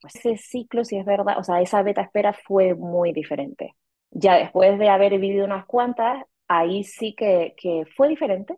Pues 0.00 0.16
ese 0.16 0.36
ciclo, 0.36 0.84
si 0.84 0.96
es 0.98 1.04
verdad, 1.04 1.38
o 1.38 1.42
sea, 1.44 1.60
esa 1.60 1.82
beta 1.82 2.02
espera 2.02 2.32
fue 2.32 2.74
muy 2.74 3.12
diferente. 3.12 3.74
Ya 4.10 4.36
después 4.36 4.78
de 4.78 4.88
haber 4.88 5.18
vivido 5.18 5.44
unas 5.44 5.66
cuantas, 5.66 6.24
ahí 6.48 6.84
sí 6.84 7.14
que, 7.14 7.54
que 7.56 7.84
fue 7.96 8.08
diferente. 8.08 8.56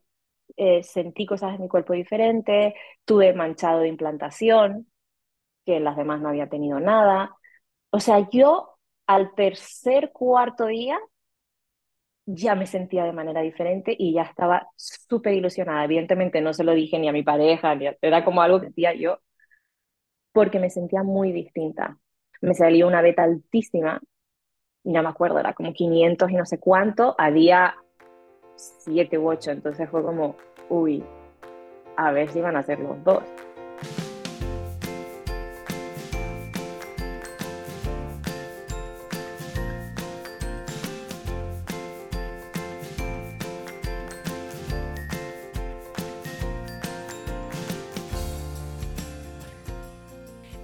Eh, 0.57 0.83
sentí 0.83 1.27
cosas 1.27 1.55
en 1.55 1.63
mi 1.63 1.69
cuerpo 1.69 1.93
diferentes, 1.93 2.75
tuve 3.05 3.33
manchado 3.35 3.81
de 3.81 3.89
implantación, 3.89 4.89
que 5.67 5.77
en 5.77 5.85
las 5.85 5.97
demás 5.97 6.21
no 6.21 6.31
había 6.31 6.49
tenido 6.49 6.81
nada. 6.81 7.37
O 7.91 8.01
sea, 8.01 8.29
yo 8.31 8.79
al 9.07 9.35
tercer, 9.35 10.13
cuarto 10.13 10.67
día 10.67 10.99
ya 12.27 12.55
me 12.55 12.67
sentía 12.67 13.05
de 13.05 13.13
manera 13.13 13.41
diferente 13.41 13.95
y 13.99 14.13
ya 14.13 14.23
estaba 14.23 14.69
súper 14.77 15.35
ilusionada. 15.35 15.85
Evidentemente 15.85 16.41
no 16.41 16.53
se 16.53 16.65
lo 16.65 16.75
dije 16.75 16.99
ni 16.99 17.09
a 17.09 17.13
mi 17.13 17.23
pareja, 17.23 17.75
ni 17.75 17.87
era 18.03 18.25
como 18.25 18.43
algo 18.43 18.61
que 18.61 18.67
sentía 18.67 18.95
yo, 18.95 19.19
porque 20.39 20.61
me 20.61 20.71
sentía 20.71 21.03
muy 21.03 21.33
distinta. 21.33 21.99
Me 22.41 22.55
salió 22.55 22.87
una 22.87 23.03
beta 23.03 23.25
altísima, 23.25 24.01
y 24.85 24.93
no 24.93 25.03
me 25.03 25.09
acuerdo, 25.09 25.41
era 25.41 25.53
como 25.53 25.73
500 25.73 26.31
y 26.31 26.35
no 26.35 26.47
sé 26.47 26.61
cuánto, 26.61 27.17
había 27.19 27.75
7 28.55 29.19
u 29.19 29.31
8, 29.31 29.51
entonces 29.51 29.91
fue 29.91 30.01
como, 30.05 30.37
uy, 30.69 31.03
a 31.97 32.13
ver 32.13 32.29
si 32.29 32.39
iban 32.39 32.57
a 32.57 32.63
ser 32.63 32.79
los 32.79 33.03
dos. 33.03 33.25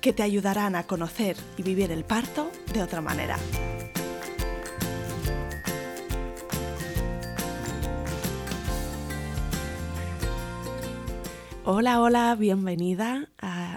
que 0.00 0.12
te 0.12 0.22
ayudarán 0.22 0.76
a 0.76 0.84
conocer 0.84 1.36
y 1.56 1.62
vivir 1.62 1.92
el 1.92 2.04
parto 2.04 2.50
de 2.72 2.82
otra 2.82 3.00
manera. 3.00 3.36
Hola, 11.64 12.00
hola, 12.00 12.34
bienvenida 12.34 13.28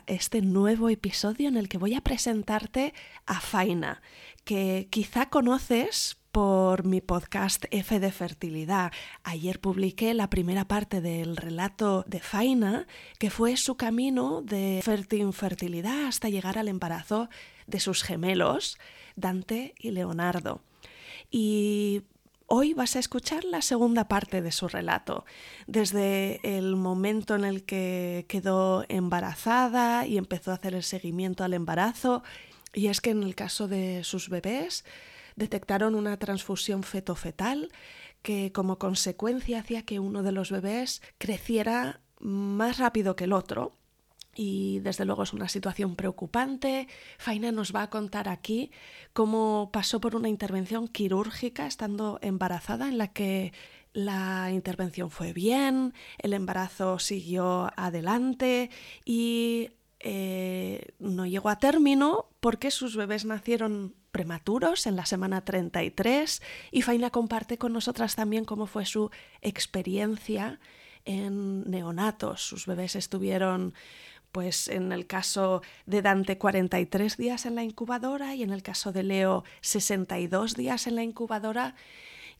este 0.07 0.41
nuevo 0.41 0.89
episodio 0.89 1.47
en 1.47 1.57
el 1.57 1.69
que 1.69 1.77
voy 1.77 1.93
a 1.93 2.01
presentarte 2.01 2.93
a 3.25 3.39
Faina, 3.39 4.01
que 4.43 4.87
quizá 4.89 5.29
conoces 5.29 6.17
por 6.31 6.83
mi 6.83 6.99
podcast 6.99 7.65
F 7.69 7.99
de 7.99 8.11
Fertilidad. 8.11 8.91
Ayer 9.23 9.59
publiqué 9.59 10.15
la 10.15 10.31
primera 10.31 10.67
parte 10.67 10.99
del 10.99 11.37
relato 11.37 12.03
de 12.07 12.19
Faina, 12.19 12.87
que 13.19 13.29
fue 13.29 13.55
su 13.55 13.77
camino 13.77 14.41
de 14.41 14.81
fertilidad 14.83 16.07
hasta 16.07 16.29
llegar 16.29 16.57
al 16.57 16.69
embarazo 16.69 17.29
de 17.67 17.79
sus 17.79 18.01
gemelos, 18.01 18.79
Dante 19.15 19.75
y 19.77 19.91
Leonardo. 19.91 20.61
Y 21.29 22.01
Hoy 22.47 22.73
vas 22.73 22.95
a 22.95 22.99
escuchar 22.99 23.45
la 23.45 23.61
segunda 23.61 24.07
parte 24.07 24.41
de 24.41 24.51
su 24.51 24.67
relato, 24.67 25.25
desde 25.65 26.39
el 26.43 26.75
momento 26.75 27.35
en 27.35 27.45
el 27.45 27.63
que 27.63 28.25
quedó 28.27 28.85
embarazada 28.89 30.05
y 30.05 30.17
empezó 30.17 30.51
a 30.51 30.55
hacer 30.55 30.75
el 30.75 30.83
seguimiento 30.83 31.43
al 31.43 31.53
embarazo. 31.53 32.23
Y 32.73 32.87
es 32.87 33.01
que 33.01 33.11
en 33.11 33.23
el 33.23 33.35
caso 33.35 33.67
de 33.67 34.03
sus 34.03 34.29
bebés, 34.29 34.85
detectaron 35.35 35.95
una 35.95 36.17
transfusión 36.17 36.83
feto-fetal 36.83 37.71
que 38.21 38.51
como 38.51 38.77
consecuencia 38.77 39.59
hacía 39.59 39.83
que 39.83 39.99
uno 39.99 40.23
de 40.23 40.31
los 40.31 40.51
bebés 40.51 41.01
creciera 41.17 42.01
más 42.19 42.77
rápido 42.77 43.15
que 43.15 43.25
el 43.25 43.33
otro. 43.33 43.75
Y 44.35 44.79
desde 44.79 45.05
luego 45.05 45.23
es 45.23 45.33
una 45.33 45.47
situación 45.47 45.95
preocupante. 45.95 46.87
Faina 47.17 47.51
nos 47.51 47.73
va 47.73 47.83
a 47.83 47.89
contar 47.89 48.29
aquí 48.29 48.71
cómo 49.13 49.69
pasó 49.71 49.99
por 49.99 50.15
una 50.15 50.29
intervención 50.29 50.87
quirúrgica 50.87 51.67
estando 51.67 52.19
embarazada 52.21 52.87
en 52.87 52.97
la 52.97 53.09
que 53.09 53.53
la 53.93 54.49
intervención 54.51 55.11
fue 55.11 55.33
bien, 55.33 55.93
el 56.17 56.33
embarazo 56.33 56.97
siguió 56.97 57.69
adelante 57.75 58.71
y 59.05 59.69
eh, 59.99 60.93
no 60.99 61.27
llegó 61.27 61.49
a 61.49 61.59
término 61.59 62.25
porque 62.39 62.71
sus 62.71 62.95
bebés 62.95 63.23
nacieron 63.23 63.93
prematuros 64.11 64.85
en 64.87 64.95
la 64.95 65.05
semana 65.05 65.45
33 65.45 66.41
y 66.71 66.81
Faina 66.81 67.09
comparte 67.09 67.57
con 67.57 67.71
nosotras 67.71 68.15
también 68.15 68.45
cómo 68.45 68.65
fue 68.65 68.85
su 68.85 69.11
experiencia 69.41 70.59
en 71.05 71.69
neonatos. 71.69 72.41
Sus 72.41 72.65
bebés 72.65 72.95
estuvieron 72.95 73.73
pues 74.33 74.67
en 74.67 74.91
el 74.91 75.05
caso 75.07 75.61
de 75.85 76.01
Dante 76.01 76.37
43 76.37 77.15
días 77.15 77.45
en 77.45 77.55
la 77.55 77.63
incubadora 77.63 78.35
y 78.35 78.43
en 78.43 78.49
el 78.49 78.63
caso 78.63 78.91
de 78.91 79.03
Leo 79.03 79.45
62 79.61 80.55
días 80.55 80.87
en 80.87 80.95
la 80.95 81.03
incubadora. 81.03 81.75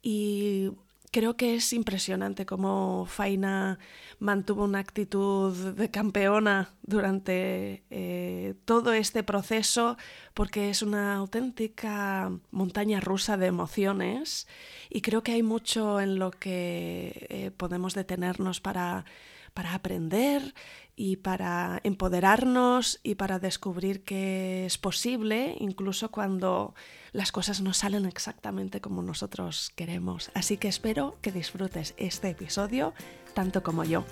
Y 0.01 0.71
creo 1.11 1.37
que 1.37 1.53
es 1.53 1.71
impresionante 1.71 2.47
cómo 2.47 3.05
Faina 3.05 3.77
mantuvo 4.17 4.63
una 4.63 4.79
actitud 4.79 5.75
de 5.75 5.91
campeona 5.91 6.71
durante 6.81 7.83
eh, 7.91 8.55
todo 8.65 8.91
este 8.93 9.21
proceso, 9.21 9.95
porque 10.33 10.71
es 10.71 10.81
una 10.81 11.13
auténtica 11.13 12.31
montaña 12.49 12.99
rusa 13.01 13.37
de 13.37 13.45
emociones. 13.45 14.47
Y 14.89 15.01
creo 15.01 15.21
que 15.21 15.33
hay 15.33 15.43
mucho 15.43 16.01
en 16.01 16.17
lo 16.17 16.31
que 16.31 17.27
eh, 17.29 17.51
podemos 17.55 17.93
detenernos 17.93 18.59
para, 18.61 19.05
para 19.53 19.75
aprender 19.75 20.55
y 20.95 21.17
para 21.17 21.79
empoderarnos 21.83 22.99
y 23.03 23.15
para 23.15 23.39
descubrir 23.39 24.03
que 24.03 24.65
es 24.65 24.77
posible, 24.77 25.55
incluso 25.59 26.11
cuando 26.11 26.75
las 27.11 27.31
cosas 27.31 27.61
no 27.61 27.73
salen 27.73 28.05
exactamente 28.05 28.81
como 28.81 29.01
nosotros 29.01 29.71
queremos. 29.75 30.31
Así 30.33 30.57
que 30.57 30.67
espero 30.67 31.17
que 31.21 31.31
disfrutes 31.31 31.93
este 31.97 32.29
episodio 32.29 32.93
tanto 33.33 33.63
como 33.63 33.83
yo. 33.83 34.03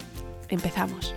Empezamos. 0.49 1.13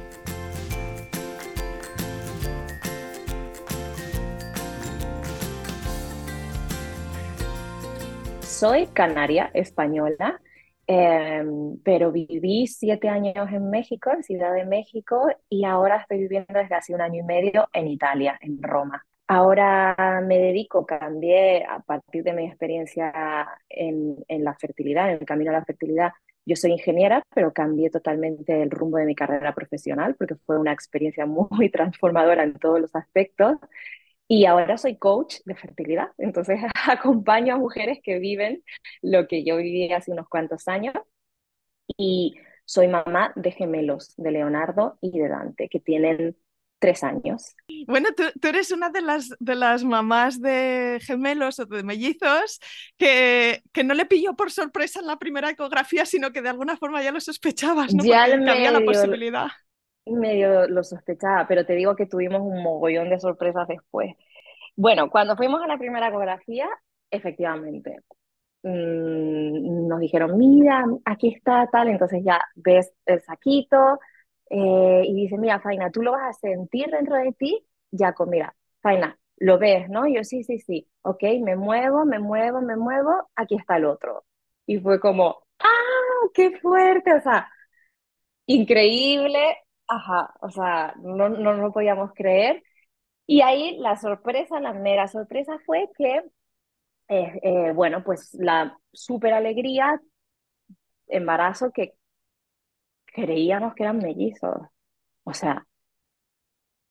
Soy 8.43 8.87
canaria 8.87 9.51
española 9.53 10.41
Em, 10.87 11.79
pero 11.83 12.13
viví 12.13 12.67
siete 12.67 13.09
años 13.09 13.49
en 13.51 13.71
México, 13.71 14.11
en 14.11 14.23
Ciudad 14.23 14.53
de 14.55 14.67
México, 14.67 15.29
y 15.49 15.65
ahora 15.65 15.97
estoy 15.97 16.19
viviendo 16.19 16.53
desde 16.55 16.75
hace 16.75 16.95
un 16.95 17.01
año 17.01 17.21
y 17.21 17.25
medio 17.25 17.69
en 17.73 17.89
Italia, 17.89 18.39
en 18.41 18.63
Roma. 18.63 19.03
Ahora 19.27 20.21
me 20.23 20.39
dedico, 20.39 20.85
cambié 20.85 21.65
a 21.65 21.81
partir 21.81 22.23
de 22.25 22.35
mi 22.35 22.47
experiencia 22.47 23.49
en, 23.71 24.17
en 24.29 24.45
la 24.45 24.55
fertilidad, 24.55 25.11
en 25.11 25.21
el 25.21 25.27
camino 25.27 25.51
a 25.51 25.55
la 25.55 25.65
fertilidad. 25.65 26.13
Yo 26.45 26.57
soy 26.57 26.73
ingeniera, 26.73 27.23
pero 27.35 27.53
cambié 27.55 27.89
totalmente 27.89 28.61
el 28.63 28.71
rumbo 28.71 28.99
de 28.99 29.07
mi 29.07 29.15
carrera 29.15 29.55
profesional 29.55 30.15
porque 30.17 30.35
fue 30.45 30.59
una 30.59 30.73
experiencia 30.73 31.25
muy 31.51 31.71
transformadora 31.71 32.43
en 32.45 32.55
todos 32.55 32.81
los 32.81 32.95
aspectos. 32.95 33.57
Y 34.27 34.47
ahora 34.47 34.79
soy 34.79 34.97
coach 34.97 35.37
de 35.45 35.55
fertilidad, 35.55 36.09
entonces 36.19 36.61
acompaño 36.89 37.55
a 37.55 37.59
mujeres 37.59 37.99
que 38.03 38.19
viven 38.19 38.63
lo 39.03 39.27
que 39.29 39.45
yo 39.45 39.57
viví 39.57 39.93
hace 39.93 40.13
unos 40.13 40.29
cuantos 40.29 40.67
años 40.69 40.95
y 41.99 42.35
soy 42.65 42.89
mamá 42.89 43.33
de 43.37 43.53
gemelos, 43.53 44.15
de 44.17 44.31
Leonardo 44.31 44.99
y 45.03 45.19
de 45.19 45.29
Dante, 45.29 45.69
que 45.69 45.81
tienen 45.81 46.37
tres 46.79 47.03
años. 47.05 47.55
Bueno, 47.87 48.11
tú, 48.15 48.49
eres 48.49 48.71
una 48.71 48.91
de 48.91 49.03
las, 49.03 49.31
de 49.39 49.55
las 49.55 49.85
mamás 49.85 50.41
de 50.41 50.99
gemelos 51.03 51.59
o 51.59 51.67
de 51.67 51.83
mellizos 51.83 52.61
que, 52.97 53.63
que, 53.73 53.85
no 53.85 53.95
le 53.95 54.07
pilló 54.07 54.35
por 54.35 54.51
sorpresa 54.51 55.01
en 55.01 55.07
la 55.07 55.19
primera 55.19 55.51
ecografía, 55.51 56.05
sino 56.05 56.33
que 56.33 56.43
de 56.43 56.51
alguna 56.51 56.77
forma 56.77 57.03
ya 57.03 57.13
lo 57.13 57.21
sospechabas, 57.21 57.95
¿no? 57.95 58.05
Ya 58.05 58.27
Porque 58.31 58.51
había 58.51 58.71
la 58.71 58.85
posibilidad 58.85 59.49
medio 60.07 60.67
lo 60.69 60.83
sospechaba, 60.85 61.47
pero 61.49 61.65
te 61.67 61.75
digo 61.75 61.97
que 61.97 62.07
tuvimos 62.07 62.43
un 62.43 62.63
mogollón 62.63 63.11
de 63.11 63.21
sorpresas 63.21 63.69
después. 63.69 64.15
Bueno, 64.77 65.11
cuando 65.11 65.37
fuimos 65.37 65.63
a 65.63 65.67
la 65.69 65.79
primera 65.79 66.09
ecografía, 66.09 66.69
efectivamente, 67.11 67.99
mmm, 68.63 69.89
nos 69.89 70.01
dijeron, 70.01 70.37
mira, 70.39 70.85
aquí 71.05 71.29
está 71.35 71.69
tal, 71.73 71.89
entonces 71.89 72.23
ya 72.25 72.41
ves 72.57 72.93
el 73.07 73.21
saquito 73.23 73.99
eh, 74.51 75.05
y 75.07 75.15
dice, 75.15 75.39
mira, 75.39 75.61
Faina, 75.61 75.91
tú 75.91 76.03
lo 76.03 76.13
vas 76.13 76.37
a 76.37 76.41
sentir 76.41 76.89
dentro 76.91 77.17
de 77.17 77.33
ti, 77.33 77.67
ya 77.91 78.13
con, 78.15 78.31
mira, 78.31 78.55
Faina, 78.83 79.19
lo 79.39 79.59
ves, 79.59 79.89
¿no? 79.91 80.07
Y 80.07 80.17
yo, 80.17 80.25
sí, 80.25 80.45
sí, 80.45 80.59
sí, 80.61 80.89
ok, 81.03 81.23
me 81.43 81.57
muevo, 81.57 82.05
me 82.05 82.19
muevo, 82.19 82.61
me 82.61 82.77
muevo, 82.77 83.31
aquí 83.37 83.57
está 83.57 83.77
el 83.77 83.87
otro. 83.87 84.25
Y 84.67 84.79
fue 84.81 85.01
como, 85.01 85.45
¡ah, 85.61 86.29
qué 86.35 86.59
fuerte! 86.61 87.15
O 87.15 87.21
sea, 87.21 87.49
increíble, 88.47 89.57
ajá, 89.89 90.35
o 90.41 90.51
sea, 90.51 90.95
no, 90.99 91.29
no 91.29 91.55
lo 91.55 91.73
podíamos 91.73 92.13
creer. 92.15 92.63
Y 93.27 93.41
ahí 93.41 93.79
la 93.79 93.97
sorpresa, 93.97 94.61
la 94.61 94.73
mera 94.73 95.09
sorpresa 95.09 95.59
fue 95.65 95.89
que, 95.97 96.23
eh, 97.09 97.41
eh, 97.43 97.73
bueno, 97.73 98.05
pues 98.05 98.35
la 98.35 98.79
súper 98.93 99.33
alegría, 99.33 100.01
embarazo 101.07 101.71
que 101.73 101.95
creíamos 103.07 103.75
que 103.75 103.85
eran 103.85 103.99
mellizos. 103.99 104.57
O 105.25 105.33
sea, 105.33 105.67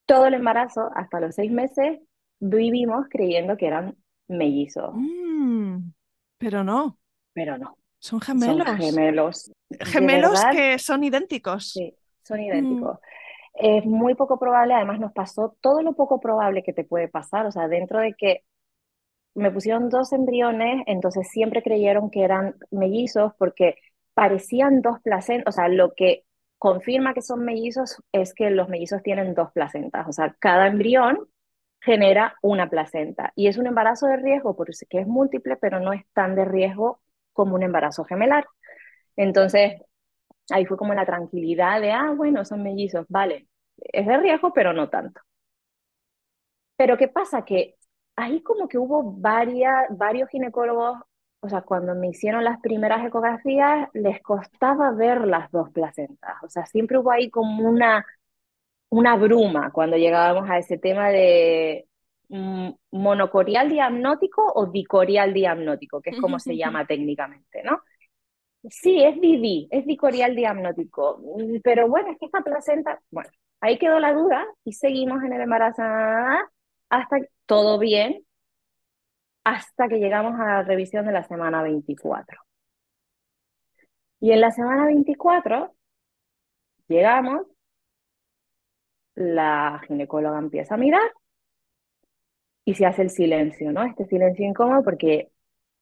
todo 0.06 0.26
el 0.26 0.34
embarazo, 0.34 0.90
hasta 0.96 1.20
los 1.20 1.36
seis 1.36 1.52
meses, 1.52 2.00
vivimos 2.40 3.06
creyendo 3.10 3.58
que 3.58 3.68
eran 3.68 3.96
mellizos. 4.28 4.92
Mm, 4.96 5.92
pero 6.38 6.64
no. 6.64 6.98
Pero 7.34 7.58
no. 7.58 7.78
Son 8.00 8.20
gemelos. 8.20 8.68
Son 8.68 8.78
gemelos. 8.78 9.52
Gemelos 9.80 10.44
que 10.52 10.80
son 10.80 11.04
idénticos. 11.04 11.72
Sí, 11.72 11.96
son 12.24 12.42
idénticos. 12.42 13.00
Es 13.54 13.86
muy 13.86 14.16
poco 14.16 14.40
probable, 14.40 14.74
además 14.74 15.00
nos 15.00 15.14
pasó 15.14 15.56
todo 15.62 15.82
lo 15.82 15.94
poco 15.94 16.20
probable 16.20 16.64
que 16.64 16.74
te 16.74 16.84
puede 16.84 17.08
pasar, 17.08 17.46
o 17.46 17.52
sea, 17.52 17.68
dentro 17.68 18.00
de 18.00 18.14
que 18.14 18.44
me 19.36 19.52
pusieron 19.52 19.90
dos 19.90 20.14
embriones, 20.14 20.84
entonces 20.88 21.28
siempre 21.30 21.64
creyeron 21.64 22.10
que 22.10 22.24
eran 22.24 22.56
mellizos 22.72 23.34
porque 23.38 23.76
parecían 24.14 24.82
dos 24.82 25.00
placentas, 25.02 25.54
o 25.54 25.56
sea, 25.56 25.68
lo 25.68 25.94
que 25.94 26.24
confirma 26.58 27.14
que 27.14 27.22
son 27.22 27.44
mellizos 27.44 28.02
es 28.12 28.34
que 28.34 28.50
los 28.50 28.70
mellizos 28.70 29.04
tienen 29.04 29.34
dos 29.34 29.52
placentas, 29.52 30.08
o 30.08 30.12
sea, 30.14 30.36
cada 30.40 30.68
embrión 30.68 31.20
genera 31.82 32.36
una 32.42 32.70
placenta 32.70 33.34
y 33.36 33.48
es 33.48 33.58
un 33.58 33.68
embarazo 33.68 34.08
de 34.08 34.18
riesgo 34.18 34.56
porque 34.56 34.72
es 34.90 35.08
múltiple, 35.08 35.58
pero 35.58 35.80
no 35.80 35.94
es 35.94 36.04
tan 36.14 36.36
de 36.36 36.46
riesgo 36.46 37.02
como 37.34 37.56
un 37.56 37.64
embarazo 37.64 38.06
gemelar. 38.06 38.46
Entonces, 39.16 39.82
ahí 40.52 40.66
fue 40.66 40.78
como 40.78 40.94
la 40.94 41.06
tranquilidad 41.06 41.82
de, 41.82 41.92
ah, 41.92 42.14
bueno, 42.16 42.46
son 42.46 42.64
mellizos, 42.64 43.06
vale, 43.10 43.48
es 43.78 44.06
de 44.08 44.18
riesgo, 44.18 44.54
pero 44.54 44.74
no 44.74 44.90
tanto. 44.90 45.22
Pero 46.76 46.98
¿qué 46.98 47.08
pasa? 47.08 47.46
Que 47.46 47.76
ahí 48.16 48.42
como 48.42 48.68
que 48.68 48.78
hubo 48.78 49.04
varias, 49.04 49.86
varios 49.98 50.30
ginecólogos, 50.30 51.00
o 51.42 51.50
sea, 51.50 51.62
cuando 51.62 51.94
me 51.96 52.10
hicieron 52.10 52.44
las 52.44 52.60
primeras 52.62 53.06
ecografías, 53.06 53.90
les 53.94 54.22
costaba 54.22 54.92
ver 54.92 55.28
las 55.28 55.52
dos 55.52 55.70
placentas. 55.72 56.36
O 56.44 56.50
sea, 56.50 56.66
siempre 56.66 56.98
hubo 56.98 57.12
ahí 57.12 57.30
como 57.30 57.68
una, 57.68 58.06
una 58.90 59.16
bruma 59.18 59.72
cuando 59.72 59.98
llegábamos 59.98 60.50
a 60.50 60.58
ese 60.60 60.78
tema 60.78 61.10
de 61.10 61.88
mm, 62.30 62.70
monocorial 62.92 63.70
diamnótico 63.70 64.44
o 64.56 64.68
dicorial 64.68 65.34
diamnótico, 65.34 66.02
que 66.02 66.12
es 66.12 66.20
como 66.20 66.40
se 66.40 66.56
llama 66.58 66.86
técnicamente, 66.86 67.64
¿no? 67.64 67.82
Sí, 68.70 69.04
es 69.04 69.16
DD, 69.18 69.68
es 69.72 69.86
dicorial 69.86 70.36
diamnótico, 70.36 71.22
pero 71.64 71.90
bueno, 71.90 72.12
es 72.12 72.18
que 72.18 72.28
esta 72.28 72.42
placenta, 72.42 73.02
bueno, 73.12 73.30
ahí 73.60 73.78
quedó 73.78 74.00
la 74.00 74.14
duda 74.14 74.46
y 74.64 74.72
seguimos 74.74 75.22
en 75.24 75.34
el 75.34 75.42
embarazo 75.42 75.82
hasta 76.90 77.18
todo 77.46 77.78
bien, 77.80 78.26
hasta 79.44 79.88
que 79.90 80.00
llegamos 80.00 80.40
a 80.40 80.46
la 80.46 80.64
revisión 80.64 81.06
de 81.06 81.12
la 81.12 81.24
semana 81.24 81.62
24. 81.64 82.40
Y 84.22 84.32
en 84.32 84.42
la 84.42 84.52
semana 84.52 84.86
24 84.86 85.76
llegamos, 86.88 87.46
la 89.16 89.82
ginecóloga 89.88 90.40
empieza 90.40 90.76
a 90.76 90.78
mirar 90.78 91.12
y 92.66 92.76
se 92.76 92.86
hace 92.86 93.02
el 93.02 93.10
silencio, 93.10 93.72
¿no? 93.74 93.84
Este 93.84 94.06
silencio 94.06 94.46
incómodo 94.46 94.84
porque 94.84 95.33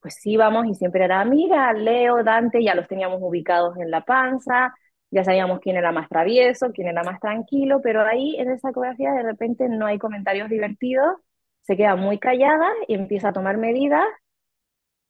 pues 0.02 0.16
sí 0.16 0.38
vamos 0.38 0.66
y 0.68 0.76
siempre 0.76 1.06
era, 1.06 1.24
mira, 1.26 1.74
Leo, 1.74 2.24
Dante, 2.24 2.64
ya 2.64 2.76
los 2.76 2.88
teníamos 2.88 3.20
ubicados 3.22 3.78
en 3.78 3.92
la 3.92 4.02
panza, 4.06 4.74
ya 5.12 5.24
sabíamos 5.24 5.60
quién 5.60 5.78
era 5.78 5.92
más 5.92 6.10
travieso, 6.10 6.72
quién 6.74 6.88
era 6.88 7.04
más 7.04 7.20
tranquilo, 7.20 7.82
pero 7.84 8.02
ahí 8.06 8.36
en 8.40 8.50
esa 8.52 8.70
ecografía 8.72 9.12
de 9.14 9.24
repente 9.24 9.70
no 9.70 9.86
hay 9.86 10.00
comentarios 10.00 10.50
divertidos, 10.50 11.18
se 11.62 11.78
queda 11.78 11.96
muy 11.96 12.20
callada 12.20 12.70
y 12.88 12.96
empieza 12.96 13.30
a 13.30 13.34
tomar 13.34 13.58
medidas 13.58 14.06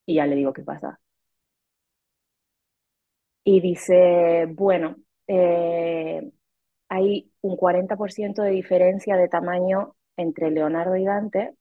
y 0.05 0.15
ya 0.15 0.25
le 0.27 0.35
digo 0.35 0.53
qué 0.53 0.63
pasa. 0.63 0.99
Y 3.43 3.59
dice, 3.61 4.45
bueno, 4.49 4.97
eh, 5.27 6.31
hay 6.89 7.31
un 7.41 7.57
40% 7.57 8.43
de 8.43 8.51
diferencia 8.51 9.17
de 9.17 9.29
tamaño 9.29 9.95
entre 10.17 10.51
Leonardo 10.51 10.95
y 10.97 11.05
Dante. 11.05 11.55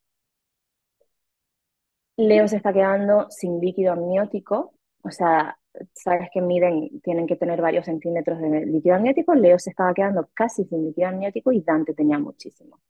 Leo 2.21 2.47
se 2.49 2.57
está 2.57 2.73
quedando 2.73 3.31
sin 3.31 3.61
líquido 3.61 3.93
amniótico, 3.93 4.75
o 5.03 5.11
sea, 5.11 5.59
sabes 5.95 6.29
que 6.33 6.43
miden, 6.43 7.01
tienen 7.01 7.27
que 7.27 7.37
tener 7.37 7.61
varios 7.63 7.87
centímetros 7.87 8.41
de 8.41 8.67
líquido 8.67 8.97
amniótico, 8.97 9.35
Leo 9.35 9.59
se 9.59 9.71
estaba 9.71 9.95
quedando 9.95 10.29
casi 10.35 10.65
sin 10.65 10.85
líquido 10.85 11.09
amniótico 11.09 11.51
y 11.53 11.63
Dante 11.63 11.95
tenía 11.95 12.19
muchísimo. 12.19 12.81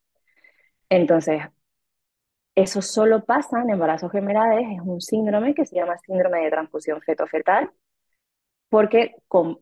Entonces, 0.89 1.41
eso 2.55 2.81
solo 2.81 3.23
pasa 3.23 3.61
en 3.61 3.69
embarazos 3.69 4.11
gemelares, 4.11 4.67
es 4.69 4.81
un 4.81 4.99
síndrome 4.99 5.53
que 5.55 5.65
se 5.65 5.75
llama 5.77 5.97
síndrome 5.99 6.41
de 6.41 6.49
transfusión 6.49 7.01
feto-fetal, 7.01 7.71
porque 8.69 9.15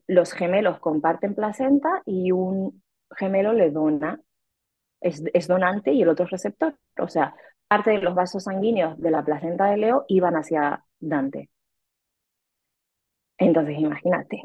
los 0.08 0.34
gemelos 0.34 0.80
comparten 0.80 1.36
placenta 1.36 2.02
y 2.06 2.32
un 2.32 2.84
gemelo 3.16 3.54
le 3.54 3.70
dona, 3.72 4.20
es, 5.02 5.24
es 5.34 5.48
donante 5.48 5.94
y 5.94 6.02
el 6.02 6.10
otro 6.10 6.26
es 6.26 6.32
receptor. 6.32 6.76
O 7.00 7.08
sea, 7.08 7.36
parte 7.70 7.92
de 7.92 8.00
los 8.00 8.16
vasos 8.16 8.44
sanguíneos 8.44 9.00
de 9.00 9.12
la 9.12 9.24
placenta 9.24 9.68
de 9.68 9.78
Leo 9.78 10.06
iban 10.08 10.36
hacia 10.36 10.84
Dante. 11.00 11.50
Entonces, 13.38 13.78
imagínate, 13.78 14.42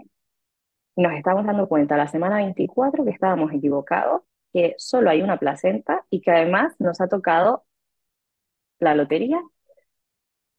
nos 0.95 1.13
estamos 1.15 1.45
dando 1.47 1.67
cuenta 1.67 1.97
la 1.97 2.07
semana 2.07 2.37
24 2.37 3.05
que 3.05 3.11
estábamos 3.11 3.51
equivocados, 3.53 4.23
que 4.53 4.75
solo 4.77 5.11
hay 5.11 5.23
una 5.23 5.39
placenta 5.39 6.05
y 6.11 6.21
que 6.21 6.31
además 6.31 6.75
nos 6.79 7.01
ha 7.01 7.09
tocado 7.09 7.65
la 8.79 8.95
lotería 8.95 9.41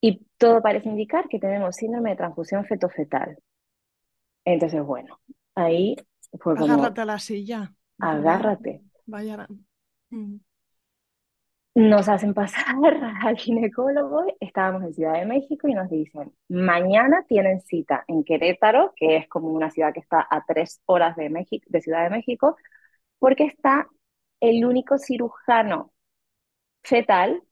y 0.01 0.25
todo 0.37 0.61
parece 0.61 0.89
indicar 0.89 1.29
que 1.29 1.39
tenemos 1.39 1.75
síndrome 1.75 2.09
de 2.09 2.15
transfusión 2.17 2.65
feto-fetal. 2.65 3.37
Entonces, 4.43 4.83
bueno, 4.83 5.19
ahí 5.53 5.95
fue 6.39 6.55
como... 6.55 6.73
Agárrate 6.73 7.01
a 7.01 7.05
la 7.05 7.19
silla. 7.19 7.73
Agárrate. 7.99 8.81
Vaya. 9.05 9.47
Mm. 10.09 10.37
Nos 11.75 12.07
hacen 12.07 12.33
pasar 12.33 12.63
al 13.21 13.37
ginecólogo, 13.37 14.23
estábamos 14.39 14.83
en 14.83 14.93
Ciudad 14.93 15.19
de 15.19 15.25
México 15.25 15.67
y 15.67 15.73
nos 15.73 15.89
dicen, 15.89 16.31
mañana 16.47 17.25
tienen 17.27 17.59
cita 17.59 18.05
en 18.07 18.23
Querétaro, 18.23 18.93
que 18.95 19.17
es 19.17 19.27
como 19.27 19.49
una 19.49 19.69
ciudad 19.69 19.93
que 19.93 19.99
está 19.99 20.25
a 20.29 20.45
tres 20.47 20.81
horas 20.85 21.17
de, 21.17 21.29
México, 21.29 21.65
de 21.69 21.81
Ciudad 21.81 22.03
de 22.05 22.11
México, 22.11 22.55
porque 23.19 23.43
está 23.45 23.89
el 24.39 24.65
único 24.65 24.97
cirujano 24.97 25.91
fetal 26.83 27.43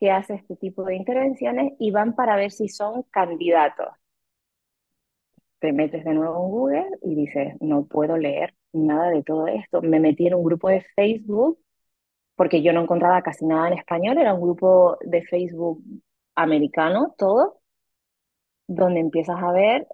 que 0.00 0.10
hace 0.10 0.34
este 0.34 0.56
tipo 0.56 0.84
de 0.84 0.96
intervenciones 0.96 1.74
y 1.78 1.90
van 1.90 2.14
para 2.14 2.36
ver 2.36 2.50
si 2.52 2.68
son 2.68 3.02
candidatos. 3.10 3.88
Te 5.58 5.72
metes 5.72 6.04
de 6.04 6.14
nuevo 6.14 6.44
en 6.44 6.50
Google 6.50 6.98
y 7.02 7.14
dices, 7.14 7.54
no 7.60 7.84
puedo 7.86 8.16
leer 8.16 8.54
nada 8.72 9.10
de 9.10 9.22
todo 9.22 9.48
esto. 9.48 9.82
Me 9.82 10.00
metí 10.00 10.26
en 10.26 10.34
un 10.34 10.44
grupo 10.44 10.68
de 10.68 10.84
Facebook 10.96 11.58
porque 12.36 12.62
yo 12.62 12.72
no 12.72 12.82
encontraba 12.82 13.22
casi 13.22 13.46
nada 13.46 13.68
en 13.68 13.74
español, 13.78 14.18
era 14.18 14.34
un 14.34 14.40
grupo 14.42 14.98
de 15.02 15.22
Facebook 15.22 15.82
americano, 16.34 17.14
todo, 17.16 17.60
donde 18.66 19.00
empiezas 19.00 19.42
a 19.42 19.52
ver 19.52 19.86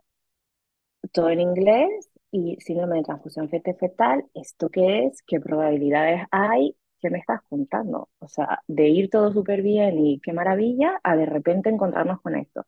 todo 1.13 1.31
en 1.31 1.41
inglés 1.41 2.11
y 2.31 2.57
síndrome 2.61 2.99
de 2.99 3.05
transfusión 3.05 3.49
fetal, 3.49 4.25
¿esto 4.35 4.69
qué 4.69 5.07
es? 5.07 5.23
¿Qué 5.27 5.41
probabilidades 5.41 6.23
hay? 6.31 6.77
¿Qué 7.01 7.11
me 7.11 7.19
estás 7.19 7.41
contando? 7.49 8.09
O 8.19 8.29
sea, 8.29 8.61
de 8.69 8.89
ir 8.89 9.11
todo 9.11 9.33
súper 9.33 9.63
bien 9.63 9.99
y 9.99 10.21
qué 10.21 10.33
maravilla, 10.33 11.01
a 11.03 11.17
de 11.17 11.27
repente 11.27 11.71
encontrarnos 11.71 12.21
con 12.21 12.37
esto. 12.37 12.67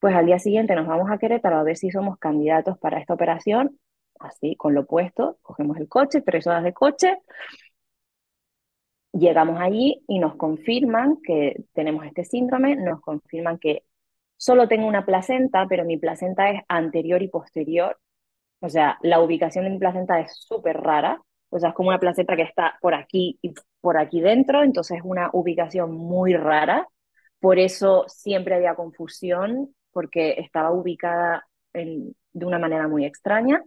Pues 0.00 0.14
al 0.14 0.26
día 0.26 0.38
siguiente 0.38 0.74
nos 0.74 0.86
vamos 0.86 1.10
a 1.10 1.18
Querétaro 1.18 1.58
a 1.58 1.62
ver 1.62 1.76
si 1.76 1.90
somos 1.90 2.18
candidatos 2.18 2.78
para 2.78 2.98
esta 3.00 3.14
operación, 3.14 3.78
así, 4.18 4.56
con 4.56 4.74
lo 4.74 4.86
puesto, 4.86 5.38
cogemos 5.42 5.78
el 5.78 5.88
coche, 5.88 6.22
tres 6.22 6.46
horas 6.46 6.64
de 6.64 6.72
coche, 6.74 7.18
Llegamos 9.12 9.60
allí 9.60 10.04
y 10.06 10.18
nos 10.18 10.36
confirman 10.36 11.18
que 11.22 11.64
tenemos 11.72 12.06
este 12.06 12.24
síndrome, 12.24 12.76
nos 12.76 13.00
confirman 13.00 13.58
que 13.58 13.84
solo 14.36 14.68
tengo 14.68 14.86
una 14.86 15.04
placenta, 15.04 15.66
pero 15.68 15.84
mi 15.84 15.96
placenta 15.98 16.50
es 16.50 16.62
anterior 16.68 17.22
y 17.22 17.28
posterior. 17.28 17.98
O 18.60 18.68
sea, 18.68 18.98
la 19.02 19.20
ubicación 19.20 19.64
de 19.64 19.70
mi 19.70 19.78
placenta 19.78 20.20
es 20.20 20.36
súper 20.36 20.76
rara. 20.80 21.20
O 21.48 21.58
sea, 21.58 21.70
es 21.70 21.74
como 21.74 21.88
una 21.88 21.98
placenta 21.98 22.36
que 22.36 22.42
está 22.42 22.78
por 22.80 22.94
aquí 22.94 23.38
y 23.42 23.52
por 23.80 23.98
aquí 23.98 24.20
dentro, 24.20 24.62
entonces 24.62 24.98
es 24.98 25.04
una 25.04 25.30
ubicación 25.32 25.92
muy 25.92 26.34
rara. 26.34 26.86
Por 27.40 27.58
eso 27.58 28.04
siempre 28.06 28.54
había 28.54 28.74
confusión, 28.76 29.74
porque 29.92 30.34
estaba 30.38 30.70
ubicada 30.70 31.46
de 31.72 32.14
una 32.46 32.58
manera 32.58 32.86
muy 32.86 33.04
extraña. 33.04 33.62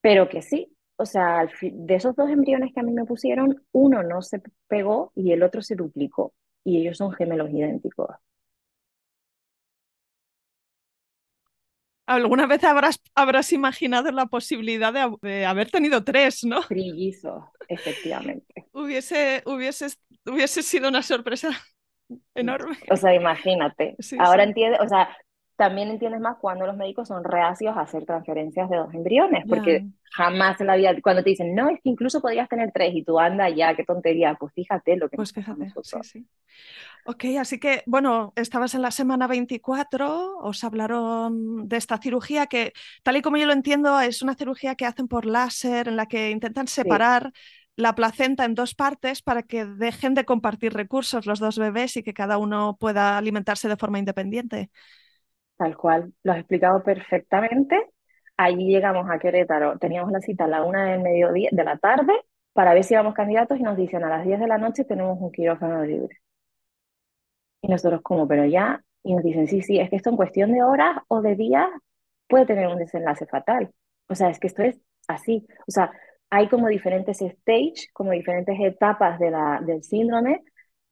Pero 0.00 0.28
que 0.28 0.42
sí, 0.42 0.74
o 1.00 1.06
sea, 1.06 1.48
de 1.62 1.94
esos 1.94 2.14
dos 2.14 2.28
embriones 2.30 2.72
que 2.74 2.80
a 2.80 2.82
mí 2.82 2.92
me 2.92 3.06
pusieron, 3.06 3.62
uno 3.72 4.02
no 4.02 4.22
se 4.22 4.42
pegó 4.68 5.12
y 5.14 5.32
el 5.32 5.42
otro 5.42 5.62
se 5.62 5.74
duplicó. 5.74 6.34
Y 6.62 6.80
ellos 6.80 6.98
son 6.98 7.12
gemelos 7.12 7.50
idénticos. 7.50 8.10
alguna 12.10 12.46
vez 12.46 12.64
habrás, 12.64 13.00
habrás 13.14 13.52
imaginado 13.52 14.10
la 14.10 14.26
posibilidad 14.26 14.92
de, 15.22 15.44
haber 15.44 15.70
tenido 15.70 16.02
tres, 16.02 16.44
¿no? 16.44 16.62
Trillizos, 16.62 17.44
efectivamente. 17.68 18.66
hubiese, 18.72 19.42
hubiese, 19.46 19.86
hubiese 20.26 20.62
sido 20.62 20.88
una 20.88 21.02
sorpresa 21.02 21.50
enorme. 22.34 22.78
O 22.90 22.96
sea, 22.96 23.14
imagínate. 23.14 23.96
Ahora 24.18 24.42
entiendes, 24.42 24.80
o 24.80 24.88
sea, 24.88 25.16
también 25.60 25.90
entiendes 25.90 26.22
más 26.22 26.38
cuando 26.40 26.66
los 26.66 26.74
médicos 26.74 27.08
son 27.08 27.22
reacios 27.22 27.76
a 27.76 27.82
hacer 27.82 28.06
transferencias 28.06 28.70
de 28.70 28.78
dos 28.78 28.94
embriones, 28.94 29.44
porque 29.46 29.84
jamás 30.10 30.58
en 30.58 30.68
la 30.68 30.76
vida, 30.76 30.94
cuando 31.02 31.22
te 31.22 31.28
dicen, 31.28 31.54
no, 31.54 31.68
es 31.68 31.78
que 31.82 31.90
incluso 31.90 32.22
podrías 32.22 32.48
tener 32.48 32.72
tres 32.72 32.94
y 32.94 33.04
tú 33.04 33.18
anda 33.20 33.46
ya, 33.50 33.76
qué 33.76 33.84
tontería, 33.84 34.38
pues 34.40 34.54
fíjate 34.54 34.96
lo 34.96 35.10
que 35.10 35.18
pues 35.18 35.34
fíjate, 35.34 35.70
sí, 35.82 35.98
sí. 36.02 36.26
Ok, 37.04 37.24
así 37.38 37.60
que, 37.60 37.82
bueno, 37.84 38.32
estabas 38.36 38.74
en 38.74 38.80
la 38.80 38.90
semana 38.90 39.26
24, 39.26 40.38
os 40.38 40.64
hablaron 40.64 41.68
de 41.68 41.76
esta 41.76 41.98
cirugía 41.98 42.46
que, 42.46 42.72
tal 43.02 43.18
y 43.18 43.20
como 43.20 43.36
yo 43.36 43.44
lo 43.44 43.52
entiendo, 43.52 44.00
es 44.00 44.22
una 44.22 44.36
cirugía 44.36 44.76
que 44.76 44.86
hacen 44.86 45.08
por 45.08 45.26
láser, 45.26 45.88
en 45.88 45.96
la 45.96 46.06
que 46.06 46.30
intentan 46.30 46.68
separar 46.68 47.32
la 47.76 47.94
placenta 47.94 48.46
en 48.46 48.54
dos 48.54 48.74
partes 48.74 49.20
para 49.20 49.42
que 49.42 49.66
dejen 49.66 50.14
de 50.14 50.24
compartir 50.24 50.72
recursos 50.72 51.26
los 51.26 51.38
dos 51.38 51.58
bebés 51.58 51.98
y 51.98 52.02
que 52.02 52.14
cada 52.14 52.38
uno 52.38 52.78
pueda 52.80 53.18
alimentarse 53.18 53.68
de 53.68 53.76
forma 53.76 53.98
independiente. 53.98 54.70
Tal 55.60 55.76
cual, 55.76 56.14
lo 56.22 56.32
has 56.32 56.38
explicado 56.38 56.82
perfectamente. 56.82 57.90
Allí 58.38 58.68
llegamos 58.68 59.10
a 59.10 59.18
Querétaro, 59.18 59.78
teníamos 59.78 60.10
la 60.10 60.20
cita 60.22 60.44
a 60.44 60.48
la 60.48 60.64
una 60.64 60.86
del 60.86 61.02
mediodía, 61.02 61.50
de 61.52 61.64
la 61.64 61.76
tarde, 61.76 62.14
para 62.54 62.72
ver 62.72 62.82
si 62.82 62.94
íbamos 62.94 63.12
candidatos 63.12 63.58
y 63.60 63.62
nos 63.62 63.76
dicen 63.76 64.02
a 64.02 64.08
las 64.08 64.24
10 64.24 64.40
de 64.40 64.46
la 64.46 64.56
noche 64.56 64.84
tenemos 64.86 65.18
un 65.20 65.30
quirófano 65.30 65.84
libre. 65.84 66.16
Y 67.60 67.68
nosotros 67.68 68.00
como, 68.02 68.26
pero 68.26 68.46
ya, 68.46 68.82
y 69.02 69.14
nos 69.14 69.22
dicen, 69.22 69.48
sí, 69.48 69.60
sí, 69.60 69.78
es 69.78 69.90
que 69.90 69.96
esto 69.96 70.08
en 70.08 70.16
cuestión 70.16 70.50
de 70.50 70.62
horas 70.62 70.96
o 71.08 71.20
de 71.20 71.36
días 71.36 71.68
puede 72.26 72.46
tener 72.46 72.66
un 72.68 72.78
desenlace 72.78 73.26
fatal. 73.26 73.70
O 74.08 74.14
sea, 74.14 74.30
es 74.30 74.40
que 74.40 74.46
esto 74.46 74.62
es 74.62 74.80
así. 75.08 75.46
O 75.68 75.70
sea, 75.70 75.92
hay 76.30 76.48
como 76.48 76.68
diferentes 76.68 77.18
stages, 77.18 77.90
como 77.92 78.12
diferentes 78.12 78.58
etapas 78.58 79.18
de 79.18 79.30
la, 79.30 79.60
del 79.62 79.82
síndrome, 79.82 80.42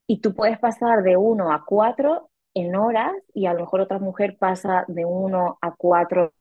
y 0.06 0.20
tú 0.20 0.34
puedes 0.34 0.58
pasar 0.58 1.02
de 1.02 1.16
uno 1.16 1.52
a 1.52 1.64
cuatro 1.64 2.28
en 2.54 2.74
horas, 2.76 3.12
y 3.34 3.46
a 3.46 3.54
lo 3.54 3.60
mejor 3.60 3.80
otra 3.80 3.98
mujer 3.98 4.36
pasa 4.38 4.84
de 4.88 5.04
uno 5.04 5.58
a 5.60 5.74
cuatro 5.76 6.32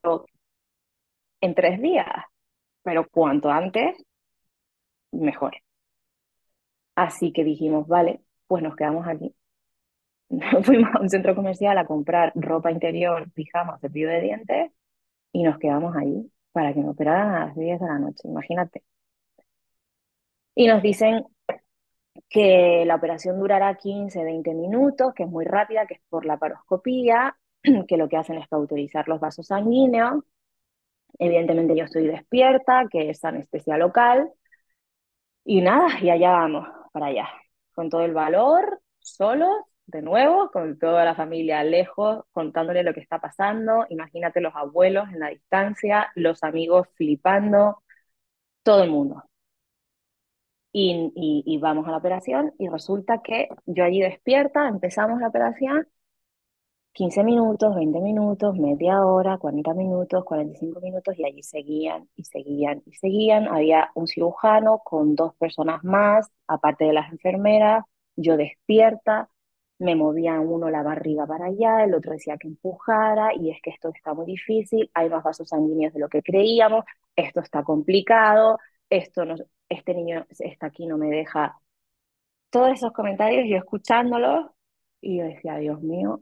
en 1.42 1.56
tres 1.56 1.82
días. 1.82 2.08
Pero 2.84 3.08
cuanto 3.10 3.50
antes, 3.50 3.96
mejor. 5.12 5.56
Así 6.96 7.32
que 7.32 7.44
dijimos, 7.44 7.88
vale, 7.88 8.22
pues 8.48 8.64
nos 8.64 8.76
quedamos 8.76 9.08
aquí. 9.08 9.36
fuimos 10.64 10.90
a 10.96 11.02
un 11.02 11.10
centro 11.10 11.36
comercial 11.36 11.78
a 11.78 11.86
comprar 11.86 12.32
ropa 12.36 12.72
interior, 12.72 13.32
pijamas, 13.32 13.80
cepillo 13.82 14.10
de 14.10 14.22
dientes 14.22 14.72
y 15.32 15.44
nos 15.44 15.58
quedamos 15.60 15.96
ahí 15.96 16.32
para 16.52 16.74
que 16.74 16.82
me 16.82 16.90
operaran 16.90 17.36
a 17.36 17.46
las 17.48 17.56
10 17.56 17.80
de 17.80 17.88
la 17.88 18.00
noche, 18.00 18.28
imagínate. 18.28 18.84
Y 20.56 20.68
nos 20.68 20.82
dicen 20.82 21.24
que 22.30 22.84
la 22.86 22.96
operación 22.96 23.40
durará 23.40 23.76
15, 23.76 24.24
20 24.24 24.54
minutos, 24.54 25.14
que 25.14 25.24
es 25.24 25.30
muy 25.30 25.46
rápida, 25.46 25.86
que 25.88 25.96
es 25.96 26.02
por 26.10 26.26
la 26.26 26.38
paroscopía, 26.38 27.38
que 27.88 27.98
lo 27.98 28.10
que 28.10 28.18
hacen 28.18 28.38
es 28.38 28.48
cauterizar 28.48 29.08
los 29.08 29.20
vasos 29.20 29.48
sanguíneos. 29.48 30.24
Evidentemente 31.20 31.76
yo 31.76 31.86
estoy 31.86 32.08
despierta, 32.08 32.86
que 32.92 33.10
es 33.10 33.24
anestesia 33.26 33.78
local. 33.78 34.32
Y 35.46 35.62
nada, 35.62 35.88
y 36.02 36.10
allá 36.10 36.32
vamos, 36.32 36.68
para 36.92 37.08
allá, 37.08 37.28
con 37.74 37.90
todo 37.90 38.02
el 38.04 38.14
valor, 38.14 38.82
solos, 39.00 39.50
de 39.88 40.02
nuevo, 40.02 40.52
con 40.52 40.78
toda 40.78 41.06
la 41.06 41.16
familia 41.16 41.64
lejos, 41.64 42.26
contándole 42.32 42.84
lo 42.84 42.94
que 42.94 43.00
está 43.00 43.20
pasando. 43.20 43.86
Imagínate 43.90 44.42
los 44.42 44.54
abuelos 44.56 45.08
en 45.10 45.20
la 45.20 45.30
distancia, 45.30 46.12
los 46.16 46.44
amigos 46.44 46.88
flipando, 46.96 47.82
todo 48.64 48.84
el 48.84 48.92
mundo. 48.92 49.24
Y, 50.80 51.44
y, 51.46 51.58
vamos 51.58 51.88
a 51.88 51.92
la 51.92 51.98
operación 51.98 52.54
y 52.60 52.68
resulta 52.70 53.24
que 53.24 53.50
yo 53.66 53.84
allí 53.84 54.00
despierta, 54.00 54.68
empezamos 54.68 55.20
la 55.20 55.30
operación, 55.30 55.88
15 56.94 57.24
minutos, 57.24 57.76
20 57.76 58.00
minutos, 58.00 58.56
media 58.58 59.04
hora, 59.04 59.38
40 59.40 59.74
minutos, 59.74 60.24
45 60.24 60.80
minutos 60.82 61.16
y 61.18 61.26
allí 61.26 61.42
seguían 61.42 62.08
y 62.16 62.24
seguían 62.26 62.84
y 62.86 62.94
seguían. 62.94 63.48
Había 63.48 63.90
un 63.96 64.08
cirujano 64.08 64.80
con 64.84 65.16
dos 65.16 65.34
personas 65.36 65.84
más, 65.84 66.30
aparte 66.48 66.86
de 66.86 66.94
las 66.94 67.12
enfermeras, 67.12 67.84
yo 68.16 68.38
despierta, 68.38 69.30
me 69.80 69.96
movía 69.96 70.40
uno 70.40 70.70
la 70.70 70.84
barriga 70.84 71.26
para 71.26 71.46
allá, 71.48 71.84
el 71.86 71.96
otro 71.96 72.12
decía 72.14 72.38
que 72.38 72.48
empujara, 72.50 73.34
y 73.36 73.50
es 73.52 73.60
que 73.64 73.72
esto 73.72 73.90
está 73.96 74.14
muy 74.14 74.28
difícil, 74.28 74.92
hay 74.94 75.10
más 75.10 75.24
vasos 75.24 75.50
sanguíneos 75.50 75.94
de 75.94 76.00
lo 76.02 76.10
que 76.10 76.22
creíamos, 76.22 76.86
esto 77.16 77.42
está 77.42 77.64
complicado, 77.64 78.60
esto 78.90 79.26
no, 79.26 79.36
este 79.70 79.94
niño 79.94 80.26
está 80.40 80.68
aquí, 80.68 80.86
no 80.88 80.98
me 80.98 81.08
deja. 81.08 81.60
Todos 82.50 82.72
esos 82.72 82.94
comentarios, 82.94 83.46
yo 83.50 83.58
escuchándolos, 83.58 84.52
y 85.02 85.18
yo 85.20 85.26
decía, 85.26 85.58
Dios 85.58 85.82
mío. 85.82 86.22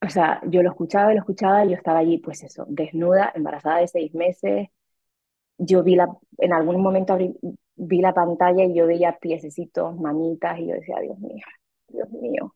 O 0.00 0.08
sea, 0.08 0.40
yo 0.46 0.62
lo 0.62 0.70
escuchaba 0.70 1.12
y 1.12 1.16
lo 1.16 1.20
escuchaba, 1.20 1.64
y 1.64 1.70
yo 1.70 1.76
estaba 1.76 1.98
allí, 1.98 2.18
pues 2.18 2.42
eso, 2.42 2.64
desnuda, 2.68 3.32
embarazada 3.34 3.78
de 3.78 3.88
seis 3.88 4.14
meses. 4.14 4.68
Yo 5.58 5.82
vi 5.82 5.96
la, 5.96 6.08
en 6.38 6.52
algún 6.52 6.80
momento 6.82 7.18
vi 7.76 8.00
la 8.00 8.14
pantalla 8.14 8.64
y 8.64 8.74
yo 8.74 8.86
veía 8.86 9.18
piececitos, 9.18 9.96
manitas, 9.98 10.58
y 10.58 10.68
yo 10.68 10.74
decía, 10.74 11.00
Dios 11.00 11.18
mío, 11.18 11.44
Dios 11.88 12.10
mío. 12.10 12.54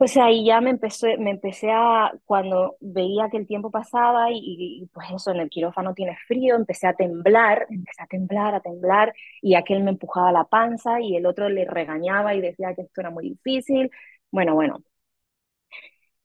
Pues 0.00 0.16
ahí 0.16 0.46
ya 0.46 0.60
me 0.62 0.70
empecé, 0.70 1.18
me 1.18 1.30
empecé 1.30 1.70
a, 1.72 2.12
cuando 2.24 2.76
veía 2.80 3.28
que 3.30 3.36
el 3.36 3.46
tiempo 3.46 3.70
pasaba 3.70 4.28
y, 4.32 4.88
pues 4.94 5.08
eso, 5.14 5.30
en 5.30 5.40
el 5.40 5.50
quirófano 5.50 5.92
tiene 5.94 6.16
frío, 6.26 6.56
empecé 6.56 6.86
a 6.86 6.94
temblar, 6.94 7.66
empecé 7.68 8.02
a 8.02 8.06
temblar, 8.06 8.54
a 8.54 8.60
temblar, 8.60 9.12
y 9.42 9.54
aquel 9.56 9.82
me 9.84 9.90
empujaba 9.90 10.32
la 10.32 10.44
panza 10.44 11.00
y 11.02 11.16
el 11.16 11.26
otro 11.26 11.50
le 11.50 11.66
regañaba 11.66 12.34
y 12.34 12.40
decía 12.40 12.74
que 12.74 12.82
esto 12.82 13.02
era 13.02 13.10
muy 13.10 13.28
difícil. 13.30 13.90
Bueno, 14.30 14.54
bueno. 14.54 14.82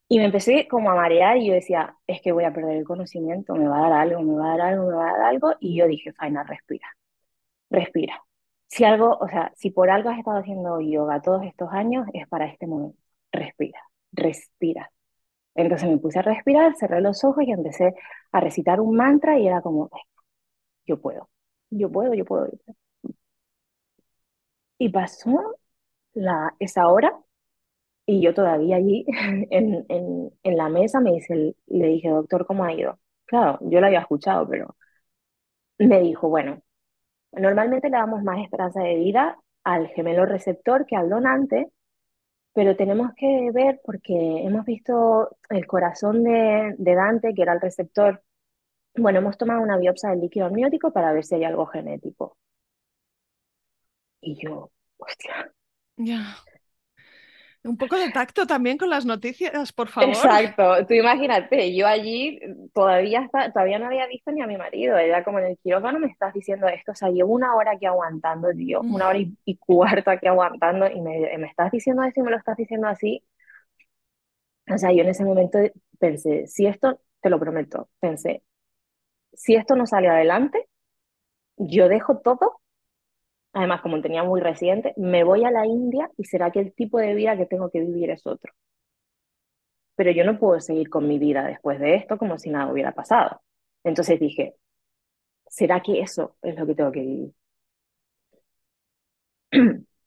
Y 0.07 0.19
me 0.19 0.25
empecé 0.25 0.67
como 0.67 0.91
a 0.91 0.95
marear 0.95 1.37
y 1.37 1.47
yo 1.47 1.53
decía, 1.53 1.95
es 2.07 2.21
que 2.21 2.31
voy 2.31 2.43
a 2.43 2.53
perder 2.53 2.77
el 2.77 2.85
conocimiento, 2.85 3.55
me 3.55 3.67
va 3.67 3.77
a 3.87 3.89
dar 3.89 3.93
algo, 3.93 4.21
me 4.21 4.35
va 4.35 4.53
a 4.53 4.57
dar 4.57 4.67
algo, 4.73 4.85
me 4.87 4.93
va 4.95 5.09
a 5.09 5.13
dar 5.17 5.21
algo. 5.27 5.53
Y 5.59 5.75
yo 5.77 5.87
dije, 5.87 6.13
Faina, 6.13 6.43
respira, 6.43 6.87
respira 7.69 8.23
si 8.69 8.85
algo, 8.85 9.17
o 9.19 9.27
sea, 9.29 9.51
si 9.55 9.71
por 9.71 9.89
algo 9.91 10.09
has 10.11 10.19
estado 10.19 10.39
haciendo 10.39 10.81
yoga 10.81 11.21
todos 11.21 11.43
estos 11.45 11.69
años, 11.73 12.07
es 12.13 12.27
para 12.29 12.47
este 12.47 12.67
momento. 12.67 12.99
Respira, 13.35 13.79
respira. 14.11 14.91
Entonces 15.55 15.89
me 15.89 15.97
puse 15.99 16.19
a 16.19 16.23
respirar, 16.23 16.75
cerré 16.77 17.01
los 17.01 17.23
ojos 17.25 17.43
y 17.47 17.51
empecé 17.51 17.95
a 18.33 18.39
recitar 18.41 18.81
un 18.81 18.95
mantra 18.97 19.39
y 19.39 19.47
era 19.47 19.61
como, 19.61 19.89
yo 20.87 21.01
puedo, 21.01 21.29
yo 21.71 21.91
puedo, 21.91 22.13
yo 22.15 22.25
puedo. 22.25 22.49
Y 24.77 24.89
pasó 24.89 25.57
la, 26.13 26.55
esa 26.59 26.87
hora 26.89 27.13
y 28.05 28.21
yo 28.23 28.33
todavía 28.33 28.77
allí 28.77 29.05
en, 29.51 29.85
en, 29.89 30.31
en 30.43 30.57
la 30.57 30.69
mesa 30.69 31.01
me 31.01 31.13
dice, 31.13 31.55
le 31.67 31.87
dije, 31.87 32.09
doctor, 32.09 32.45
¿cómo 32.47 32.65
ha 32.65 32.73
ido? 32.73 32.99
Claro, 33.25 33.59
yo 33.63 33.81
lo 33.81 33.87
había 33.87 34.01
escuchado, 34.01 34.47
pero 34.49 34.75
me 35.79 35.99
dijo, 36.01 36.29
bueno, 36.29 36.61
Normalmente 37.33 37.89
le 37.89 37.97
damos 37.97 38.23
más 38.23 38.39
esperanza 38.43 38.81
de 38.81 38.95
vida 38.95 39.37
al 39.63 39.87
gemelo 39.89 40.25
receptor 40.25 40.85
que 40.85 40.95
al 40.97 41.09
donante, 41.09 41.71
pero 42.55 42.77
tenemos 42.77 43.11
que 43.17 43.51
ver 43.51 43.81
porque 43.83 44.13
hemos 44.13 44.65
visto 44.65 45.37
el 45.49 45.67
corazón 45.67 46.23
de, 46.23 46.73
Dante, 46.77 47.33
que 47.33 47.41
era 47.41 47.51
el 47.51 47.59
receptor. 47.59 48.23
Bueno, 48.95 49.19
hemos 49.19 49.37
tomado 49.37 49.61
una 49.61 49.77
biopsia 49.77 50.11
del 50.11 50.21
líquido 50.21 50.45
amniótico 50.45 50.93
para 50.93 51.11
ver 51.11 51.25
si 51.25 51.35
hay 51.35 51.43
algo 51.43 51.65
genético. 51.65 52.37
Y 54.21 54.41
yo, 54.41 54.71
hostia. 54.97 55.51
Ya. 55.97 56.37
Un 57.65 57.77
poco 57.77 57.97
de 57.97 58.11
tacto 58.11 58.45
también 58.45 58.77
con 58.77 58.89
las 58.89 59.05
noticias, 59.05 59.73
por 59.73 59.87
favor. 59.87 60.09
Exacto, 60.09 60.85
tú 60.85 60.93
imagínate, 60.93 61.75
yo 61.75 61.87
allí 61.87 62.39
todavía 62.73 63.21
está, 63.21 63.51
todavía 63.51 63.79
no 63.79 63.87
había 63.87 64.05
visto 64.05 64.31
ni 64.31 64.41
a 64.41 64.47
mi 64.47 64.55
marido, 64.55 64.97
era 64.97 65.23
como 65.23 65.39
en 65.39 65.45
el 65.45 65.57
quirófano 65.57 65.99
me 65.99 66.07
estás 66.07 66.33
diciendo 66.33 66.67
esto, 66.67 66.91
o 66.91 66.95
sea, 66.95 67.09
llevo 67.09 67.33
una 67.33 67.55
hora 67.55 67.71
aquí 67.71 67.87
aguantando, 67.87 68.53
Dios, 68.53 68.85
una 68.85 69.07
hora 69.07 69.17
y, 69.17 69.35
y, 69.45 69.57
cuarto 69.57 70.11
aquí 70.11 70.27
aguantando 70.27 70.87
y 70.87 71.01
me, 71.01 71.37
me 71.37 71.47
estás 71.47 71.71
diciendo 71.71 72.03
esto 72.03 72.19
y 72.19 72.23
me 72.23 72.31
lo 72.31 72.37
estás 72.37 72.55
diciendo 72.55 72.87
así. 72.87 73.23
O 74.71 74.77
sea, 74.77 74.91
yo 74.91 75.01
en 75.01 75.09
ese 75.09 75.25
momento 75.25 75.59
pensé, 75.99 76.47
si 76.47 76.67
esto, 76.67 76.99
te 77.21 77.29
lo 77.29 77.39
prometo, 77.39 77.89
pensé, 77.99 78.43
si 79.33 79.55
esto 79.55 79.75
no 79.75 79.87
sale 79.87 80.07
adelante, 80.07 80.67
yo 81.57 81.89
dejo 81.89 82.19
todo 82.19 82.61
además 83.55 83.81
como 83.81 84.01
tenía 84.01 84.23
muy 84.23 84.41
reciente, 84.41 84.93
me 84.97 85.23
voy 85.23 85.45
a 85.45 85.51
la 85.51 85.65
India 85.65 86.11
y 86.17 86.25
será 86.25 86.51
que 86.51 86.59
el 86.59 86.73
tipo 86.73 86.99
de 86.99 87.15
vida 87.15 87.37
que 87.37 87.47
tengo 87.47 87.71
que 87.71 87.79
vivir 87.79 88.11
es 88.11 88.27
otro. 88.27 88.53
Pero 89.95 90.11
yo 90.11 90.23
no 90.25 90.39
puedo 90.39 90.59
seguir 90.61 90.89
con 90.89 91.07
mi 91.07 91.19
vida 91.19 91.43
después 91.45 91.79
de 91.79 91.95
esto 91.95 92.17
como 92.17 92.37
si 92.37 92.49
nada 92.49 92.71
hubiera 92.71 92.93
pasado. 92.93 93.41
Entonces 93.83 94.19
dije, 94.19 94.55
¿será 95.47 95.81
que 95.81 96.01
eso 96.01 96.37
es 96.43 96.57
lo 96.57 96.67
que 96.67 96.75
tengo 96.75 96.91
que 96.91 97.01
vivir? 97.01 97.33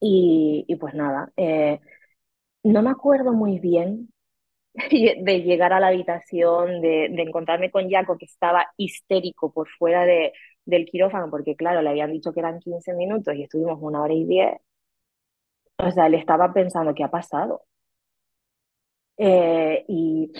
Y, 0.00 0.76
pues 0.80 0.94
nada, 0.94 1.32
eh, 1.36 1.80
no 2.64 2.82
me 2.82 2.90
acuerdo 2.90 3.32
muy 3.34 3.58
bien 3.60 4.12
de 4.74 5.42
llegar 5.42 5.72
a 5.72 5.80
la 5.80 5.88
habitación, 5.88 6.80
de, 6.82 7.08
de 7.10 7.22
encontrarme 7.22 7.70
con 7.70 7.90
Jaco, 7.90 8.18
que 8.18 8.26
estaba 8.26 8.68
histérico 8.78 9.52
por 9.52 9.68
fuera 9.78 10.04
de, 10.06 10.32
del 10.68 10.84
quirófano, 10.86 11.30
porque 11.30 11.56
claro, 11.56 11.82
le 11.82 11.90
habían 11.90 12.12
dicho 12.12 12.32
que 12.32 12.40
eran 12.40 12.60
15 12.60 12.92
minutos 12.94 13.34
y 13.34 13.42
estuvimos 13.44 13.78
una 13.80 14.02
hora 14.02 14.12
y 14.14 14.24
diez. 14.26 14.52
O 15.78 15.90
sea, 15.90 16.08
le 16.08 16.18
estaba 16.18 16.52
pensando, 16.52 16.94
¿qué 16.94 17.02
ha 17.04 17.10
pasado? 17.10 17.62
Eh, 19.16 19.84
y 19.88 20.32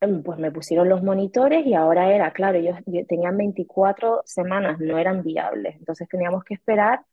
em, 0.00 0.22
pues 0.22 0.38
me 0.38 0.52
pusieron 0.52 0.88
los 0.88 1.02
monitores 1.02 1.66
y 1.66 1.74
ahora 1.74 2.14
era, 2.14 2.32
claro, 2.32 2.58
ellos 2.58 2.78
tenían 3.08 3.36
24 3.36 4.22
semanas, 4.24 4.78
no 4.80 4.98
eran 4.98 5.22
viables. 5.22 5.76
Entonces 5.76 6.08
teníamos 6.08 6.44
que 6.44 6.54
esperar 6.54 7.04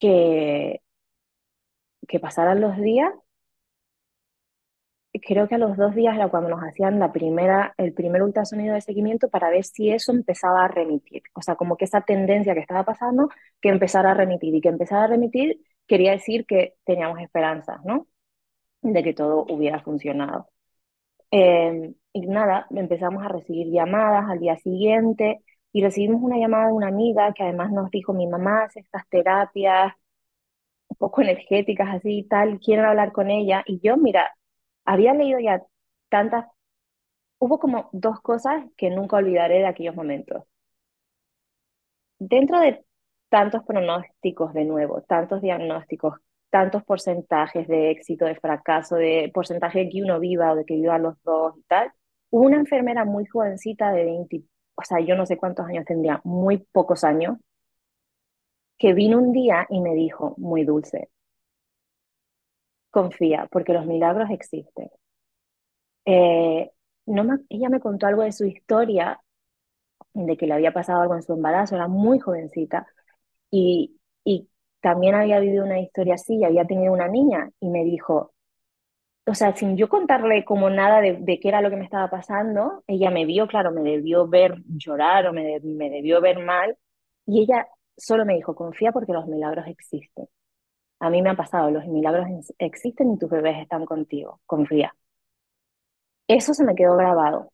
que, 0.00 0.82
que 2.08 2.20
pasaran 2.20 2.60
los 2.60 2.76
días 2.78 3.12
creo 5.20 5.48
que 5.48 5.54
a 5.56 5.58
los 5.58 5.76
dos 5.76 5.94
días 5.94 6.14
era 6.16 6.28
cuando 6.28 6.50
nos 6.50 6.62
hacían 6.62 6.98
la 6.98 7.12
primera, 7.12 7.74
el 7.78 7.92
primer 7.94 8.22
ultrasonido 8.22 8.74
de 8.74 8.80
seguimiento 8.80 9.28
para 9.30 9.50
ver 9.50 9.64
si 9.64 9.90
eso 9.90 10.12
empezaba 10.12 10.64
a 10.64 10.68
remitir. 10.68 11.22
O 11.34 11.42
sea, 11.42 11.56
como 11.56 11.76
que 11.76 11.84
esa 11.84 12.02
tendencia 12.02 12.54
que 12.54 12.60
estaba 12.60 12.84
pasando, 12.84 13.28
que 13.60 13.68
empezara 13.68 14.12
a 14.12 14.14
remitir. 14.14 14.54
Y 14.54 14.60
que 14.60 14.68
empezara 14.68 15.04
a 15.04 15.06
remitir 15.08 15.60
quería 15.86 16.12
decir 16.12 16.46
que 16.46 16.74
teníamos 16.84 17.20
esperanzas, 17.20 17.84
¿no? 17.84 18.08
De 18.82 19.02
que 19.02 19.14
todo 19.14 19.46
hubiera 19.50 19.80
funcionado. 19.80 20.48
Eh, 21.30 21.94
y 22.12 22.20
nada, 22.28 22.66
empezamos 22.70 23.24
a 23.24 23.28
recibir 23.28 23.68
llamadas 23.72 24.30
al 24.30 24.40
día 24.40 24.56
siguiente 24.56 25.40
y 25.72 25.82
recibimos 25.82 26.22
una 26.22 26.38
llamada 26.38 26.68
de 26.68 26.72
una 26.74 26.88
amiga 26.88 27.32
que 27.34 27.42
además 27.42 27.72
nos 27.72 27.90
dijo, 27.90 28.12
mi 28.14 28.26
mamá 28.28 28.64
hace 28.64 28.80
estas 28.80 29.08
terapias 29.08 29.92
un 30.88 30.96
poco 30.96 31.22
energéticas 31.22 31.88
así 31.94 32.18
y 32.20 32.24
tal, 32.24 32.60
quieren 32.60 32.84
hablar 32.86 33.12
con 33.12 33.30
ella. 33.30 33.62
Y 33.66 33.80
yo, 33.80 33.96
mira, 33.96 34.32
había 34.84 35.14
leído 35.14 35.38
ya 35.40 35.62
tantas, 36.08 36.46
hubo 37.38 37.58
como 37.58 37.88
dos 37.92 38.20
cosas 38.20 38.64
que 38.76 38.90
nunca 38.90 39.16
olvidaré 39.16 39.58
de 39.60 39.66
aquellos 39.66 39.94
momentos. 39.94 40.44
Dentro 42.18 42.60
de 42.60 42.84
tantos 43.28 43.64
pronósticos 43.64 44.54
de 44.54 44.64
nuevo, 44.64 45.02
tantos 45.02 45.42
diagnósticos, 45.42 46.14
tantos 46.50 46.84
porcentajes 46.84 47.66
de 47.66 47.90
éxito, 47.90 48.24
de 48.26 48.36
fracaso, 48.36 48.96
de 48.96 49.30
porcentaje 49.34 49.80
de 49.80 49.88
que 49.88 50.02
uno 50.02 50.20
viva 50.20 50.52
o 50.52 50.56
de 50.56 50.64
que 50.64 50.76
viva 50.76 50.98
los 50.98 51.20
dos 51.24 51.56
y 51.58 51.62
tal, 51.64 51.92
hubo 52.30 52.44
una 52.44 52.56
enfermera 52.58 53.04
muy 53.04 53.26
jovencita 53.26 53.92
de 53.92 54.04
20, 54.04 54.44
o 54.76 54.82
sea, 54.84 55.00
yo 55.00 55.16
no 55.16 55.26
sé 55.26 55.36
cuántos 55.36 55.66
años 55.66 55.84
tendría, 55.84 56.20
muy 56.24 56.58
pocos 56.58 57.04
años, 57.04 57.38
que 58.78 58.92
vino 58.92 59.18
un 59.18 59.32
día 59.32 59.66
y 59.68 59.80
me 59.80 59.94
dijo, 59.94 60.34
muy 60.38 60.64
dulce, 60.64 61.08
confía, 62.94 63.48
porque 63.50 63.72
los 63.72 63.86
milagros 63.86 64.30
existen. 64.30 64.88
Eh, 66.04 66.70
ella 67.48 67.68
me 67.68 67.80
contó 67.80 68.06
algo 68.06 68.22
de 68.22 68.32
su 68.32 68.44
historia, 68.46 69.20
de 70.14 70.36
que 70.36 70.46
le 70.46 70.54
había 70.54 70.72
pasado 70.72 71.02
algo 71.02 71.16
en 71.16 71.22
su 71.22 71.32
embarazo, 71.34 71.74
era 71.76 71.88
muy 71.88 72.20
jovencita, 72.20 72.86
y, 73.50 73.96
también 74.80 75.14
había 75.14 75.40
vivido 75.40 75.64
una 75.64 75.80
historia 75.80 76.14
así, 76.14 76.36
y 76.36 76.44
había 76.44 76.66
tenido 76.66 76.92
una 76.92 77.08
niña, 77.08 77.50
y 77.58 77.68
me 77.70 77.84
dijo, 77.84 78.34
o 79.26 79.34
sea, 79.34 79.56
sin 79.56 79.76
yo 79.78 79.88
contarle 79.88 80.44
como 80.44 80.68
nada 80.70 81.00
de, 81.00 81.14
de, 81.20 81.40
qué 81.40 81.48
era 81.48 81.62
lo 81.62 81.70
que 81.70 81.76
me 81.76 81.84
estaba 81.84 82.10
pasando, 82.10 82.84
ella 82.86 83.10
me 83.10 83.24
vio, 83.24 83.46
claro, 83.48 83.72
me 83.72 83.82
debió 83.82 84.28
ver 84.28 84.62
llorar 84.66 85.26
o 85.26 85.32
me, 85.32 85.58
me 85.60 85.90
debió 85.90 86.20
ver 86.20 86.38
mal, 86.44 86.76
y 87.26 87.42
ella 87.42 87.66
solo 87.96 88.26
me 88.26 88.34
dijo, 88.34 88.54
confía 88.54 88.92
porque 88.92 89.12
los 89.14 89.26
milagros 89.26 89.66
existen. 89.68 90.26
A 91.04 91.10
mí 91.10 91.20
me 91.20 91.28
ha 91.28 91.36
pasado, 91.36 91.70
los 91.70 91.86
milagros 91.86 92.26
existen 92.58 93.12
y 93.12 93.18
tus 93.18 93.28
bebés 93.28 93.58
están 93.58 93.84
contigo, 93.84 94.40
confía. 94.46 94.96
Eso 96.26 96.54
se 96.54 96.64
me 96.64 96.74
quedó 96.74 96.96
grabado. 96.96 97.52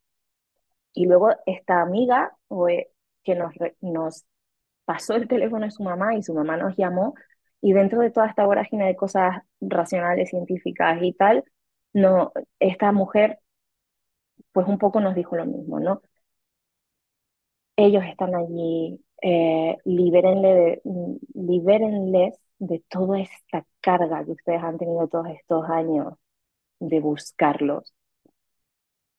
Y 0.93 1.05
luego 1.05 1.31
esta 1.45 1.81
amiga 1.81 2.37
que 3.23 3.35
nos, 3.81 4.25
pasó 4.85 5.15
el 5.15 5.27
teléfono 5.27 5.65
de 5.65 5.71
su 5.71 5.83
mamá 5.83 6.15
y 6.15 6.23
su 6.23 6.33
mamá 6.33 6.55
nos 6.55 6.77
llamó 6.77 7.13
y 7.61 7.73
dentro 7.73 7.99
de 8.01 8.11
toda 8.11 8.27
esta 8.27 8.45
vorágine 8.45 8.87
de 8.87 8.95
cosas 8.95 9.41
racionales, 9.59 10.29
científicas 10.29 10.99
y 11.01 11.11
tal, 11.11 11.43
no, 11.91 12.31
esta 12.57 12.93
mujer 12.93 13.39
pues 14.53 14.65
un 14.65 14.77
poco 14.77 15.01
nos 15.01 15.13
dijo 15.13 15.35
lo 15.35 15.45
mismo, 15.45 15.81
¿no? 15.81 16.01
Ellos 17.75 18.03
están 18.05 18.33
allí, 18.33 19.03
eh, 19.21 19.77
libérenle 19.83 20.81
libérenles 21.33 22.39
de 22.61 22.83
toda 22.89 23.19
esta 23.19 23.65
carga 23.81 24.23
que 24.23 24.33
ustedes 24.33 24.61
han 24.63 24.77
tenido 24.77 25.07
todos 25.07 25.27
estos 25.29 25.67
años 25.67 26.13
de 26.79 26.99
buscarlos. 26.99 27.93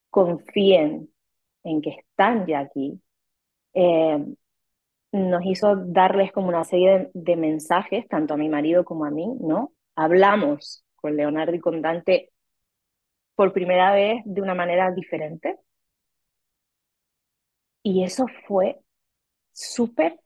Confíen 0.09 1.09
en 1.63 1.81
que 1.81 1.89
están 1.91 2.47
ya 2.47 2.59
aquí. 2.59 3.01
Eh, 3.73 4.25
nos 5.11 5.45
hizo 5.45 5.75
darles 5.75 6.31
como 6.31 6.47
una 6.47 6.63
serie 6.63 7.11
de, 7.13 7.35
mensajes, 7.35 8.07
tanto 8.07 8.33
a 8.33 8.37
mi 8.37 8.47
marido 8.49 8.85
como 8.85 9.05
a 9.05 9.11
mí, 9.11 9.27
¿no? 9.41 9.73
Hablamos 9.95 10.85
con 10.95 11.17
Leonardo 11.17 11.53
y 11.53 11.59
con 11.59 11.81
Dante 11.81 12.31
por 13.35 13.51
primera 13.53 13.93
vez 13.93 14.21
de 14.25 14.41
una 14.41 14.55
manera 14.55 14.91
diferente. 14.91 15.59
Y 17.83 18.03
eso 18.03 18.25
fue 18.47 18.79
súper 19.51 20.22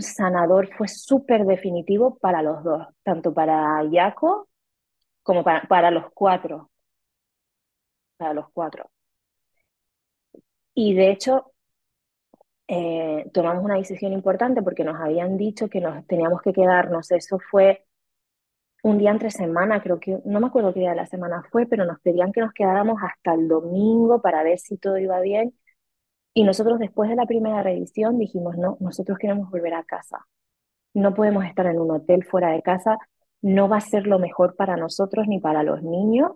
sanador, 0.00 0.68
fue 0.76 0.88
súper 0.88 1.44
definitivo 1.44 2.16
para 2.18 2.42
los 2.42 2.62
dos, 2.64 2.86
tanto 3.02 3.32
para 3.34 3.82
Jaco 3.90 4.48
como 5.22 5.44
para, 5.44 5.62
para 5.68 5.90
los 5.90 6.06
cuatro. 6.12 6.70
Para 8.16 8.34
los 8.34 8.46
cuatro. 8.52 8.90
Y 10.74 10.94
de 10.94 11.10
hecho, 11.10 11.52
eh, 12.68 13.28
tomamos 13.32 13.64
una 13.64 13.76
decisión 13.76 14.12
importante 14.12 14.62
porque 14.62 14.84
nos 14.84 15.00
habían 15.00 15.36
dicho 15.36 15.68
que 15.68 15.80
nos 15.80 16.06
teníamos 16.06 16.40
que 16.42 16.52
quedarnos. 16.52 17.10
Eso 17.10 17.38
fue 17.50 17.84
un 18.82 18.98
día 18.98 19.10
entre 19.10 19.30
semana, 19.30 19.82
creo 19.82 20.00
que, 20.00 20.18
no 20.24 20.40
me 20.40 20.46
acuerdo 20.46 20.72
qué 20.72 20.80
día 20.80 20.90
de 20.90 20.96
la 20.96 21.06
semana 21.06 21.42
fue, 21.50 21.66
pero 21.66 21.84
nos 21.84 22.00
pedían 22.00 22.32
que 22.32 22.40
nos 22.40 22.52
quedáramos 22.52 22.98
hasta 23.02 23.34
el 23.34 23.48
domingo 23.48 24.22
para 24.22 24.42
ver 24.42 24.58
si 24.58 24.78
todo 24.78 24.98
iba 24.98 25.20
bien. 25.20 25.54
Y 26.34 26.44
nosotros 26.44 26.78
después 26.78 27.10
de 27.10 27.16
la 27.16 27.26
primera 27.26 27.62
revisión 27.62 28.18
dijimos, 28.18 28.56
no, 28.56 28.76
nosotros 28.80 29.18
queremos 29.18 29.50
volver 29.50 29.74
a 29.74 29.84
casa. 29.84 30.26
No 30.94 31.14
podemos 31.14 31.44
estar 31.44 31.66
en 31.66 31.80
un 31.80 31.90
hotel 31.90 32.24
fuera 32.24 32.50
de 32.50 32.62
casa, 32.62 32.98
no 33.42 33.68
va 33.68 33.78
a 33.78 33.80
ser 33.80 34.06
lo 34.06 34.18
mejor 34.18 34.56
para 34.56 34.76
nosotros 34.76 35.26
ni 35.28 35.40
para 35.40 35.62
los 35.62 35.82
niños 35.82 36.32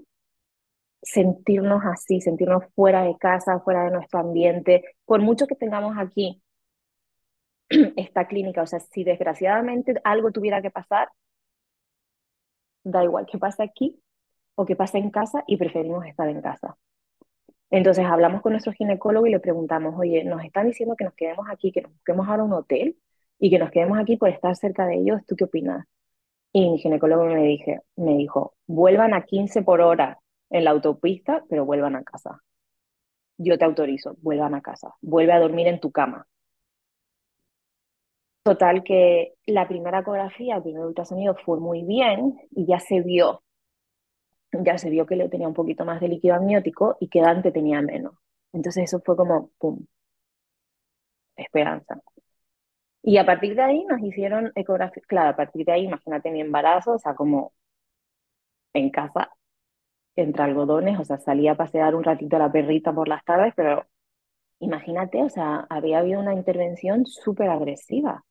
sentirnos 1.05 1.83
así, 1.85 2.21
sentirnos 2.21 2.65
fuera 2.75 3.03
de 3.03 3.17
casa, 3.19 3.61
fuera 3.61 3.85
de 3.85 3.91
nuestro 3.91 4.21
ambiente, 4.21 4.85
por 5.05 5.21
mucho 5.21 5.47
que 5.47 5.55
tengamos 5.55 5.97
aquí 5.99 6.43
esta 7.97 8.27
clínica, 8.27 8.63
o 8.63 8.67
sea, 8.67 8.81
si 8.81 9.05
desgraciadamente 9.05 10.01
algo 10.05 10.33
tuviera 10.33 10.63
que 10.63 10.71
pasar, 10.71 11.11
da 12.85 13.05
igual 13.05 13.27
que 13.27 13.39
pase 13.39 13.63
aquí 13.63 14.01
o 14.55 14.65
que 14.65 14.77
pase 14.77 14.99
en 14.99 15.11
casa 15.11 15.45
y 15.47 15.57
preferimos 15.57 16.05
estar 16.07 16.29
en 16.29 16.41
casa. 16.41 16.77
Entonces 17.77 18.05
hablamos 18.07 18.41
con 18.41 18.53
nuestro 18.53 18.73
ginecólogo 18.73 19.27
y 19.27 19.33
le 19.33 19.41
preguntamos, 19.41 19.97
oye, 19.99 20.23
nos 20.23 20.45
están 20.45 20.69
diciendo 20.69 20.95
que 20.97 21.03
nos 21.03 21.15
quedemos 21.15 21.49
aquí, 21.51 21.73
que 21.73 21.83
nos 21.83 21.91
busquemos 21.91 22.29
ahora 22.29 22.45
un 22.45 22.53
hotel 22.53 22.97
y 23.37 23.51
que 23.51 23.59
nos 23.59 23.73
quedemos 23.73 23.99
aquí 23.99 24.17
por 24.17 24.29
estar 24.29 24.55
cerca 24.55 24.87
de 24.87 24.95
ellos, 24.95 25.23
¿tú 25.27 25.35
qué 25.35 25.43
opinas? 25.43 25.85
Y 26.53 26.71
mi 26.71 26.79
ginecólogo 26.79 27.25
me, 27.25 27.59
me 27.97 28.17
dijo, 28.17 28.55
vuelvan 28.69 29.13
a 29.13 29.25
15 29.25 29.63
por 29.63 29.81
hora 29.81 30.21
en 30.51 30.63
la 30.63 30.71
autopista, 30.71 31.43
pero 31.49 31.65
vuelvan 31.65 31.97
a 31.97 32.05
casa. 32.05 32.41
Yo 33.39 33.59
te 33.59 33.65
autorizo, 33.65 34.15
vuelvan 34.23 34.55
a 34.55 34.63
casa, 34.63 34.95
vuelve 35.01 35.33
a 35.33 35.41
dormir 35.41 35.67
en 35.67 35.81
tu 35.81 35.91
cama. 35.91 36.29
Total 38.45 38.85
que 38.85 39.35
la 39.47 39.67
primera 39.67 39.99
ecografía, 39.99 40.55
el 40.55 40.63
primer 40.63 40.85
ultrasonido 40.85 41.35
fue 41.45 41.59
muy 41.59 41.83
bien 41.83 42.39
y 42.53 42.67
ya 42.67 42.79
se 42.79 43.01
vio 43.01 43.43
ya 44.63 44.79
se 44.79 44.91
vio 44.91 45.07
que 45.07 45.17
le 45.17 45.29
tenía 45.29 45.49
un 45.49 45.55
poquito 45.55 45.85
más 45.85 46.01
de 46.01 46.09
líquido 46.09 46.35
amniótico 46.37 46.97
y 47.01 47.09
que 47.09 47.21
Dante 47.21 47.53
tenía 47.53 47.81
menos. 47.83 48.15
Entonces 48.53 48.85
eso 48.85 49.01
fue 49.05 49.17
como, 49.17 49.51
¡pum!, 49.59 49.87
esperanza. 51.37 52.01
Y 53.03 53.19
a 53.19 53.25
partir 53.27 53.55
de 53.55 53.63
ahí 53.63 53.85
nos 53.85 54.01
hicieron 54.01 54.51
ecografía, 54.57 55.03
claro, 55.07 55.31
a 55.31 55.37
partir 55.37 55.65
de 55.65 55.73
ahí 55.73 55.85
imagínate 55.85 56.31
mi 56.33 56.41
embarazo, 56.41 56.95
o 56.95 56.99
sea, 56.99 57.15
como 57.15 57.53
en 58.75 58.91
casa, 58.91 59.31
entre 60.17 60.45
algodones, 60.45 60.99
o 61.01 61.05
sea, 61.05 61.19
salía 61.19 61.53
a 61.53 61.57
pasear 61.57 61.95
un 61.95 62.05
ratito 62.05 62.37
a 62.37 62.41
la 62.41 62.53
perrita 62.53 62.93
por 62.95 63.09
las 63.09 63.25
tardes, 63.25 63.55
pero 63.57 63.87
imagínate, 64.61 65.23
o 65.23 65.31
sea, 65.31 65.67
había 65.71 66.01
habido 66.01 66.21
una 66.21 66.35
intervención 66.35 67.07
súper 67.07 67.51
agresiva. 67.51 68.25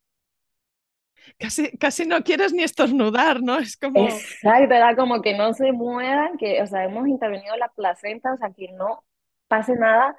Casi, 1.38 1.78
casi 1.78 2.06
no 2.06 2.22
quieres 2.24 2.54
ni 2.54 2.64
estornudar, 2.64 3.42
¿no? 3.42 3.58
Es 3.58 3.78
como... 3.78 4.08
Exacto, 4.08 4.74
era 4.74 4.96
como 4.96 5.22
que 5.22 5.38
no 5.38 5.54
se 5.54 5.72
muevan, 5.72 6.38
que, 6.38 6.62
o 6.62 6.68
sea, 6.68 6.84
hemos 6.84 7.08
intervenido 7.08 7.56
la 7.58 7.70
placenta, 7.70 8.34
o 8.34 8.38
sea, 8.38 8.52
que 8.52 8.72
no 8.74 9.04
pase 9.48 9.76
nada, 9.76 10.16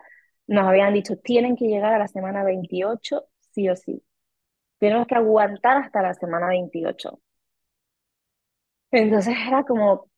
nos 0.47 0.67
habían 0.67 0.95
dicho, 0.95 1.17
tienen 1.19 1.57
que 1.57 1.67
llegar 1.67 1.95
a 1.95 1.99
la 1.99 2.09
semana 2.09 2.45
28, 2.45 3.25
sí 3.53 3.69
o 3.69 3.77
sí. 3.77 4.03
Tenemos 4.79 5.07
que 5.07 5.15
aguantar 5.15 5.79
hasta 5.79 6.03
la 6.03 6.15
semana 6.15 6.49
28. 6.49 7.21
Entonces 8.91 9.35
era 9.47 9.65
como 9.65 10.09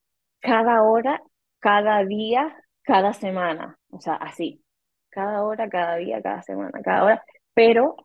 cada 0.41 0.83
hora, 0.83 1.23
cada 1.61 2.05
día, 2.05 2.57
cada 2.83 3.13
semana, 3.13 3.79
o 3.91 4.01
sea, 4.01 4.15
así, 4.15 4.63
cada 5.11 5.43
hora, 5.45 5.69
cada 5.69 5.97
día, 5.97 6.23
cada 6.23 6.43
semana, 6.43 6.81
cada 6.83 7.05
hora, 7.05 7.25
pero 7.55 7.97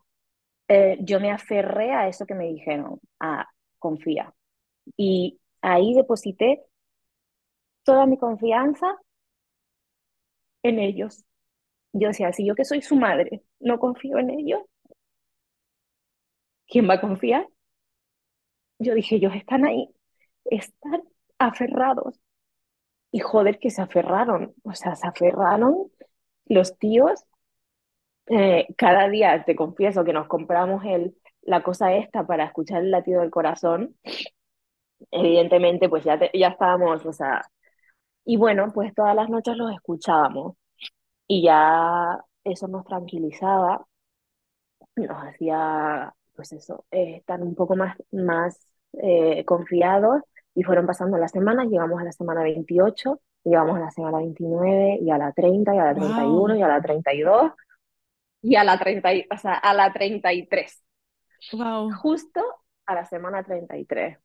eh, 0.72 0.98
yo 1.00 1.20
me 1.20 1.30
aferré 1.30 1.92
a 1.92 2.08
eso 2.08 2.24
que 2.26 2.34
me 2.34 2.46
dijeron, 2.46 2.98
a 3.20 3.46
confía. 3.78 4.34
Y 4.96 5.40
ahí 5.60 5.94
deposité 5.94 6.62
toda 7.84 8.06
mi 8.06 8.18
confianza 8.18 8.86
en 10.62 10.78
ellos. 10.78 11.24
Yo 11.92 12.08
decía, 12.08 12.32
si 12.32 12.46
yo 12.46 12.54
que 12.54 12.64
soy 12.64 12.82
su 12.82 12.96
madre 12.96 13.42
no 13.60 13.78
confío 13.78 14.18
en 14.18 14.30
ellos, 14.30 14.62
¿quién 16.66 16.88
va 16.88 16.94
a 16.94 17.00
confiar? 17.00 17.46
Yo 18.78 18.94
dije, 18.94 19.16
ellos 19.16 19.34
están 19.34 19.64
ahí, 19.64 19.88
están 20.44 21.02
aferrados. 21.38 22.18
Y 23.10 23.20
joder, 23.20 23.58
que 23.58 23.70
se 23.70 23.82
aferraron, 23.82 24.54
o 24.64 24.74
sea, 24.74 24.94
se 24.96 25.06
aferraron 25.06 25.90
los 26.46 26.78
tíos. 26.78 27.24
Eh, 28.34 28.66
cada 28.78 29.10
día 29.10 29.44
te 29.44 29.54
confieso 29.54 30.04
que 30.04 30.14
nos 30.14 30.26
compramos 30.26 30.82
el, 30.86 31.14
la 31.42 31.62
cosa 31.62 31.92
esta 31.92 32.26
para 32.26 32.44
escuchar 32.44 32.82
el 32.82 32.90
latido 32.90 33.20
del 33.20 33.30
corazón. 33.30 33.94
Evidentemente, 35.10 35.90
pues 35.90 36.04
ya, 36.04 36.18
ya 36.32 36.48
estábamos, 36.48 37.04
o 37.04 37.12
sea, 37.12 37.42
y 38.24 38.38
bueno, 38.38 38.68
pues 38.72 38.94
todas 38.94 39.14
las 39.14 39.28
noches 39.28 39.56
los 39.56 39.70
escuchábamos 39.72 40.56
y 41.28 41.42
ya 41.42 42.18
eso 42.44 42.68
nos 42.68 42.86
tranquilizaba, 42.86 43.86
nos 44.96 45.24
hacía, 45.26 46.14
pues 46.34 46.52
eso, 46.52 46.86
eh, 46.90 47.16
estar 47.16 47.42
un 47.42 47.54
poco 47.54 47.76
más, 47.76 47.98
más 48.12 48.58
eh, 48.94 49.44
confiados 49.44 50.22
y 50.54 50.62
fueron 50.62 50.86
pasando 50.86 51.18
las 51.18 51.32
semanas, 51.32 51.68
llegamos 51.68 52.00
a 52.00 52.04
la 52.04 52.12
semana 52.12 52.42
28, 52.42 53.20
llegamos 53.44 53.76
a 53.76 53.80
la 53.80 53.90
semana 53.90 54.18
29 54.18 55.00
y 55.02 55.10
a 55.10 55.18
la 55.18 55.32
30 55.32 55.74
y 55.74 55.78
a 55.78 55.84
la 55.84 55.94
31 55.94 56.30
wow. 56.30 56.56
y 56.56 56.62
a 56.62 56.68
la 56.68 56.80
32 56.80 57.52
y 58.42 58.56
a 58.56 58.64
la 58.64 58.78
30, 58.78 59.08
o 59.32 59.38
sea, 59.38 59.54
a 59.54 59.72
la 59.72 59.92
33. 59.92 60.82
Wow. 61.52 61.92
Justo 61.92 62.42
a 62.86 62.94
la 62.94 63.04
semana 63.04 63.42
33. 63.42 64.18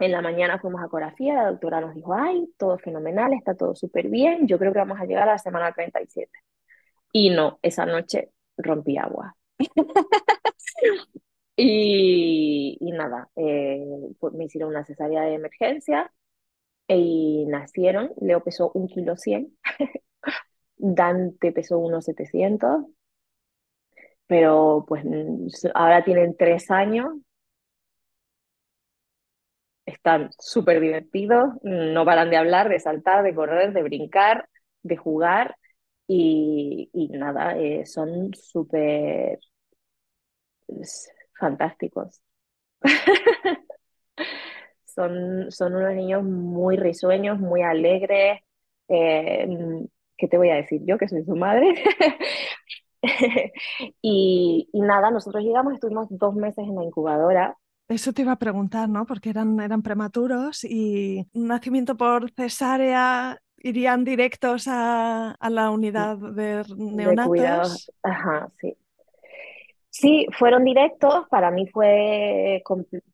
En 0.00 0.12
la 0.12 0.22
mañana 0.22 0.58
fuimos 0.58 0.82
a 0.82 0.86
ecografía, 0.86 1.34
la 1.34 1.50
doctora 1.50 1.80
nos 1.80 1.94
dijo, 1.94 2.14
ay, 2.14 2.52
todo 2.58 2.78
fenomenal, 2.78 3.32
está 3.32 3.54
todo 3.54 3.76
súper 3.76 4.08
bien, 4.08 4.48
yo 4.48 4.58
creo 4.58 4.72
que 4.72 4.80
vamos 4.80 5.00
a 5.00 5.04
llegar 5.04 5.28
a 5.28 5.32
la 5.32 5.38
semana 5.38 5.72
37. 5.72 6.30
Y 7.12 7.30
no, 7.30 7.58
esa 7.62 7.86
noche 7.86 8.32
rompí 8.56 8.98
agua. 8.98 9.36
y, 11.56 12.76
y, 12.80 12.92
nada, 12.92 13.30
eh, 13.36 13.86
pues 14.18 14.34
me 14.34 14.44
hicieron 14.46 14.70
una 14.70 14.84
cesárea 14.84 15.22
de 15.22 15.34
emergencia 15.34 16.12
y 16.88 17.44
nacieron, 17.46 18.12
Leo 18.20 18.42
pesó 18.42 18.72
un 18.74 18.88
kilo 18.88 19.16
cien, 19.16 19.56
Dante 20.76 21.52
pesó 21.52 21.78
unos 21.78 22.04
700, 22.06 22.84
pero 24.26 24.84
pues 24.88 25.04
ahora 25.74 26.04
tienen 26.04 26.36
tres 26.36 26.70
años 26.70 27.08
están 29.86 30.30
súper 30.38 30.80
divertidos, 30.80 31.50
no 31.62 32.04
paran 32.04 32.30
de 32.30 32.36
hablar, 32.36 32.68
de 32.68 32.80
saltar, 32.80 33.22
de 33.22 33.34
correr, 33.34 33.72
de 33.72 33.82
brincar, 33.82 34.48
de 34.82 34.96
jugar 34.96 35.56
y, 36.06 36.90
y 36.92 37.08
nada, 37.08 37.56
eh, 37.58 37.84
son 37.86 38.32
súper 38.34 39.38
fantásticos. 41.38 42.20
son, 44.84 45.50
son 45.50 45.74
unos 45.74 45.94
niños 45.94 46.22
muy 46.24 46.76
risueños, 46.76 47.38
muy 47.38 47.62
alegres. 47.62 48.40
Eh, 48.88 49.48
¿Qué 50.16 50.28
te 50.28 50.36
voy 50.36 50.50
a 50.50 50.54
decir 50.56 50.80
yo, 50.86 50.98
que 50.98 51.08
soy 51.08 51.24
su 51.24 51.34
madre? 51.36 51.74
y, 54.02 54.68
y 54.72 54.80
nada, 54.80 55.10
nosotros 55.10 55.42
llegamos, 55.42 55.74
estuvimos 55.74 56.08
dos 56.10 56.34
meses 56.34 56.64
en 56.66 56.76
la 56.76 56.84
incubadora 56.84 57.56
eso 57.88 58.12
te 58.12 58.22
iba 58.22 58.32
a 58.32 58.38
preguntar, 58.38 58.88
¿no? 58.88 59.04
Porque 59.04 59.30
eran, 59.30 59.60
eran 59.60 59.82
prematuros 59.82 60.64
y 60.64 61.26
un 61.34 61.48
nacimiento 61.48 61.96
por 61.96 62.30
cesárea 62.30 63.38
irían 63.58 64.04
directos 64.04 64.66
a, 64.68 65.32
a 65.32 65.50
la 65.50 65.70
unidad 65.70 66.16
de 66.16 66.64
neonatos. 66.76 67.86
De 68.02 68.10
Ajá, 68.10 68.48
sí. 68.60 68.76
Sí, 69.90 70.26
fueron 70.36 70.64
directos, 70.64 71.28
para 71.28 71.52
mí 71.52 71.68
fue, 71.68 72.64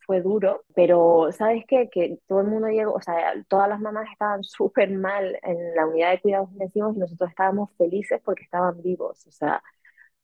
fue 0.06 0.22
duro, 0.22 0.64
pero 0.74 1.30
¿sabes 1.30 1.64
qué? 1.68 1.90
Que 1.90 2.18
todo 2.26 2.40
el 2.40 2.46
mundo 2.46 2.68
llegó, 2.68 2.94
o 2.94 3.02
sea, 3.02 3.34
todas 3.48 3.68
las 3.68 3.80
mamás 3.80 4.08
estaban 4.10 4.42
súper 4.44 4.90
mal 4.90 5.38
en 5.42 5.74
la 5.74 5.86
unidad 5.86 6.12
de 6.12 6.20
cuidados 6.20 6.50
intensivos 6.52 6.96
y 6.96 7.00
nosotros 7.00 7.28
estábamos 7.28 7.70
felices 7.76 8.22
porque 8.24 8.44
estaban 8.44 8.80
vivos, 8.80 9.26
o 9.26 9.30
sea, 9.30 9.62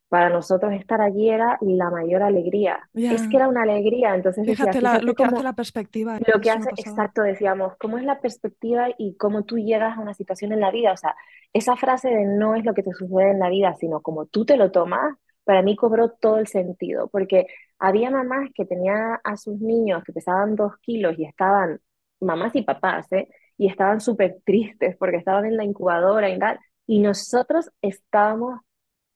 para 0.09 0.29
nosotros 0.29 0.73
estar 0.73 1.01
allí 1.01 1.31
era 1.31 1.59
la 1.61 1.91
mayor 1.91 2.23
alegría. 2.23 2.89
Yeah. 2.93 3.13
Es 3.13 3.27
que 3.29 3.37
era 3.37 3.49
una 3.49 3.63
alegría, 3.63 4.15
entonces 4.15 4.47
fíjate, 4.47 4.79
decía, 4.79 4.81
la, 4.81 4.99
lo 5.01 5.15
que 5.15 5.25
hace 5.25 5.43
la 5.43 5.55
perspectiva. 5.55 6.19
Lo 6.33 6.41
que 6.41 6.51
hace, 6.51 6.71
exacto, 6.77 7.23
decíamos, 7.23 7.75
cómo 7.79 7.99
es 7.99 8.05
la 8.05 8.21
perspectiva 8.21 8.89
y 8.99 9.17
cómo 9.17 9.45
tú 9.45 9.59
llegas 9.59 9.97
a 9.97 10.01
una 10.01 10.15
situación 10.15 10.53
en 10.53 10.61
la 10.61 10.71
vida. 10.71 10.93
O 10.93 10.97
sea, 10.97 11.17
esa 11.53 11.77
frase 11.77 12.09
de 12.09 12.25
no 12.25 12.55
es 12.55 12.65
lo 12.65 12.73
que 12.73 12.83
te 12.83 12.93
sucede 12.93 13.33
en 13.33 13.41
la 13.41 13.49
vida, 13.49 13.75
sino 13.75 14.01
como 14.01 14.27
tú 14.27 14.45
te 14.45 14.57
lo 14.57 14.71
tomas, 14.71 15.17
para 15.45 15.63
mí 15.63 15.77
cobró 15.77 16.11
todo 16.11 16.39
el 16.39 16.47
sentido, 16.47 17.09
porque 17.09 17.47
había 17.79 18.11
mamás 18.11 18.51
que 18.55 18.65
tenían 18.65 19.19
a 19.23 19.37
sus 19.37 19.61
niños 19.61 20.03
que 20.05 20.13
pesaban 20.13 20.57
dos 20.57 20.77
kilos 20.81 21.17
y 21.19 21.25
estaban, 21.25 21.81
mamás 22.21 22.55
y 22.55 22.63
papás, 22.63 23.11
¿eh? 23.13 23.29
y 23.57 23.69
estaban 23.69 24.01
súper 24.01 24.39
tristes 24.45 24.97
porque 24.99 25.17
estaban 25.17 25.45
en 25.47 25.57
la 25.57 25.65
incubadora 25.65 26.29
y 26.31 26.39
tal, 26.39 26.59
y 26.87 27.01
nosotros 27.01 27.71
estábamos 27.81 28.61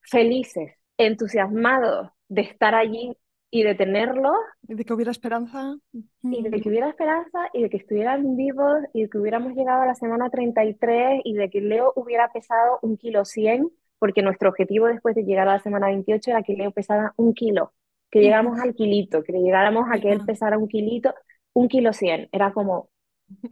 felices 0.02 0.79
entusiasmados 1.00 2.10
de 2.28 2.42
estar 2.42 2.74
allí 2.74 3.16
y 3.50 3.64
de 3.64 3.74
tenerlos. 3.74 4.36
Y 4.68 4.74
de 4.74 4.84
que 4.84 4.92
hubiera 4.94 5.10
esperanza. 5.10 5.76
Y 6.22 6.42
de 6.42 6.60
que 6.60 6.68
hubiera 6.68 6.88
esperanza 6.88 7.48
y 7.52 7.62
de 7.62 7.70
que 7.70 7.78
estuvieran 7.78 8.36
vivos 8.36 8.78
y 8.92 9.02
de 9.02 9.08
que 9.10 9.18
hubiéramos 9.18 9.54
llegado 9.54 9.82
a 9.82 9.86
la 9.86 9.94
semana 9.94 10.30
33 10.30 11.22
y 11.24 11.34
de 11.34 11.50
que 11.50 11.60
Leo 11.60 11.92
hubiera 11.96 12.30
pesado 12.32 12.78
un 12.82 12.96
kilo 12.96 13.24
100, 13.24 13.70
porque 13.98 14.22
nuestro 14.22 14.50
objetivo 14.50 14.86
después 14.86 15.14
de 15.14 15.24
llegar 15.24 15.48
a 15.48 15.52
la 15.52 15.58
semana 15.58 15.88
28 15.88 16.30
era 16.30 16.42
que 16.42 16.54
Leo 16.54 16.70
pesara 16.70 17.12
un 17.16 17.34
kilo, 17.34 17.72
que 18.10 18.20
llegáramos 18.20 18.58
al 18.60 18.74
kilito, 18.74 19.22
que 19.22 19.32
llegáramos 19.32 19.86
a 19.90 19.98
que 19.98 20.12
él 20.12 20.24
pesara 20.24 20.58
un 20.58 20.68
kilito, 20.68 21.14
un 21.52 21.68
kilo 21.68 21.92
100. 21.92 22.28
Era 22.30 22.52
como, 22.52 22.90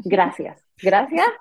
gracias, 0.04 0.64
gracias. 0.80 1.26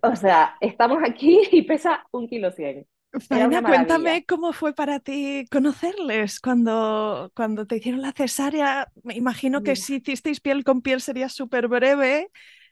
O 0.00 0.14
sea, 0.14 0.54
estamos 0.60 0.98
aquí 1.04 1.40
y 1.50 1.62
pesa 1.62 2.06
un 2.12 2.28
kilo 2.28 2.52
100. 2.52 2.86
Faina, 3.20 3.62
cuéntame 3.62 4.24
cómo 4.24 4.52
fue 4.52 4.74
para 4.74 4.98
ti 4.98 5.44
conocerles 5.50 6.40
cuando, 6.40 7.30
cuando 7.34 7.66
te 7.66 7.76
hicieron 7.76 8.00
la 8.00 8.12
cesárea. 8.12 8.90
Me 9.04 9.14
imagino 9.14 9.62
que 9.62 9.76
si 9.76 9.96
hicisteis 9.96 10.40
piel 10.40 10.64
con 10.64 10.80
piel 10.80 11.00
sería 11.00 11.28
súper 11.28 11.68
breve. 11.68 12.30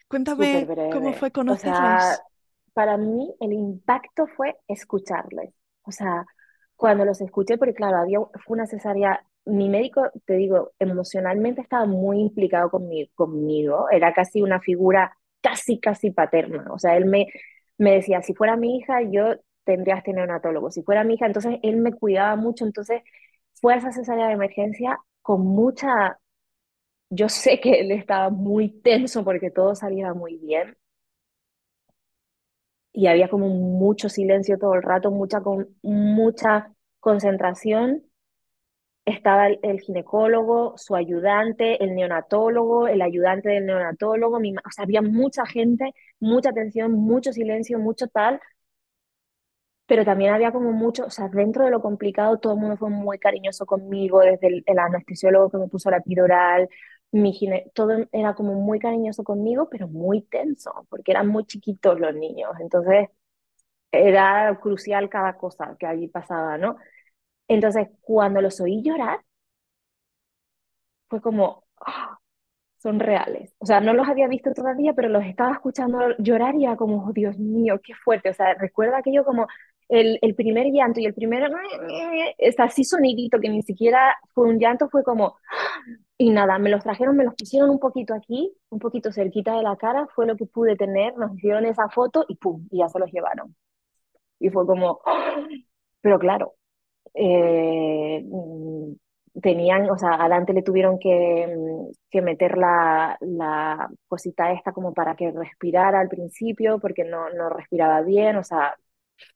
Cuéntame 0.09 0.65
breve. 0.65 0.91
cómo 0.91 1.13
fue 1.13 1.31
conocerles. 1.31 1.79
O 1.79 1.83
sea, 1.83 2.19
para 2.73 2.97
mí 2.97 3.35
el 3.41 3.53
impacto 3.53 4.27
fue 4.37 4.57
escucharles. 4.67 5.53
O 5.83 5.93
sea, 5.93 6.25
cuando 6.77 7.05
los 7.05 7.21
escuché, 7.21 7.59
porque 7.59 7.75
claro, 7.75 7.99
había, 7.99 8.19
fue 8.45 8.57
una 8.57 8.67
cesárea, 8.67 9.23
mi 9.45 9.69
médico, 9.69 10.11
te 10.25 10.35
digo, 10.35 10.73
emocionalmente 10.79 11.61
estaba 11.61 11.85
muy 11.85 12.19
implicado 12.19 12.71
conmigo, 12.71 13.11
conmigo. 13.15 13.91
era 13.91 14.15
casi 14.15 14.41
una 14.41 14.61
figura 14.61 15.17
casi, 15.43 15.79
casi 15.79 16.11
paterna. 16.11 16.65
O 16.73 16.79
sea, 16.79 16.97
él 16.97 17.05
me, 17.07 17.27
me 17.79 17.93
decía, 17.95 18.23
si 18.23 18.35
fuera 18.35 18.57
mi 18.57 18.79
hija, 18.79 19.03
yo 19.03 19.35
tendrías 19.65 20.03
que 20.03 20.13
tener 20.13 20.27
neonatólogo. 20.27 20.71
Si 20.71 20.83
fuera 20.83 21.05
mi 21.05 21.15
hija, 21.15 21.27
entonces 21.27 21.59
él 21.63 21.77
me 21.77 21.93
cuidaba 21.93 22.37
mucho, 22.37 22.65
entonces 22.65 23.03
fue 23.55 23.75
a 23.75 23.79
esa 23.79 24.17
de 24.17 24.33
emergencia 24.33 24.99
con 25.23 25.43
mucha... 25.47 26.19
Yo 27.11 27.29
sé 27.29 27.61
que 27.61 27.81
él 27.81 27.93
estaba 27.93 28.31
muy 28.31 28.71
tenso 28.83 29.25
porque 29.25 29.51
todo 29.51 29.75
salía 29.75 30.15
muy 30.15 30.37
bien. 30.39 30.77
Y 32.93 33.07
había 33.07 33.29
como 33.29 33.49
mucho 33.49 34.09
silencio 34.09 34.59
todo 34.59 34.75
el 34.75 34.83
rato, 34.83 35.11
mucha, 35.11 35.41
con, 35.41 35.77
mucha 35.83 36.73
concentración. 37.01 38.05
Estaba 39.05 39.49
el, 39.49 39.59
el, 39.63 39.81
ginecólogo, 39.81 40.75
su 40.77 40.95
ayudante, 40.95 41.83
el 41.83 41.95
neonatólogo, 41.95 42.87
el 42.89 43.03
ayudante 43.03 43.49
del 43.51 43.67
neonatólogo, 43.67 44.39
mi, 44.41 44.55
o 44.55 44.71
sea, 44.71 44.85
había 44.85 45.03
mucha 45.03 45.47
gente, 45.47 45.93
mucha 46.21 46.51
atención, 46.51 46.93
mucho 46.93 47.33
silencio, 47.33 47.79
mucho 47.79 48.07
tal, 48.09 48.41
pero 49.91 50.05
también 50.05 50.33
había 50.33 50.53
como 50.53 50.71
mucho, 50.73 51.07
o 51.07 51.11
sea, 51.11 51.29
dentro 51.29 51.65
de 51.65 51.73
lo 51.73 51.83
complicado 51.83 52.39
todo 52.39 52.55
el 52.55 52.61
mundo 52.61 52.77
fue 52.77 52.91
muy 52.91 53.19
cariñoso 53.19 53.67
conmigo, 53.67 54.21
desde 54.21 54.63
el, 54.65 54.79
anestesiólogo 54.79 55.51
que 55.51 55.59
me 55.59 55.67
puso 55.69 55.91
la 55.91 55.97
epidural, 55.99 56.69
mi 57.11 57.33
gine, 57.33 57.73
todo 57.75 58.07
era 58.13 58.35
como 58.35 58.55
muy 58.55 58.79
cariñoso 58.79 59.25
conmigo, 59.25 59.69
pero 59.69 59.89
muy 59.89 60.23
tenso, 60.23 60.87
porque 60.91 61.11
eran 61.11 61.27
muy 61.29 61.45
chiquitos 61.45 61.99
los 61.99 62.15
niños, 62.15 62.53
entonces 62.61 63.09
era 63.93 64.59
crucial 64.63 65.09
cada 65.11 65.37
cosa 65.39 65.77
que 65.79 65.87
allí 65.87 66.09
pasaba, 66.09 66.59
¿no? 66.59 66.77
Entonces, 67.49 67.89
cuando 68.03 68.41
los 68.43 68.61
oí 68.61 68.83
llorar, 68.83 69.21
fue 71.09 71.21
como, 71.21 71.65
¡ah! 71.81 72.21
son 72.79 73.01
reales. 73.01 73.55
O 73.59 73.67
sea, 73.67 73.81
no 73.81 73.93
los 73.95 74.09
había 74.09 74.29
visto 74.29 74.53
todavía, 74.55 74.95
pero 74.95 75.09
los 75.09 75.25
estaba 75.25 75.53
escuchando 75.53 75.99
llorar 76.19 76.55
y 76.57 76.65
era 76.65 76.77
como, 76.77 77.07
oh, 77.07 77.13
Dios 77.13 77.39
mío, 77.39 77.81
qué 77.85 77.95
fuerte. 77.95 78.31
O 78.31 78.35
sea, 78.35 78.55
recuerda 78.55 78.99
aquello 78.99 79.25
como 79.25 79.47
el, 79.91 80.19
el 80.23 80.35
primer 80.37 80.69
llanto 80.73 81.01
y 81.01 81.07
el 81.07 81.15
primer, 81.15 81.51
es 82.39 82.59
así 82.61 82.85
sonidito 82.85 83.41
que 83.41 83.49
ni 83.49 83.63
siquiera 83.63 84.17
fue 84.35 84.47
un 84.47 84.59
llanto, 84.59 84.89
fue 84.89 85.03
como, 85.03 85.37
y 86.17 86.31
nada, 86.31 86.59
me 86.59 86.71
los 86.71 86.85
trajeron, 86.85 87.17
me 87.17 87.25
los 87.25 87.35
pusieron 87.35 87.71
un 87.71 87.81
poquito 87.81 88.15
aquí, 88.15 88.55
un 88.71 88.79
poquito 88.79 89.13
cerquita 89.13 89.57
de 89.57 89.65
la 89.65 89.77
cara, 89.77 90.07
fue 90.15 90.27
lo 90.27 90.37
que 90.37 90.47
pude 90.47 90.77
tener, 90.77 91.17
nos 91.17 91.35
hicieron 91.35 91.67
esa 91.67 91.89
foto 91.89 92.25
y 92.29 92.37
pum, 92.37 92.67
y 92.71 92.79
ya 92.79 92.89
se 92.89 93.01
los 93.01 93.11
llevaron. 93.11 93.57
Y 94.39 94.51
fue 94.51 94.67
como, 94.67 95.01
pero 96.01 96.19
claro, 96.19 96.55
eh, 97.15 98.25
tenían, 99.43 99.91
o 99.91 99.99
sea, 99.99 100.15
adelante 100.15 100.53
le 100.53 100.63
tuvieron 100.63 100.99
que, 101.01 101.53
que 102.11 102.23
meter 102.23 102.59
la, 102.59 103.17
la, 103.21 103.89
cosita 104.09 104.53
esta 104.53 104.73
como 104.73 104.95
para 104.95 105.17
que 105.17 105.33
respirara 105.33 106.01
al 106.01 106.09
principio, 106.09 106.79
porque 106.79 107.05
no, 107.05 107.31
no 107.31 107.49
respiraba 107.51 108.03
bien, 108.03 108.37
o 108.37 108.45
sea... 108.45 108.77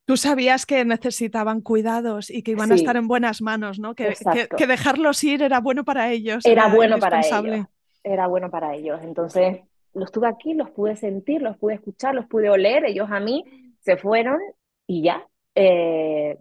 Tú 0.04 0.16
sabías 0.16 0.66
que 0.66 0.84
necesitaban 0.84 1.60
cuidados 1.60 2.30
y 2.30 2.42
que 2.42 2.52
iban 2.52 2.72
a 2.72 2.74
estar 2.74 2.96
en 2.96 3.08
buenas 3.08 3.40
manos, 3.40 3.78
¿no? 3.78 3.94
Que, 3.94 4.14
que, 4.56 4.66
dejarlos 4.66 5.22
ir 5.24 5.42
era 5.42 5.60
bueno 5.60 5.84
para 5.84 6.10
ellos. 6.10 6.44
Era, 6.44 6.68
bueno 6.68 6.98
para 6.98 7.20
ellos. 7.20 7.66
Era 8.02 8.26
bueno 8.26 8.50
para 8.50 8.74
ellos. 8.74 9.00
Entonces, 9.02 9.60
los 9.94 10.12
tuve 10.12 10.28
aquí, 10.28 10.54
los 10.54 10.70
pude 10.70 10.96
sentir, 10.96 11.40
los 11.42 11.56
pude 11.56 11.74
escuchar, 11.74 12.14
los 12.14 12.26
pude 12.26 12.50
oler, 12.50 12.84
ellos 12.84 13.08
a 13.10 13.20
mí 13.20 13.44
se 13.80 13.96
fueron 13.96 14.38
y 14.86 15.02
ya. 15.02 15.26
Eh, 15.54 16.38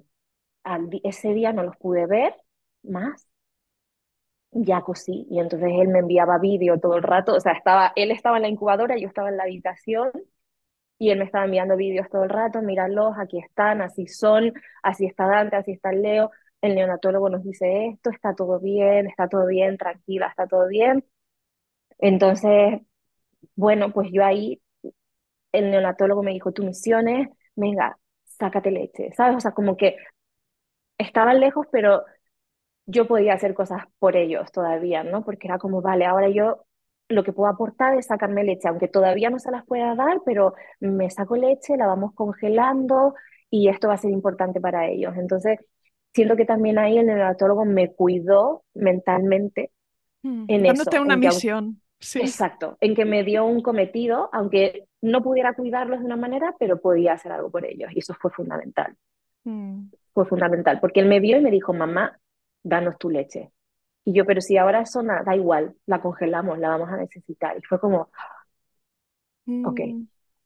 ese 1.04 1.34
día 1.34 1.54
no 1.54 1.64
los 1.64 1.78
pude 1.78 2.06
ver 2.06 2.36
más 2.84 3.28
ya 4.54 4.82
cosí. 4.82 5.28
Y 5.30 5.40
entonces 5.40 5.70
él 5.74 5.88
me 5.88 6.00
enviaba 6.00 6.38
vídeo 6.38 6.80
todo 6.80 6.98
el 6.98 7.04
rato, 7.04 7.36
o 7.36 7.40
sea, 7.40 7.54
estaba, 7.54 7.92
él 7.96 8.12
estaba 8.12 8.38
en 8.38 8.44
la 8.44 8.50
incubadora, 8.50 8.98
yo 8.98 9.08
estaba 9.08 9.30
en 9.30 9.38
la 9.38 9.44
habitación 9.44 10.12
y 11.04 11.10
él 11.12 11.20
me 11.20 11.26
estaba 11.26 11.44
enviando 11.44 11.76
vídeos 11.76 12.08
todo 12.10 12.24
el 12.24 12.30
rato, 12.30 12.62
míralos, 12.62 13.16
aquí 13.20 13.38
están, 13.38 13.82
así 13.82 14.08
son, 14.08 14.54
así 14.84 15.06
está 15.06 15.28
Dante, 15.28 15.58
así 15.58 15.74
está 15.74 15.92
Leo. 15.92 16.32
El 16.62 16.76
neonatólogo 16.76 17.30
nos 17.30 17.44
dice 17.44 17.88
esto, 17.88 18.10
está 18.10 18.34
todo 18.36 18.58
bien, 18.62 19.08
está 19.08 19.28
todo 19.28 19.46
bien, 19.48 19.78
tranquila, 19.78 20.28
está 20.28 20.48
todo 20.48 20.66
bien. 20.70 21.04
Entonces, 22.00 22.82
bueno, 23.56 23.92
pues 23.94 24.10
yo 24.14 24.26
ahí, 24.26 24.62
el 25.52 25.72
neonatólogo 25.72 26.24
me 26.24 26.32
dijo, 26.34 26.54
tu 26.54 26.64
misión 26.64 27.10
es, 27.10 27.30
venga, 27.56 27.98
sácate 28.26 28.72
leche, 28.72 29.12
¿sabes? 29.18 29.38
O 29.38 29.40
sea, 29.42 29.52
como 29.54 29.78
que 29.78 29.98
estaban 30.98 31.40
lejos, 31.42 31.68
pero 31.72 32.04
yo 32.86 33.08
podía 33.08 33.34
hacer 33.34 33.54
cosas 33.54 33.84
por 34.00 34.16
ellos 34.18 34.52
todavía, 34.52 35.04
¿no? 35.04 35.24
Porque 35.26 35.48
era 35.48 35.60
como, 35.60 35.82
vale, 35.82 36.06
ahora 36.06 36.30
yo 36.30 36.66
lo 37.10 37.24
que 37.24 37.34
puedo 37.34 37.50
aportar 37.50 37.98
es 37.98 38.08
sacarme 38.08 38.44
leche, 38.44 38.68
aunque 38.68 38.88
todavía 38.88 39.30
no 39.30 39.40
se 39.40 39.52
las 39.52 39.66
pueda 39.66 39.96
dar, 39.96 40.22
pero 40.26 40.54
me 40.80 41.10
saco 41.10 41.36
leche, 41.36 41.78
la 41.78 41.88
vamos 41.88 42.14
congelando 42.14 43.16
y 43.50 43.70
esto 43.70 43.88
va 43.88 43.96
a 43.96 43.98
ser 43.98 44.12
importante 44.12 44.60
para 44.60 44.88
ellos. 44.88 45.14
Entonces, 45.18 45.60
siento 46.14 46.36
que 46.36 46.46
también 46.46 46.78
ahí 46.80 46.98
el 46.98 47.06
neonatólogo 47.06 47.66
me 47.66 47.94
cuidó 47.94 48.64
mentalmente 48.74 49.72
mm, 50.24 50.46
en 50.48 50.64
dándote 50.64 51.00
una 51.00 51.18
misión. 51.18 51.80
Sí. 52.00 52.20
Exacto, 52.20 52.78
en 52.82 52.96
que 52.96 53.06
me 53.06 53.24
dio 53.24 53.46
un 53.46 53.62
cometido, 53.62 54.30
aunque 54.34 54.88
no 55.02 55.24
pudiera 55.24 55.54
cuidarlos 55.54 56.00
de 56.00 56.06
una 56.06 56.18
manera, 56.18 56.54
pero 56.60 56.82
podía 56.82 57.14
hacer 57.14 57.32
algo 57.32 57.50
por 57.50 57.66
ellos 57.66 57.92
y 57.94 58.00
eso 58.00 58.14
fue 58.20 58.30
fundamental. 58.32 58.94
Mm. 59.46 59.86
Fue 60.14 60.26
fundamental, 60.26 60.80
porque 60.82 61.00
él 61.00 61.08
me 61.08 61.22
vio 61.22 61.38
y 61.38 61.42
me 61.42 61.50
dijo, 61.50 61.72
mamá, 61.72 62.20
danos 62.62 62.98
tu 62.98 63.10
leche. 63.10 63.52
Y 64.06 64.14
yo, 64.14 64.26
pero 64.26 64.42
si 64.42 64.58
ahora 64.58 64.82
eso 64.82 65.02
nada, 65.04 65.24
da 65.24 65.36
igual, 65.36 65.76
la 65.86 66.02
congelamos, 66.02 66.60
la 66.60 66.70
vamos 66.70 66.90
a 66.90 66.98
necesitar. 66.98 67.58
Y 67.58 67.62
fue 67.64 67.80
como, 67.80 68.10
ok, 69.62 69.80
mm, 69.86 70.04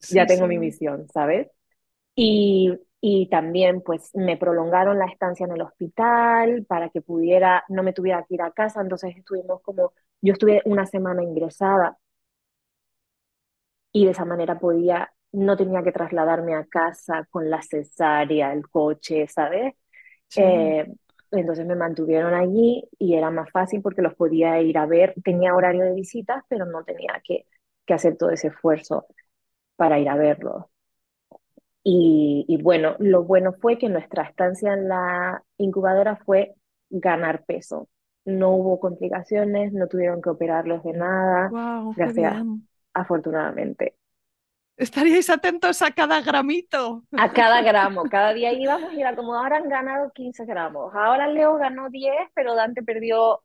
ya 0.10 0.28
tengo 0.28 0.48
mi 0.48 0.58
misión, 0.60 1.08
¿sabes? 1.10 1.50
Y, 2.16 2.74
y 3.02 3.30
también 3.30 3.82
pues 3.84 4.12
me 4.16 4.38
prolongaron 4.38 5.00
la 5.00 5.08
estancia 5.08 5.46
en 5.46 5.54
el 5.54 5.62
hospital 5.62 6.66
para 6.68 6.90
que 6.90 7.02
pudiera, 7.02 7.66
no 7.70 7.84
me 7.84 7.94
tuviera 7.94 8.26
que 8.28 8.36
ir 8.36 8.42
a 8.44 8.52
casa, 8.52 8.82
entonces 8.82 9.16
estuvimos 9.18 9.62
como, 9.64 9.94
yo 10.22 10.34
estuve 10.34 10.62
una 10.66 10.86
semana 10.86 11.24
ingresada 11.24 11.98
y 13.92 14.06
de 14.06 14.12
esa 14.12 14.26
manera 14.26 14.60
podía, 14.60 15.12
no 15.32 15.58
tenía 15.58 15.84
que 15.84 15.92
trasladarme 15.92 16.56
a 16.56 16.66
casa 16.66 17.26
con 17.30 17.50
la 17.50 17.62
cesárea, 17.62 18.54
el 18.54 18.70
coche, 18.70 19.28
¿sabes? 19.28 19.76
Eh, 20.36 20.88
entonces 21.32 21.66
me 21.66 21.76
mantuvieron 21.76 22.34
allí 22.34 22.88
y 23.00 23.16
era 23.16 23.32
más 23.32 23.52
fácil 23.52 23.82
porque 23.82 24.02
los 24.02 24.16
podía 24.16 24.62
ir 24.62 24.78
a 24.78 24.86
ver. 24.86 25.14
Tenía 25.24 25.56
horario 25.56 25.84
de 25.86 25.94
visitas, 25.96 26.44
pero 26.50 26.66
no 26.66 26.84
tenía 26.84 27.22
que, 27.24 27.46
que 27.86 27.94
hacer 27.94 28.18
todo 28.18 28.32
ese 28.32 28.50
esfuerzo 28.50 29.08
para 29.78 30.00
ir 30.00 30.10
a 30.10 30.18
verlos. 30.18 30.66
Y, 31.84 32.46
y, 32.50 32.62
bueno, 32.62 32.96
lo 33.00 33.24
bueno 33.24 33.54
fue 33.54 33.78
que 33.78 33.90
nuestra 33.90 34.24
estancia 34.24 34.74
en 34.74 34.90
la 34.90 35.44
incubadora 35.58 36.18
fue 36.18 36.56
ganar 36.90 37.46
peso. 37.46 37.88
No 38.26 38.52
hubo 38.52 38.80
complicaciones, 38.80 39.72
no 39.74 39.88
tuvieron 39.88 40.22
que 40.22 40.30
operarlos 40.30 40.84
de 40.84 40.94
nada. 40.94 41.50
Wow, 41.50 41.94
gracias, 41.96 42.46
afortunadamente. 42.94 43.97
Estaríais 44.78 45.28
atentos 45.32 45.82
a 45.82 45.92
cada 45.92 46.22
gramito. 46.22 47.04
A 47.18 47.34
cada 47.34 47.64
gramo. 47.64 48.04
Cada 48.04 48.32
día 48.34 48.54
íbamos 48.54 48.94
y 48.94 49.02
era 49.02 49.16
como, 49.16 49.34
ahora 49.34 49.58
han 49.58 49.70
ganado 49.70 50.12
15 50.12 50.46
gramos. 50.46 50.94
Ahora 50.94 51.28
Leo 51.28 51.56
ganó 51.56 51.90
10, 51.90 52.14
pero 52.36 52.54
Dante 52.54 52.84
perdió 52.84 53.42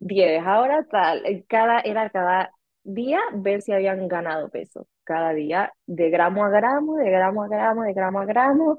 10. 0.00 0.44
Ahora 0.44 0.84
tal. 0.90 1.22
Era 1.24 2.10
cada 2.10 2.52
día 2.82 3.20
ver 3.34 3.62
si 3.62 3.72
habían 3.72 4.08
ganado 4.08 4.48
peso. 4.48 4.88
Cada 5.04 5.32
día, 5.32 5.72
de 5.86 6.10
gramo 6.10 6.44
a 6.44 6.48
gramo, 6.48 6.96
de 6.96 7.10
gramo 7.10 7.44
a 7.44 7.48
gramo, 7.48 7.82
de 7.84 7.92
gramo 7.92 8.18
a 8.20 8.24
gramo. 8.24 8.78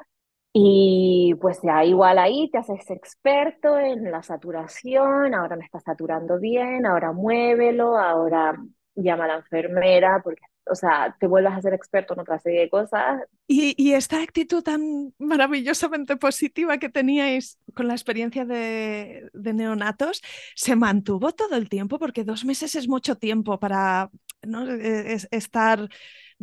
Y 0.51 1.33
pues 1.41 1.61
ya 1.63 1.83
igual 1.83 2.19
ahí 2.19 2.49
te 2.51 2.59
haces 2.59 2.91
experto 2.91 3.79
en 3.79 4.11
la 4.11 4.21
saturación, 4.21 5.33
ahora 5.33 5.55
me 5.55 5.65
está 5.65 5.79
saturando 5.79 6.39
bien, 6.39 6.85
ahora 6.85 7.11
muévelo, 7.11 7.97
ahora 7.97 8.55
llama 8.93 9.25
a 9.25 9.27
la 9.29 9.35
enfermera 9.37 10.21
porque 10.23 10.43
o 10.69 10.75
sea, 10.75 11.15
te 11.19 11.27
vuelvas 11.27 11.57
a 11.57 11.61
ser 11.61 11.73
experto 11.73 12.13
en 12.13 12.21
otra 12.21 12.39
serie 12.39 12.61
de 12.61 12.69
cosas. 12.69 13.21
Y, 13.47 13.73
y, 13.77 13.93
esta 13.93 14.21
actitud 14.21 14.63
tan 14.63 15.13
maravillosamente 15.17 16.15
positiva 16.15 16.77
que 16.77 16.89
teníais 16.89 17.59
con 17.73 17.87
la 17.87 17.93
experiencia 17.93 18.45
de, 18.45 19.29
de, 19.33 19.53
neonatos 19.53 20.21
se 20.55 20.75
mantuvo 20.75 21.33
todo 21.33 21.55
el 21.55 21.69
tiempo, 21.69 21.99
porque 21.99 22.23
dos 22.23 22.45
meses 22.45 22.75
es 22.75 22.87
mucho 22.87 23.15
tiempo 23.17 23.59
para 23.59 24.09
¿no? 24.41 24.69
es, 24.69 25.27
estar 25.31 25.89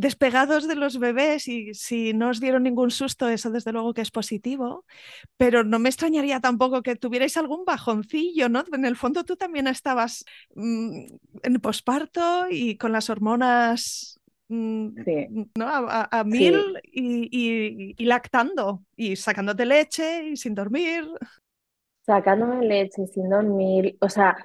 despegados 0.00 0.66
de 0.66 0.74
los 0.74 0.98
bebés 0.98 1.46
y 1.46 1.74
si 1.74 2.12
no 2.14 2.30
os 2.30 2.40
dieron 2.40 2.62
ningún 2.62 2.90
susto, 2.90 3.28
eso 3.28 3.50
desde 3.50 3.72
luego 3.72 3.92
que 3.92 4.00
es 4.00 4.10
positivo, 4.10 4.84
pero 5.36 5.62
no 5.62 5.78
me 5.78 5.90
extrañaría 5.90 6.40
tampoco 6.40 6.82
que 6.82 6.96
tuvierais 6.96 7.36
algún 7.36 7.64
bajoncillo, 7.64 8.48
¿no? 8.48 8.64
En 8.72 8.84
el 8.86 8.96
fondo 8.96 9.24
tú 9.24 9.36
también 9.36 9.66
estabas 9.66 10.24
mmm, 10.54 11.04
en 11.42 11.60
posparto 11.60 12.46
y 12.50 12.76
con 12.76 12.92
las 12.92 13.10
hormonas 13.10 14.18
mmm, 14.48 14.88
sí. 15.04 15.28
¿no? 15.56 15.66
a, 15.66 16.08
a 16.10 16.24
mil 16.24 16.54
sí. 16.82 16.90
y, 16.92 17.28
y, 17.30 17.94
y, 17.98 18.04
lactando 18.06 18.82
y 18.96 19.16
sacándote 19.16 19.66
leche 19.66 20.30
y 20.30 20.36
sin 20.36 20.54
dormir. 20.54 21.04
Sacándome 22.06 22.66
leche 22.66 23.06
sin 23.06 23.28
dormir, 23.28 23.96
o 24.00 24.08
sea, 24.08 24.36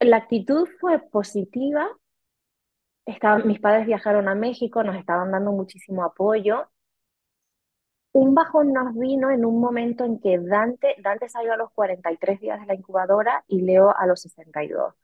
la 0.00 0.16
actitud 0.16 0.68
fue 0.80 0.98
positiva 0.98 1.88
Estaban, 3.06 3.46
mis 3.46 3.60
padres 3.60 3.86
viajaron 3.86 4.28
a 4.28 4.34
México, 4.34 4.82
nos 4.84 4.96
estaban 4.96 5.32
dando 5.32 5.52
muchísimo 5.52 6.04
apoyo. 6.04 6.68
Un 8.12 8.34
bajón 8.34 8.72
nos 8.72 8.94
vino 8.94 9.30
en 9.30 9.44
un 9.44 9.60
momento 9.60 10.04
en 10.04 10.20
que 10.20 10.38
Dante, 10.38 10.96
Dante 11.02 11.28
salió 11.28 11.54
a 11.54 11.56
los 11.56 11.70
43 11.72 12.40
días 12.40 12.60
de 12.60 12.66
la 12.66 12.74
incubadora 12.74 13.42
y 13.48 13.62
Leo 13.62 13.96
a 13.96 14.06
los 14.06 14.20
62. 14.20 14.94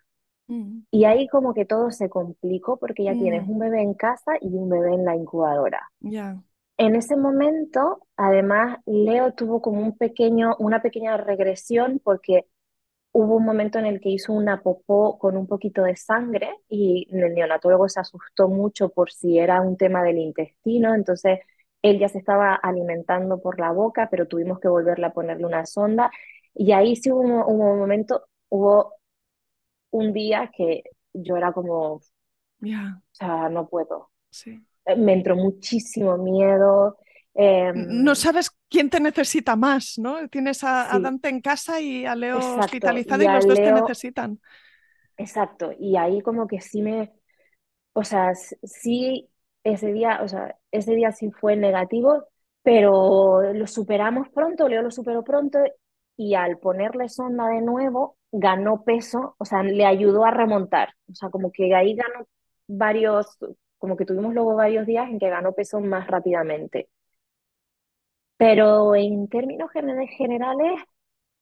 Mm. 0.48 0.80
Y 0.90 1.04
ahí 1.04 1.26
como 1.28 1.54
que 1.54 1.64
todo 1.64 1.90
se 1.90 2.08
complicó 2.08 2.76
porque 2.78 3.04
ya 3.04 3.14
mm. 3.14 3.18
tienes 3.18 3.48
un 3.48 3.58
bebé 3.58 3.82
en 3.82 3.94
casa 3.94 4.32
y 4.40 4.48
un 4.54 4.68
bebé 4.68 4.94
en 4.94 5.04
la 5.04 5.16
incubadora. 5.16 5.90
Yeah. 6.00 6.42
En 6.76 6.94
ese 6.94 7.16
momento, 7.16 8.06
además, 8.16 8.78
Leo 8.86 9.32
tuvo 9.32 9.60
como 9.60 9.80
un 9.80 9.96
pequeño, 9.96 10.54
una 10.60 10.80
pequeña 10.80 11.16
regresión 11.16 12.00
porque 12.04 12.46
hubo 13.20 13.36
un 13.36 13.44
momento 13.44 13.80
en 13.80 13.86
el 13.86 14.00
que 14.00 14.10
hizo 14.10 14.32
una 14.32 14.62
popó 14.62 15.18
con 15.18 15.36
un 15.36 15.48
poquito 15.48 15.82
de 15.82 15.96
sangre 15.96 16.54
y 16.68 17.08
el 17.10 17.34
neonatólogo 17.34 17.88
se 17.88 17.98
asustó 17.98 18.48
mucho 18.48 18.90
por 18.90 19.10
si 19.10 19.38
era 19.38 19.60
un 19.60 19.76
tema 19.76 20.04
del 20.04 20.18
intestino, 20.18 20.94
entonces 20.94 21.40
él 21.82 21.98
ya 21.98 22.08
se 22.08 22.18
estaba 22.18 22.54
alimentando 22.54 23.40
por 23.40 23.58
la 23.58 23.72
boca, 23.72 24.08
pero 24.08 24.28
tuvimos 24.28 24.60
que 24.60 24.68
volverle 24.68 25.06
a 25.06 25.12
ponerle 25.12 25.46
una 25.46 25.66
sonda 25.66 26.12
y 26.54 26.70
ahí 26.70 26.94
sí 26.94 27.10
hubo 27.10 27.22
un, 27.22 27.32
un 27.32 27.78
momento, 27.78 28.28
hubo 28.50 28.94
un 29.90 30.12
día 30.12 30.52
que 30.56 30.84
yo 31.12 31.36
era 31.36 31.52
como, 31.52 32.00
yeah. 32.60 33.00
o 33.02 33.14
sea, 33.14 33.48
no 33.48 33.68
puedo. 33.68 34.12
Sí. 34.30 34.64
Me 34.96 35.14
entró 35.14 35.34
muchísimo 35.34 36.16
miedo 36.18 36.96
no 37.74 38.14
sabes 38.14 38.50
quién 38.68 38.90
te 38.90 39.00
necesita 39.00 39.56
más, 39.56 39.98
¿no? 39.98 40.28
Tienes 40.28 40.62
a, 40.64 40.98
Dante 41.00 41.28
en 41.28 41.40
casa 41.40 41.80
y 41.80 42.06
a 42.06 42.14
Leo 42.14 42.38
hospitalizado 42.38 43.22
y, 43.22 43.26
los 43.26 43.46
dos 43.46 43.56
te 43.56 43.72
necesitan. 43.72 44.40
Exacto, 45.16 45.72
y 45.78 45.96
ahí 45.96 46.20
como 46.20 46.46
que 46.46 46.60
sí 46.60 46.80
me, 46.82 47.12
o 47.92 48.04
sea, 48.04 48.34
sí 48.34 49.28
ese 49.64 49.92
día, 49.92 50.20
o 50.22 50.28
sea, 50.28 50.56
ese 50.70 50.94
día 50.94 51.12
sí 51.12 51.30
fue 51.30 51.56
negativo, 51.56 52.28
pero 52.62 53.52
lo 53.52 53.66
superamos 53.66 54.28
pronto, 54.28 54.68
Leo 54.68 54.82
lo 54.82 54.90
superó 54.90 55.24
pronto 55.24 55.58
y 56.16 56.34
al 56.34 56.58
ponerle 56.58 57.08
sonda 57.08 57.48
de 57.48 57.62
nuevo 57.62 58.16
ganó 58.30 58.84
peso, 58.84 59.34
o 59.38 59.44
sea, 59.44 59.62
le 59.62 59.86
ayudó 59.86 60.24
a 60.24 60.30
remontar, 60.30 60.90
o 61.10 61.14
sea, 61.14 61.30
como 61.30 61.50
que 61.50 61.74
ahí 61.74 61.94
ganó 61.94 62.26
varios, 62.66 63.38
como 63.78 63.96
que 63.96 64.04
tuvimos 64.04 64.34
luego 64.34 64.54
varios 64.54 64.86
días 64.86 65.08
en 65.08 65.18
que 65.18 65.30
ganó 65.30 65.52
peso 65.52 65.80
más 65.80 66.06
rápidamente. 66.06 66.88
Pero 68.38 68.94
en 68.96 69.28
términos 69.28 69.70
generales, 69.72 70.80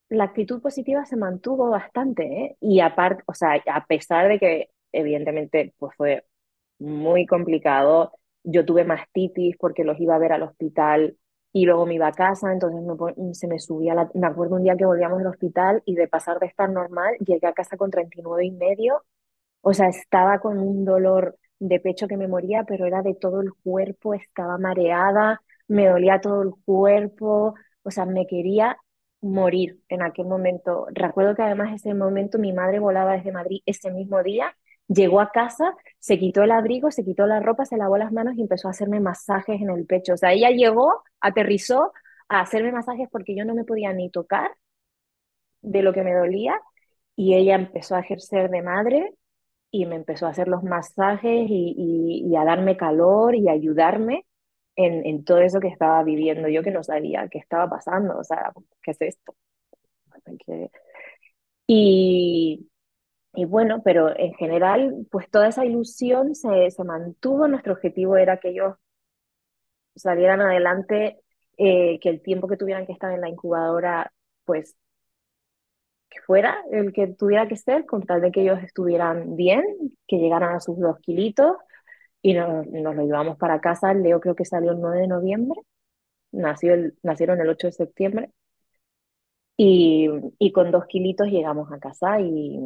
la 0.09 0.25
actitud 0.25 0.61
positiva 0.63 1.05
se 1.07 1.17
mantuvo 1.17 1.71
bastante, 1.71 2.25
¿eh? 2.25 2.57
Y 2.61 2.81
aparte, 2.81 3.23
o 3.27 3.35
sea, 3.35 3.63
a 3.73 3.87
pesar 3.87 4.29
de 4.29 4.39
que 4.39 4.71
evidentemente 4.93 5.75
pues 5.79 5.95
fue 5.97 6.25
muy 6.79 7.27
complicado, 7.27 8.13
yo 8.45 8.65
tuve 8.67 8.85
mastitis 8.85 9.57
porque 9.59 9.85
los 9.85 10.01
iba 10.01 10.15
a 10.17 10.19
ver 10.19 10.33
al 10.33 10.43
hospital 10.45 11.19
y 11.53 11.67
luego 11.67 11.87
me 11.87 11.95
iba 11.95 12.09
a 12.09 12.13
casa, 12.13 12.53
entonces 12.53 12.81
se 13.39 13.49
me 13.49 13.59
subía, 13.59 13.95
la, 13.95 14.11
me 14.15 14.27
acuerdo 14.29 14.57
un 14.57 14.65
día 14.65 14.77
que 14.77 14.87
volvíamos 14.87 15.21
al 15.21 15.29
hospital 15.29 15.83
y 15.87 15.95
de 15.97 16.09
pasar 16.09 16.39
de 16.41 16.47
estar 16.47 16.71
normal, 16.71 17.17
llegué 17.27 17.47
a 17.47 17.55
casa 17.55 17.77
con 17.79 17.91
39 17.91 18.47
y 18.47 18.53
medio, 18.53 19.03
o 19.63 19.75
sea, 19.75 19.89
estaba 19.89 20.41
con 20.41 20.59
un 20.59 20.85
dolor 20.85 21.39
de 21.59 21.81
pecho 21.81 22.09
que 22.09 22.17
me 22.17 22.29
moría, 22.29 22.65
pero 22.65 22.87
era 22.87 23.03
de 23.03 23.15
todo 23.15 23.41
el 23.43 23.53
cuerpo, 23.65 24.15
estaba 24.15 24.59
mareada, 24.59 25.43
me 25.69 25.89
dolía 25.89 26.21
todo 26.21 26.43
el 26.43 26.53
cuerpo, 26.65 27.55
o 27.83 27.91
sea, 27.91 28.07
me 28.07 28.27
quería 28.27 28.77
morir 29.21 29.81
en 29.89 30.03
aquel 30.03 30.27
momento. 30.27 30.87
Recuerdo 30.93 31.35
que 31.35 31.43
además 31.43 31.75
ese 31.75 31.95
momento 31.95 32.39
mi 32.39 32.53
madre 32.53 32.79
volaba 32.79 33.15
desde 33.15 33.33
Madrid 33.33 33.61
ese 33.67 33.91
mismo 33.91 34.23
día, 34.23 34.57
llegó 34.89 35.21
a 35.21 35.31
casa, 35.31 35.75
se 35.99 36.19
quitó 36.19 36.43
el 36.43 36.53
abrigo, 36.53 36.91
se 36.91 37.05
quitó 37.05 37.27
la 37.27 37.41
ropa, 37.41 37.65
se 37.65 37.77
lavó 37.77 37.97
las 37.99 38.13
manos 38.13 38.35
y 38.37 38.43
empezó 38.43 38.69
a 38.69 38.73
hacerme 38.73 39.01
masajes 39.01 39.61
en 39.61 39.71
el 39.71 39.87
pecho. 39.87 40.15
O 40.15 40.17
sea, 40.17 40.33
ella 40.33 40.51
llegó, 40.51 41.03
aterrizó 41.21 41.93
a 42.29 42.41
hacerme 42.41 42.73
masajes 42.73 43.09
porque 43.11 43.37
yo 43.37 43.45
no 43.45 43.55
me 43.55 43.65
podía 43.65 43.93
ni 43.93 44.11
tocar 44.11 44.51
de 45.63 45.83
lo 45.83 45.93
que 45.93 46.03
me 46.03 46.15
dolía 46.15 46.61
y 47.17 47.35
ella 47.35 47.57
empezó 47.57 47.97
a 47.97 48.01
ejercer 48.01 48.51
de 48.51 48.63
madre 48.63 49.15
y 49.71 49.87
me 49.87 49.97
empezó 49.97 50.27
a 50.27 50.31
hacer 50.31 50.49
los 50.49 50.63
masajes 50.63 51.47
y, 51.49 52.35
a 52.37 52.45
darme 52.45 52.77
calor 52.77 53.35
y 53.35 53.49
ayudarme 53.49 54.27
en, 54.77 55.25
todo 55.25 55.39
eso 55.39 55.61
que 55.61 55.69
estaba 55.69 56.03
viviendo 56.05 56.49
yo 56.49 56.63
que 56.63 56.71
no 56.71 56.83
sabía 56.83 57.29
qué 57.29 57.39
estaba 57.39 57.69
pasando, 57.69 58.19
o 58.19 58.25
sea, 58.25 58.53
¿qué 58.83 58.93
es 58.93 59.01
esto? 59.01 59.35
Y, 61.67 62.69
y 63.35 63.45
bueno, 63.45 63.83
pero 63.85 64.17
en 64.17 64.35
general, 64.35 65.07
pues 65.11 65.31
toda 65.31 65.49
esa 65.49 65.65
ilusión 65.65 66.35
se, 66.35 66.71
se 66.71 66.85
mantuvo, 66.85 67.49
nuestro 67.49 67.75
objetivo 67.75 68.17
era 68.17 68.39
que 68.39 68.51
ellos 68.51 68.75
salieran 69.97 70.41
adelante, 70.41 71.21
eh, 71.57 71.99
que 72.01 72.09
el 72.11 72.23
tiempo 72.23 72.49
que 72.49 72.57
tuvieran 72.57 72.87
que 72.87 72.93
estar 72.93 73.13
en 73.13 73.23
la 73.23 73.29
incubadora, 73.29 74.13
pues 74.45 74.77
que 76.11 76.21
fuera 76.23 76.63
el 76.71 76.93
que 76.93 77.09
tuviera 77.09 77.49
que 77.49 77.57
ser, 77.57 77.87
con 77.87 78.03
tal 78.05 78.21
de 78.21 78.31
que 78.31 78.43
ellos 78.43 78.63
estuvieran 78.63 79.37
bien, 79.37 79.65
que 80.07 80.19
llegaran 80.19 80.55
a 80.55 80.61
sus 80.61 80.79
dos 80.79 80.99
kilitos 81.01 81.57
y 82.27 82.35
nos, 82.35 82.67
nos 82.67 82.97
lo 82.97 83.03
llevamos 83.05 83.39
para 83.39 83.61
casa. 83.61 83.95
Leo 83.95 84.21
creo 84.21 84.35
que 84.35 84.45
salió 84.45 84.73
el 84.73 84.81
9 84.81 85.03
de 85.03 85.07
noviembre, 85.07 85.61
nació 86.33 86.75
el, 86.75 86.99
nacieron 87.05 87.41
el 87.41 87.49
8 87.51 87.69
de 87.69 87.73
septiembre. 87.73 88.31
Y, 89.57 90.09
y 90.39 90.53
con 90.53 90.71
dos 90.73 90.87
kilitos 90.87 91.29
llegamos 91.29 91.71
a 91.73 91.79
casa 91.79 92.21
y, 92.21 92.59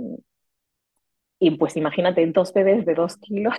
y 1.38 1.50
pues 1.52 1.76
imagínate, 1.76 2.26
dos 2.28 2.54
bebés 2.54 2.86
de 2.86 2.94
dos 2.94 3.18
kilos. 3.18 3.54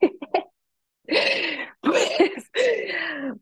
pues, 1.80 2.50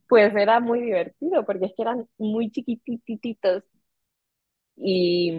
pues 0.08 0.34
era 0.36 0.60
muy 0.60 0.82
divertido 0.82 1.44
porque 1.44 1.66
es 1.66 1.72
que 1.76 1.82
eran 1.82 2.06
muy 2.18 2.50
chiquititos 2.50 3.64
y, 4.76 5.32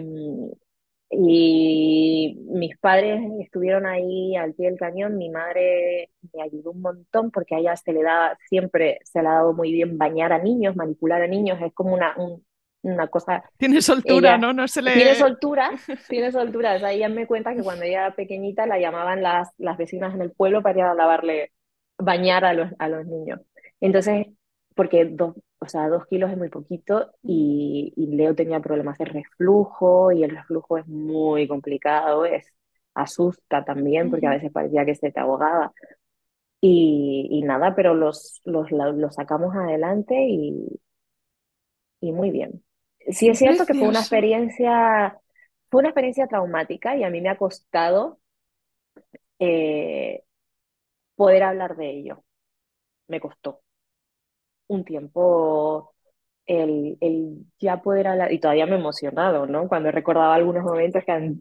y 1.10 2.36
mis 2.48 2.76
padres 2.78 3.20
estuvieron 3.40 3.86
ahí 3.86 4.34
al 4.36 4.54
pie 4.54 4.70
del 4.70 4.78
cañón, 4.78 5.16
mi 5.16 5.30
madre 5.30 6.10
me 6.34 6.42
ayudó 6.42 6.72
un 6.72 6.82
montón 6.82 7.30
porque 7.30 7.54
a 7.54 7.58
ella 7.58 7.76
se 7.76 7.92
le 7.92 8.02
da, 8.02 8.36
siempre 8.48 8.98
se 9.04 9.22
le 9.22 9.28
ha 9.28 9.34
dado 9.34 9.52
muy 9.52 9.72
bien 9.72 9.98
bañar 9.98 10.32
a 10.32 10.38
niños, 10.38 10.74
manipular 10.74 11.22
a 11.22 11.28
niños, 11.28 11.60
es 11.62 11.72
como 11.74 11.94
una, 11.94 12.14
una 12.82 13.06
cosa... 13.08 13.44
Tiene 13.56 13.80
soltura, 13.82 14.36
¿no? 14.36 14.52
No 14.52 14.66
se 14.66 14.82
le... 14.82 14.94
Tiene 14.94 15.14
soltura, 15.14 15.70
tiene 16.08 16.32
soltura. 16.32 16.74
O 16.74 16.78
sea, 16.80 16.92
ella 16.92 17.08
me 17.08 17.26
cuenta 17.26 17.54
que 17.54 17.62
cuando 17.62 17.84
ella 17.84 18.06
era 18.06 18.14
pequeñita 18.16 18.66
la 18.66 18.78
llamaban 18.78 19.22
las, 19.22 19.48
las 19.58 19.76
vecinas 19.76 20.12
en 20.14 20.22
el 20.22 20.32
pueblo 20.32 20.62
para 20.62 20.78
ir 20.78 20.84
a 20.84 20.94
lavarle, 20.94 21.52
bañar 21.98 22.44
a 22.44 22.52
los, 22.52 22.70
a 22.78 22.88
los 22.88 23.06
niños. 23.06 23.40
Entonces, 23.80 24.26
porque 24.74 25.04
dos, 25.04 25.36
o 25.58 25.68
sea, 25.68 25.88
dos 25.88 26.06
kilos 26.06 26.30
es 26.30 26.36
muy 26.36 26.48
poquito 26.48 27.12
y, 27.22 27.92
y, 27.96 28.06
Leo 28.16 28.34
tenía 28.34 28.60
problemas 28.60 28.98
de 28.98 29.06
reflujo 29.06 30.12
y 30.12 30.22
el 30.22 30.30
reflujo 30.30 30.78
es 30.78 30.86
muy 30.86 31.48
complicado, 31.48 32.24
es 32.26 32.54
asusta 32.94 33.64
también 33.64 34.10
porque 34.10 34.26
a 34.26 34.30
veces 34.30 34.52
parecía 34.52 34.84
que 34.84 34.94
se 34.94 35.12
te 35.12 35.20
ahogaba. 35.20 35.72
Y, 36.60 37.28
y 37.30 37.42
nada, 37.42 37.74
pero 37.74 37.94
los, 37.94 38.40
los, 38.44 38.70
los, 38.70 39.14
sacamos 39.14 39.54
adelante 39.54 40.14
y, 40.28 40.80
y 42.00 42.12
muy 42.12 42.30
bien. 42.30 42.64
Sí 43.10 43.28
es 43.28 43.38
cierto 43.38 43.66
que 43.66 43.74
fue 43.74 43.88
una 43.88 44.00
experiencia, 44.00 45.20
fue 45.70 45.80
una 45.80 45.90
experiencia 45.90 46.26
traumática 46.26 46.96
y 46.96 47.04
a 47.04 47.10
mí 47.10 47.20
me 47.20 47.28
ha 47.28 47.36
costado 47.36 48.18
eh, 49.38 50.22
poder 51.14 51.42
hablar 51.44 51.76
de 51.76 51.90
ello. 51.90 52.24
Me 53.08 53.20
costó 53.20 53.62
un 54.68 54.84
tiempo 54.84 55.94
el, 56.46 56.96
el, 57.00 57.44
ya 57.58 57.82
poder 57.82 58.06
hablar, 58.06 58.32
y 58.32 58.38
todavía 58.38 58.66
me 58.66 58.76
he 58.76 58.78
emocionado, 58.78 59.46
¿no? 59.46 59.68
Cuando 59.68 59.88
he 59.88 59.92
recordado 59.92 60.32
algunos 60.32 60.64
momentos 60.64 61.02
que, 61.04 61.34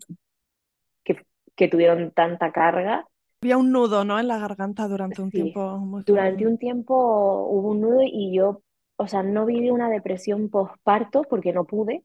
que, 1.03 1.25
que, 1.55 1.67
tuvieron 1.67 2.11
tanta 2.11 2.51
carga. 2.51 3.07
Había 3.41 3.57
un 3.57 3.71
nudo, 3.71 4.03
¿no? 4.03 4.19
En 4.19 4.27
la 4.27 4.39
garganta 4.39 4.87
durante 4.87 5.21
un 5.21 5.29
tiempo. 5.29 5.79
durante 6.05 6.47
un 6.47 6.57
tiempo 6.57 7.47
hubo 7.49 7.71
un 7.71 7.81
nudo 7.81 8.01
y 8.03 8.35
yo, 8.35 8.61
o 8.97 9.07
sea, 9.07 9.21
no 9.21 9.45
viví 9.45 9.69
una 9.69 9.89
depresión 9.89 10.49
postparto 10.49 11.23
porque 11.23 11.53
no 11.53 11.65
pude. 11.65 12.03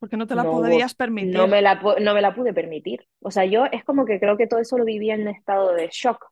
Porque 0.00 0.16
no 0.16 0.26
te 0.26 0.34
la 0.34 0.42
podías 0.42 0.96
permitir. 0.96 1.36
No 1.36 1.46
me 1.46 1.62
la, 1.62 1.76
no 1.76 2.14
me 2.14 2.20
la 2.20 2.34
pude 2.34 2.52
permitir. 2.52 3.06
O 3.20 3.30
sea, 3.30 3.44
yo 3.44 3.66
es 3.66 3.84
como 3.84 4.04
que 4.04 4.18
creo 4.18 4.36
que 4.36 4.48
todo 4.48 4.58
eso 4.58 4.76
lo 4.76 4.84
vivía 4.84 5.14
en 5.14 5.22
un 5.22 5.28
estado 5.28 5.74
de 5.74 5.88
shock. 5.92 6.26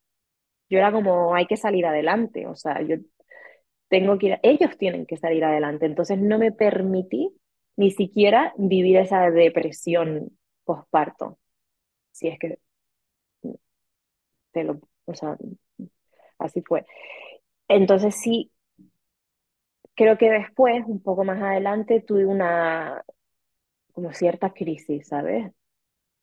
Yo 0.69 0.79
era 0.79 0.91
como, 0.91 1.37
hay 1.37 1.47
que 1.47 1.57
salir 1.57 1.87
adelante. 1.87 2.49
O 2.49 2.57
sea, 2.57 2.83
yo 2.83 2.97
tengo 3.91 4.19
que 4.19 4.29
ir, 4.29 4.41
ellos 4.43 4.79
tienen 4.79 5.07
que 5.07 5.19
salir 5.19 5.45
adelante. 5.45 5.87
Entonces 5.87 6.19
no 6.19 6.39
me 6.39 6.53
permití 6.53 7.35
ni 7.77 7.91
siquiera 7.91 8.55
vivir 8.57 8.97
esa 8.99 9.31
depresión 9.31 10.39
postparto. 10.65 11.39
Si 12.13 12.29
es 12.29 12.39
que 12.39 12.59
te 14.53 14.65
lo, 14.65 14.81
o 15.07 15.15
sea, 15.15 15.37
así 16.39 16.63
fue. 16.63 16.87
Entonces 17.69 18.17
sí, 18.17 18.53
creo 19.95 20.19
que 20.19 20.31
después, 20.31 20.85
un 20.87 21.03
poco 21.03 21.25
más 21.25 21.43
adelante, 21.43 22.01
tuve 22.01 22.27
una, 22.27 23.05
como 23.93 24.13
cierta 24.13 24.53
crisis, 24.53 25.09
¿sabes? 25.09 25.53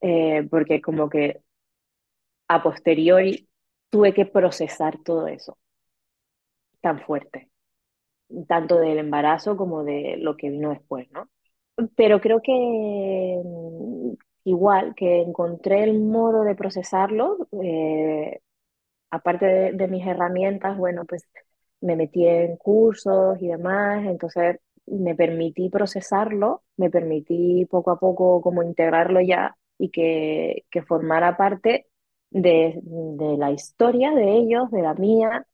Eh, 0.01 0.47
porque 0.49 0.81
como 0.81 1.09
que 1.09 1.41
a 2.49 2.61
posteriori 2.63 3.47
tuve 3.89 4.13
que 4.13 4.25
procesar 4.25 4.97
todo 5.03 5.27
eso 5.27 5.57
tan 6.81 6.99
fuerte 7.01 7.49
tanto 8.47 8.77
del 8.79 8.99
embarazo 8.99 9.57
como 9.57 9.83
de 9.83 10.17
lo 10.17 10.35
que 10.37 10.49
vino 10.49 10.69
después, 10.69 11.09
¿no? 11.11 11.29
Pero 11.95 12.19
creo 12.21 12.41
que 12.41 13.41
mm, 13.43 14.13
igual 14.45 14.95
que 14.95 15.21
encontré 15.21 15.83
el 15.83 15.99
modo 15.99 16.43
de 16.43 16.55
procesarlo, 16.55 17.47
eh, 17.61 18.39
aparte 19.11 19.73
de, 19.73 19.87
mis 19.87 20.05
herramientas, 20.07 20.77
bueno, 20.77 21.05
pues 21.05 21.27
me 21.81 21.95
metí 21.95 22.27
en 22.27 22.57
cursos 22.57 23.41
y 23.41 23.47
demás, 23.47 24.05
entonces 24.05 24.59
me 24.87 25.15
permití 25.15 25.69
procesarlo, 25.69 26.63
me 26.77 26.89
permití 26.89 27.65
poco 27.65 27.91
a 27.91 27.99
poco 27.99 28.41
como 28.41 28.63
integrarlo 28.63 29.21
ya 29.21 29.57
y 29.77 29.89
que, 29.89 30.65
que 30.71 30.81
formara 30.81 31.37
parte 31.37 31.87
de, 32.31 32.79
de 32.83 33.37
la 33.37 33.51
historia 33.51 34.11
de 34.11 34.33
ellos, 34.33 34.71
de 34.71 34.81
la 34.81 34.93
mía, 34.95 35.45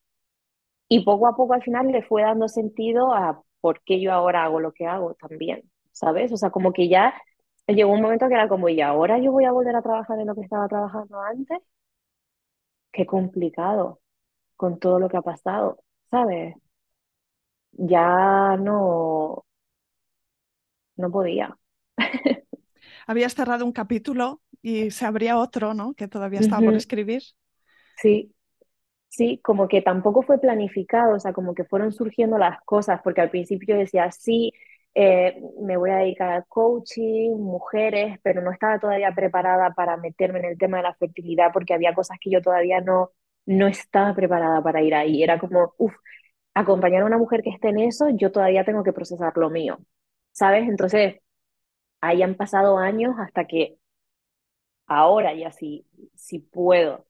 y 0.87 1.03
poco 1.05 1.27
a 1.27 1.35
poco 1.35 1.53
al 1.53 1.63
final 1.63 1.87
le 1.87 2.03
fue 2.03 2.23
dando 2.23 2.47
sentido 2.47 3.13
a 3.13 3.41
por 3.61 3.81
qué 3.83 4.01
yo 4.01 4.13
ahora 4.13 4.43
hago 4.43 4.59
lo 4.59 4.73
que 4.73 4.85
hago 4.87 5.15
también, 5.15 5.63
¿sabes? 5.91 6.31
O 6.31 6.37
sea, 6.37 6.49
como 6.51 6.73
que 6.73 6.89
ya 6.89 7.13
llegó 7.67 7.91
un 7.93 8.01
momento 8.01 8.27
que 8.27 8.33
era 8.35 8.47
como, 8.49 8.69
¿y 8.69 8.81
ahora 8.81 9.19
yo 9.19 9.31
voy 9.31 9.45
a 9.45 9.51
volver 9.51 9.75
a 9.75 9.81
trabajar 9.81 10.19
en 10.19 10.27
lo 10.27 10.35
que 10.35 10.41
estaba 10.41 10.67
trabajando 10.67 11.19
antes? 11.21 11.59
Qué 12.93 13.05
complicado 13.05 13.99
con 14.57 14.79
todo 14.79 14.99
lo 14.99 15.09
que 15.09 15.17
ha 15.17 15.21
pasado, 15.23 15.79
¿sabes? 16.11 16.55
ya 17.91 18.57
no, 18.57 19.43
no 20.97 21.11
podía. 21.11 21.57
Habías 23.07 23.33
cerrado 23.35 23.65
un 23.65 23.71
capítulo 23.71 24.41
y 24.61 24.91
se 24.91 25.05
abría 25.05 25.37
otro, 25.37 25.73
¿no? 25.73 25.93
Que 25.93 26.07
todavía 26.07 26.39
estaba 26.39 26.63
por 26.63 26.75
escribir. 26.75 27.23
Sí, 27.95 28.33
sí, 29.15 29.39
como 29.43 29.67
que 29.67 29.81
tampoco 29.81 30.23
fue 30.23 30.39
planificado, 30.39 31.15
o 31.15 31.19
sea, 31.19 31.33
como 31.33 31.53
que 31.53 31.63
fueron 31.65 31.91
surgiendo 31.91 32.37
las 32.37 32.61
cosas, 32.63 32.99
porque 33.03 33.21
al 33.21 33.29
principio 33.29 33.77
decía, 33.77 34.11
sí, 34.11 34.51
eh, 34.95 35.39
me 35.61 35.77
voy 35.77 35.91
a 35.91 35.97
dedicar 35.97 36.29
al 36.31 36.45
coaching, 36.47 37.31
mujeres, 37.37 38.19
pero 38.23 38.41
no 38.41 38.51
estaba 38.51 38.79
todavía 38.79 39.11
preparada 39.13 39.71
para 39.73 39.97
meterme 39.97 40.39
en 40.39 40.45
el 40.45 40.57
tema 40.57 40.77
de 40.77 40.83
la 40.83 40.95
fertilidad 40.95 41.51
porque 41.53 41.73
había 41.73 41.93
cosas 41.93 42.17
que 42.19 42.29
yo 42.31 42.41
todavía 42.41 42.81
no, 42.81 43.11
no 43.45 43.67
estaba 43.67 44.13
preparada 44.15 44.61
para 44.63 44.81
ir 44.81 44.93
ahí. 44.95 45.23
Era 45.23 45.39
como, 45.39 45.73
uff, 45.77 45.93
acompañar 46.55 47.03
a 47.03 47.05
una 47.05 47.17
mujer 47.19 47.43
que 47.43 47.51
esté 47.51 47.69
en 47.69 47.79
eso, 47.79 48.09
yo 48.11 48.31
todavía 48.31 48.65
tengo 48.65 48.83
que 48.83 48.93
procesar 48.93 49.33
lo 49.37 49.49
mío, 49.51 49.79
¿sabes? 50.31 50.67
Entonces, 50.69 51.17
ahí 52.01 52.21
han 52.23 52.35
pasado 52.35 52.77
años 52.79 53.15
hasta 53.19 53.45
que 53.47 53.77
ahora 54.87 55.33
ya 55.33 55.51
sí, 55.51 55.85
sí 56.15 56.39
puedo 56.39 57.05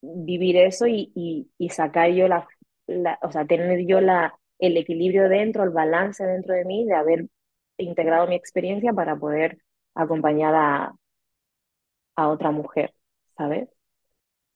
vivir 0.00 0.56
eso 0.56 0.86
y, 0.86 1.12
y, 1.58 1.68
sacar 1.70 2.10
yo 2.10 2.28
la, 2.28 2.46
la, 2.86 3.18
o 3.22 3.30
sea, 3.30 3.46
tener 3.46 3.86
yo 3.86 4.00
la, 4.00 4.38
el 4.58 4.76
equilibrio 4.76 5.28
dentro, 5.28 5.64
el 5.64 5.70
balance 5.70 6.24
dentro 6.24 6.54
de 6.54 6.64
mí, 6.64 6.84
de 6.84 6.94
haber 6.94 7.26
integrado 7.78 8.26
mi 8.26 8.34
experiencia 8.34 8.92
para 8.92 9.16
poder 9.16 9.58
acompañar 9.94 10.54
a, 10.54 10.94
a 12.16 12.28
otra 12.28 12.50
mujer, 12.50 12.94
¿sabes? 13.36 13.68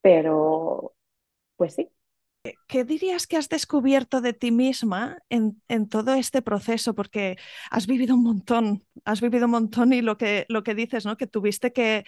Pero, 0.00 0.94
pues 1.56 1.74
sí. 1.74 1.88
¿Qué 2.66 2.82
dirías 2.82 3.28
que 3.28 3.36
has 3.36 3.48
descubierto 3.48 4.20
de 4.20 4.32
ti 4.32 4.50
misma 4.50 5.18
en, 5.28 5.62
en, 5.68 5.88
todo 5.88 6.14
este 6.14 6.42
proceso? 6.42 6.92
Porque 6.92 7.36
has 7.70 7.86
vivido 7.86 8.16
un 8.16 8.24
montón, 8.24 8.84
has 9.04 9.20
vivido 9.20 9.44
un 9.44 9.52
montón 9.52 9.92
y 9.92 10.02
lo 10.02 10.18
que, 10.18 10.44
lo 10.48 10.64
que 10.64 10.74
dices, 10.74 11.06
¿no? 11.06 11.16
Que 11.16 11.28
tuviste 11.28 11.72
que, 11.72 12.04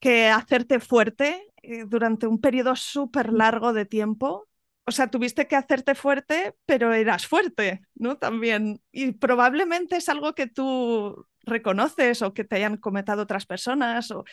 que 0.00 0.28
hacerte 0.28 0.80
fuerte 0.80 1.52
eh, 1.68 1.84
durante 1.86 2.26
un 2.26 2.40
periodo 2.40 2.74
súper 2.76 3.32
largo 3.32 3.72
de 3.72 3.84
tiempo 3.86 4.48
o 4.88 4.90
sea, 4.90 5.08
tuviste 5.08 5.46
que 5.46 5.54
hacerte 5.54 5.94
fuerte, 5.94 6.54
pero 6.64 6.94
eras 6.94 7.26
fuerte, 7.26 7.82
¿no? 7.94 8.16
También. 8.16 8.80
Y 8.90 9.12
probablemente 9.12 9.96
es 9.96 10.08
algo 10.08 10.32
que 10.34 10.46
tú 10.46 11.26
reconoces 11.42 12.22
o 12.22 12.32
que 12.32 12.44
te 12.44 12.56
hayan 12.56 12.78
comentado 12.78 13.22
otras 13.22 13.44
personas. 13.44 14.10
O... 14.10 14.24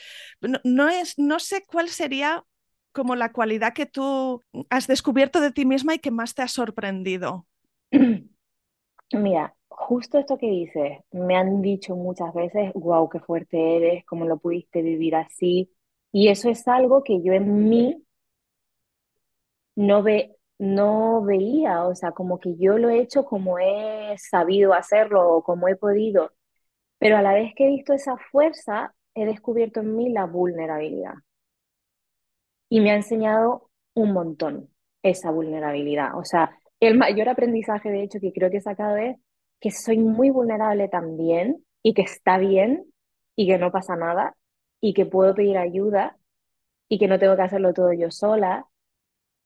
No, 0.64 0.88
es, 0.88 1.20
no 1.20 1.40
sé 1.40 1.66
cuál 1.68 1.90
sería 1.90 2.42
como 2.94 3.18
la 3.18 3.34
cualidad 3.34 3.74
que 3.74 3.86
tú 3.86 4.42
has 4.70 4.88
descubierto 4.88 5.42
de 5.42 5.52
ti 5.52 5.66
misma 5.66 5.96
y 5.96 6.00
que 6.00 6.12
más 6.12 6.34
te 6.34 6.44
ha 6.44 6.48
sorprendido. 6.48 7.46
Mira, 9.12 9.56
justo 9.68 10.20
esto 10.20 10.38
que 10.38 10.50
dices, 10.50 11.00
me 11.12 11.36
han 11.36 11.62
dicho 11.62 11.98
muchas 11.98 12.34
veces, 12.34 12.72
wow, 12.76 13.10
qué 13.10 13.20
fuerte 13.20 13.76
eres, 13.76 14.06
cómo 14.06 14.24
lo 14.24 14.38
pudiste 14.38 14.82
vivir 14.82 15.16
así. 15.16 15.70
Y 16.16 16.30
eso 16.30 16.50
es 16.50 16.66
algo 16.70 17.04
que 17.04 17.22
yo 17.22 17.34
en 17.34 17.68
mí 17.68 18.02
no, 19.76 20.02
ve, 20.02 20.38
no 20.58 21.22
veía, 21.24 21.86
o 21.86 21.94
sea, 21.94 22.14
como 22.14 22.40
que 22.40 22.56
yo 22.58 22.78
lo 22.78 22.90
he 22.90 23.02
hecho 23.02 23.26
como 23.26 23.60
he 23.60 24.18
sabido 24.18 24.74
hacerlo 24.74 25.30
o 25.30 25.44
como 25.44 25.68
he 25.68 25.76
podido, 25.76 26.32
pero 27.00 27.18
a 27.18 27.22
la 27.22 27.34
vez 27.34 27.54
que 27.54 27.66
he 27.66 27.70
visto 27.70 27.94
esa 27.94 28.16
fuerza, 28.32 28.96
he 29.14 29.26
descubierto 29.26 29.82
en 29.82 29.94
mí 29.98 30.10
la 30.10 30.26
vulnerabilidad. 30.26 31.16
Y 32.70 32.80
me 32.80 32.92
ha 32.92 32.96
enseñado 32.96 33.70
un 33.94 34.14
montón 34.14 34.70
esa 35.04 35.32
vulnerabilidad. 35.32 36.18
O 36.18 36.24
sea, 36.24 36.58
el 36.80 36.98
mayor 36.98 37.28
aprendizaje, 37.28 37.90
de 37.92 38.04
hecho, 38.04 38.20
que 38.22 38.32
creo 38.32 38.50
que 38.50 38.58
he 38.58 38.62
sacado 38.62 38.96
es 38.96 39.18
que 39.60 39.72
soy 39.72 39.98
muy 40.00 40.30
vulnerable 40.30 40.88
también 40.88 41.66
y 41.84 41.94
que 41.94 42.04
está 42.04 42.38
bien 42.38 42.86
y 43.36 43.48
que 43.48 43.58
no 43.58 43.70
pasa 43.70 43.98
nada 43.98 44.38
y 44.86 44.94
que 44.94 45.06
puedo 45.08 45.34
pedir 45.36 45.58
ayuda 45.58 46.16
y 46.90 47.00
que 47.00 47.08
no 47.08 47.20
tengo 47.20 47.36
que 47.36 47.42
hacerlo 47.44 47.74
todo 47.74 47.92
yo 47.94 48.12
sola 48.12 48.68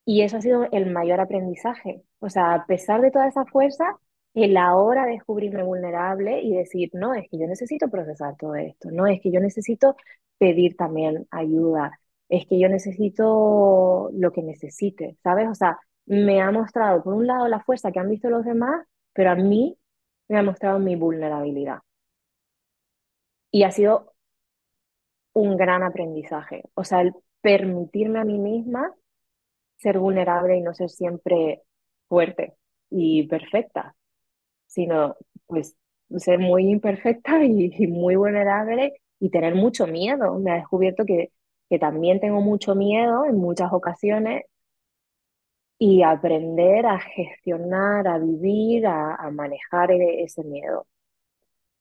y 0.06 0.24
eso 0.24 0.38
ha 0.38 0.42
sido 0.42 0.68
el 0.72 0.92
mayor 0.92 1.22
aprendizaje. 1.22 2.04
O 2.20 2.30
sea, 2.30 2.54
a 2.56 2.66
pesar 2.66 3.02
de 3.02 3.12
toda 3.12 3.28
esa 3.30 3.46
fuerza, 3.46 3.86
el 4.34 4.58
ahora 4.58 5.06
descubrirme 5.06 5.64
vulnerable 5.64 6.42
y 6.42 6.56
decir, 6.58 6.90
no, 6.94 7.14
es 7.16 7.30
que 7.30 7.40
yo 7.40 7.48
necesito 7.48 7.90
procesar 7.90 8.36
todo 8.38 8.56
esto, 8.56 8.92
no, 8.92 9.08
es 9.08 9.22
que 9.22 9.32
yo 9.32 9.40
necesito 9.40 9.96
pedir 10.38 10.76
también 10.78 11.28
ayuda, 11.32 12.00
es 12.30 12.46
que 12.48 12.60
yo 12.60 12.70
necesito 12.70 14.10
lo 14.14 14.32
que 14.34 14.44
necesite, 14.44 15.18
¿sabes? 15.24 15.48
O 15.50 15.56
sea, 15.56 15.80
me 16.06 16.42
ha 16.42 16.52
mostrado, 16.52 17.04
por 17.04 17.14
un 17.14 17.28
lado, 17.28 17.48
la 17.48 17.62
fuerza 17.62 17.92
que 17.92 18.00
han 18.00 18.10
visto 18.10 18.30
los 18.30 18.46
demás, 18.46 18.86
pero 19.14 19.32
a 19.32 19.36
mí 19.36 19.78
me 20.28 20.38
ha 20.40 20.44
mostrado 20.44 20.80
mi 20.80 20.96
vulnerabilidad. 20.98 21.80
Y 23.52 23.64
ha 23.64 23.72
sido 23.72 24.09
un 25.34 25.58
gran 25.58 25.84
aprendizaje. 25.84 26.64
O 26.74 26.84
sea, 26.84 27.02
el 27.02 27.14
permitirme 27.42 28.20
a 28.20 28.26
mí 28.26 28.38
misma 28.38 28.94
ser 29.78 30.00
vulnerable 30.00 30.58
y 30.58 30.62
no 30.62 30.74
ser 30.74 30.90
siempre 30.90 31.62
fuerte 32.08 32.56
y 32.90 33.28
perfecta, 33.28 33.96
sino 34.68 35.16
pues 35.48 35.76
ser 36.18 36.40
muy 36.40 36.70
imperfecta 36.70 37.44
y, 37.44 37.88
muy 37.88 38.16
vulnerable 38.16 39.02
y 39.20 39.30
tener 39.30 39.56
mucho 39.56 39.88
miedo. 39.88 40.40
Me 40.40 40.52
ha 40.52 40.56
descubierto 40.56 41.06
que, 41.06 41.32
que 41.70 41.80
también 41.80 42.20
tengo 42.20 42.42
mucho 42.42 42.76
miedo 42.76 43.26
en 43.26 43.38
muchas 43.38 43.72
ocasiones 43.74 44.44
y 45.80 46.04
aprender 46.04 46.86
a 46.86 47.00
gestionar, 47.00 48.08
a 48.08 48.18
vivir, 48.20 48.86
a, 48.88 49.30
manejar 49.32 49.92
ese 49.92 50.44
miedo. 50.44 50.86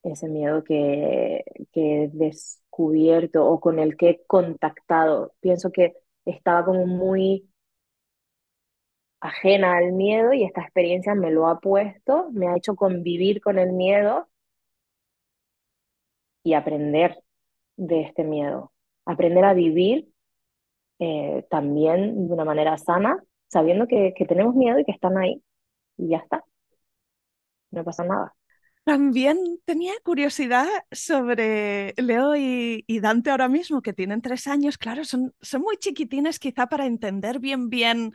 Ese 0.02 0.28
miedo 0.28 0.64
que, 0.64 1.44
que 1.72 2.04
he 2.04 2.08
descubierto 2.08 3.46
o 3.46 3.60
con 3.60 3.78
el 3.78 3.96
que 3.96 4.10
he 4.10 4.26
contactado. 4.26 5.32
Pienso 5.40 5.70
que 5.70 5.94
estaba 6.24 6.64
como 6.64 6.86
muy 6.86 7.48
ajena 9.20 9.76
al 9.76 9.92
miedo 9.92 10.32
y 10.32 10.44
esta 10.44 10.62
experiencia 10.62 11.14
me 11.14 11.30
lo 11.30 11.48
ha 11.48 11.60
puesto, 11.60 12.30
me 12.32 12.48
ha 12.48 12.56
hecho 12.56 12.76
convivir 12.76 13.40
con 13.40 13.58
el 13.58 13.72
miedo 13.72 14.28
y 16.42 16.54
aprender 16.54 17.22
de 17.76 18.02
este 18.02 18.24
miedo, 18.24 18.72
aprender 19.06 19.44
a 19.44 19.54
vivir 19.54 20.08
eh, 21.00 21.46
también 21.50 22.28
de 22.28 22.34
una 22.34 22.44
manera 22.44 22.78
sana, 22.78 23.22
sabiendo 23.48 23.86
que, 23.86 24.14
tenemos 24.28 24.54
miedo 24.54 24.78
y 24.80 24.84
que 24.84 24.92
están 24.92 25.18
ahí 25.18 25.42
y 25.96 26.08
ya 26.10 26.18
está, 26.18 26.44
no 27.70 27.84
pasa 27.84 28.04
nada. 28.04 28.37
También 28.88 29.36
tenía 29.66 29.92
curiosidad 30.02 30.66
sobre 30.90 31.92
Leo 31.98 32.34
y, 32.36 33.00
Dante 33.00 33.28
ahora 33.28 33.46
mismo, 33.46 33.82
que 33.82 33.92
tienen 33.92 34.22
tres 34.22 34.46
años. 34.46 34.78
Claro, 34.78 35.04
son, 35.04 35.34
son 35.42 35.60
muy 35.60 35.76
chiquitines 35.76 36.38
quizá 36.38 36.68
para 36.68 36.86
entender 36.86 37.38
bien, 37.38 37.68
bien 37.68 38.12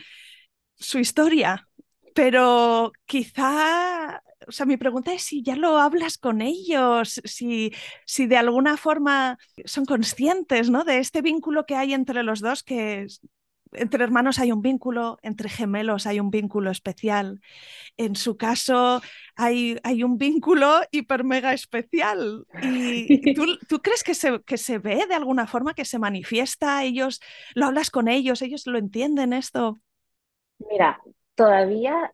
su 0.73 0.97
historia, 0.97 1.67
pero 2.15 2.91
quizá, 3.05 4.23
o 4.47 4.51
sea, 4.51 4.65
mi 4.65 4.77
pregunta 4.77 5.13
es 5.13 5.21
si 5.21 5.43
ya 5.43 5.55
lo 5.55 5.77
hablas 5.77 6.17
con 6.17 6.41
ellos, 6.41 7.21
si, 7.23 7.71
si 8.07 8.25
de 8.25 8.37
alguna 8.37 8.75
forma 8.75 9.37
son 9.65 9.85
conscientes 9.85 10.71
¿no? 10.71 10.83
de 10.85 10.97
este 10.97 11.21
vínculo 11.21 11.67
que 11.67 11.75
hay 11.75 11.93
entre 11.93 12.23
los 12.23 12.39
dos, 12.39 12.63
que 12.63 13.05
entre 13.75 14.03
hermanos 14.03 14.39
hay 14.39 14.51
un 14.51 14.61
vínculo, 14.61 15.17
entre 15.21 15.49
gemelos 15.49 16.07
hay 16.07 16.19
un 16.19 16.29
vínculo 16.29 16.71
especial. 16.71 17.41
En 17.97 18.15
su 18.15 18.37
caso 18.37 19.01
hay, 19.35 19.77
hay 19.83 20.03
un 20.03 20.17
vínculo 20.17 20.81
hiper 20.91 21.23
mega 21.23 21.53
especial. 21.53 22.45
¿Y 22.61 23.33
tú, 23.33 23.45
tú 23.67 23.79
crees 23.81 24.03
que 24.03 24.15
se, 24.15 24.41
que 24.43 24.57
se 24.57 24.79
ve 24.79 25.05
de 25.07 25.15
alguna 25.15 25.47
forma, 25.47 25.73
que 25.73 25.85
se 25.85 25.99
manifiesta? 25.99 26.83
Ellos 26.83 27.19
lo 27.55 27.67
hablas 27.67 27.89
con 27.89 28.07
ellos, 28.07 28.41
ellos 28.41 28.65
lo 28.67 28.77
entienden 28.77 29.33
esto. 29.33 29.79
Mira, 30.59 31.01
todavía 31.35 32.13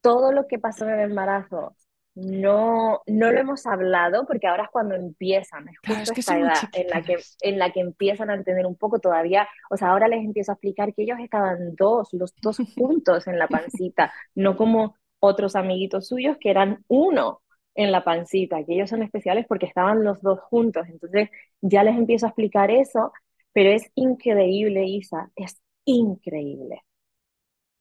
todo 0.00 0.32
lo 0.32 0.46
que 0.46 0.58
pasó 0.58 0.84
en 0.84 0.94
el 0.94 1.10
embarazo 1.10 1.74
no, 2.14 3.02
no 3.06 3.32
lo 3.32 3.38
hemos 3.40 3.66
hablado 3.66 4.24
porque 4.26 4.46
ahora 4.46 4.64
es 4.64 4.70
cuando 4.70 4.94
empiezan, 4.94 5.68
es 5.68 5.78
justo 5.78 6.12
esta 6.16 6.38
edad 6.38 6.54
en 6.72 6.88
la, 6.88 7.02
que, 7.02 7.16
en 7.40 7.58
la 7.58 7.72
que 7.72 7.80
empiezan 7.80 8.30
a 8.30 8.34
entender 8.34 8.66
un 8.66 8.76
poco 8.76 9.00
todavía, 9.00 9.48
o 9.70 9.76
sea, 9.76 9.90
ahora 9.90 10.06
les 10.06 10.24
empiezo 10.24 10.52
a 10.52 10.54
explicar 10.54 10.94
que 10.94 11.02
ellos 11.02 11.18
estaban 11.20 11.74
dos, 11.74 12.12
los 12.12 12.34
dos 12.40 12.58
juntos 12.76 13.26
en 13.26 13.38
la 13.38 13.48
pancita, 13.48 14.12
no 14.34 14.56
como 14.56 14.96
otros 15.18 15.56
amiguitos 15.56 16.08
suyos 16.08 16.36
que 16.38 16.50
eran 16.50 16.84
uno 16.88 17.42
en 17.74 17.90
la 17.90 18.04
pancita, 18.04 18.64
que 18.64 18.74
ellos 18.74 18.90
son 18.90 19.02
especiales 19.02 19.46
porque 19.48 19.66
estaban 19.66 20.04
los 20.04 20.22
dos 20.22 20.40
juntos, 20.40 20.86
entonces 20.88 21.30
ya 21.60 21.82
les 21.82 21.96
empiezo 21.96 22.26
a 22.26 22.28
explicar 22.28 22.70
eso, 22.70 23.12
pero 23.52 23.70
es 23.70 23.90
increíble, 23.96 24.84
Isa, 24.84 25.30
es 25.34 25.60
increíble. 25.84 26.82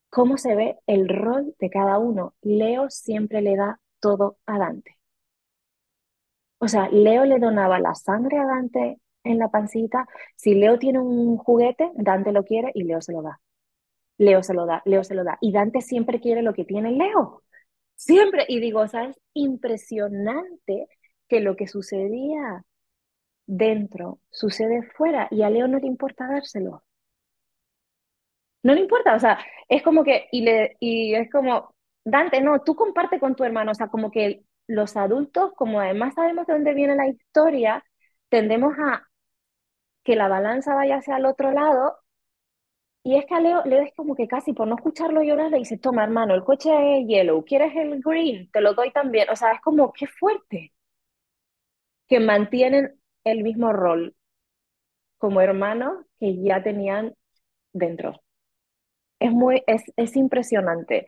Cómo 0.09 0.38
se 0.38 0.55
ve 0.55 0.77
el 0.86 1.09
rol 1.09 1.55
de 1.59 1.69
cada 1.71 1.97
uno. 1.97 2.36
Leo 2.41 2.89
siempre 2.89 3.41
le 3.41 3.55
da 3.55 3.79
todo 4.04 4.38
a 4.45 4.60
Dante. 4.60 4.97
O 6.60 6.68
sea, 6.68 6.89
Leo 6.89 7.24
le 7.26 7.39
donaba 7.39 7.80
la 7.80 7.95
sangre 7.95 8.38
a 8.38 8.45
Dante 8.45 8.99
en 9.24 9.39
la 9.39 9.49
pancita. 9.49 10.06
Si 10.36 10.56
Leo 10.56 10.78
tiene 10.78 10.99
un 10.99 11.38
juguete, 11.38 11.89
Dante 11.95 12.34
lo 12.34 12.43
quiere 12.43 12.72
y 12.74 12.84
Leo 12.84 13.01
se 13.01 13.14
lo 13.14 13.22
da. 13.22 13.39
Leo 14.18 14.43
se 14.43 14.54
lo 14.54 14.66
da, 14.66 14.82
Leo 14.86 15.04
se 15.06 15.16
lo 15.16 15.24
da. 15.24 15.38
Y 15.41 15.54
Dante 15.54 15.82
siempre 15.82 16.20
quiere 16.20 16.41
lo 16.41 16.54
que 16.54 16.66
tiene 16.66 16.91
Leo. 16.91 17.43
Siempre, 17.95 18.45
y 18.49 18.60
digo, 18.60 18.82
o 18.82 18.88
sea, 18.88 19.06
es 19.06 19.18
impresionante 19.34 20.88
que 21.30 21.39
lo 21.39 21.56
que 21.56 21.68
sucedía 21.68 22.66
dentro 23.45 24.20
sucede 24.32 24.84
fuera 24.97 25.28
y 25.32 25.43
a 25.43 25.49
Leo 25.49 25.68
no 25.70 25.80
le 25.80 25.88
importa 25.88 26.28
dárselo. 26.28 26.84
No 28.64 28.74
le 28.74 28.82
importa, 28.82 29.16
o 29.16 29.20
sea, 29.20 29.39
es 29.70 29.84
como 29.84 30.04
que, 30.04 30.28
y, 30.32 30.41
le, 30.41 30.78
y 30.80 31.16
es 31.16 31.30
como, 31.32 31.72
Dante, 32.06 32.41
no, 32.41 32.60
tú 32.62 32.76
comparte 32.76 33.20
con 33.20 33.36
tu 33.36 33.43
hermano, 33.43 33.72
o 33.72 33.76
sea, 33.76 33.88
como 33.88 34.12
que 34.12 34.43
los 34.68 34.95
adultos, 34.97 35.54
como 35.56 35.80
además 35.80 36.14
sabemos 36.16 36.47
de 36.47 36.54
dónde 36.54 36.74
viene 36.74 36.95
la 36.95 37.08
historia, 37.08 37.84
tendemos 38.30 38.74
a 38.80 39.08
que 40.04 40.16
la 40.16 40.28
balanza 40.30 40.76
vaya 40.76 40.97
hacia 40.97 41.18
el 41.18 41.26
otro 41.26 41.51
lado. 41.51 41.97
Y 43.06 43.16
es 43.18 43.26
que 43.26 43.34
a 43.36 43.39
Leo, 43.39 43.64
Leo 43.66 43.82
es 43.84 43.93
como 43.95 44.14
que 44.16 44.28
casi 44.28 44.51
por 44.54 44.68
no 44.68 44.76
escucharlo 44.76 45.24
llorar 45.24 45.49
le 45.51 45.60
dice, 45.60 45.78
toma 45.78 46.04
hermano, 46.04 46.34
el 46.36 46.43
coche 46.43 46.70
es 46.99 47.08
yellow, 47.08 47.43
¿quieres 47.45 47.74
el 47.76 48.01
green? 48.01 48.49
Te 48.51 48.60
lo 48.62 48.74
doy 48.74 48.91
también. 48.91 49.30
O 49.30 49.36
sea, 49.38 49.54
es 49.54 49.62
como, 49.62 49.91
qué 49.93 50.08
fuerte. 50.08 50.74
Que 52.08 52.22
mantienen 52.22 52.97
el 53.26 53.43
mismo 53.43 53.74
rol 53.74 54.16
como 55.18 55.41
hermanos 55.41 56.06
que 56.20 56.41
ya 56.43 56.62
tenían 56.64 57.16
dentro. 57.74 58.22
Es 59.20 59.32
muy, 59.32 59.64
es, 59.68 59.84
es 59.97 60.16
impresionante. 60.16 61.08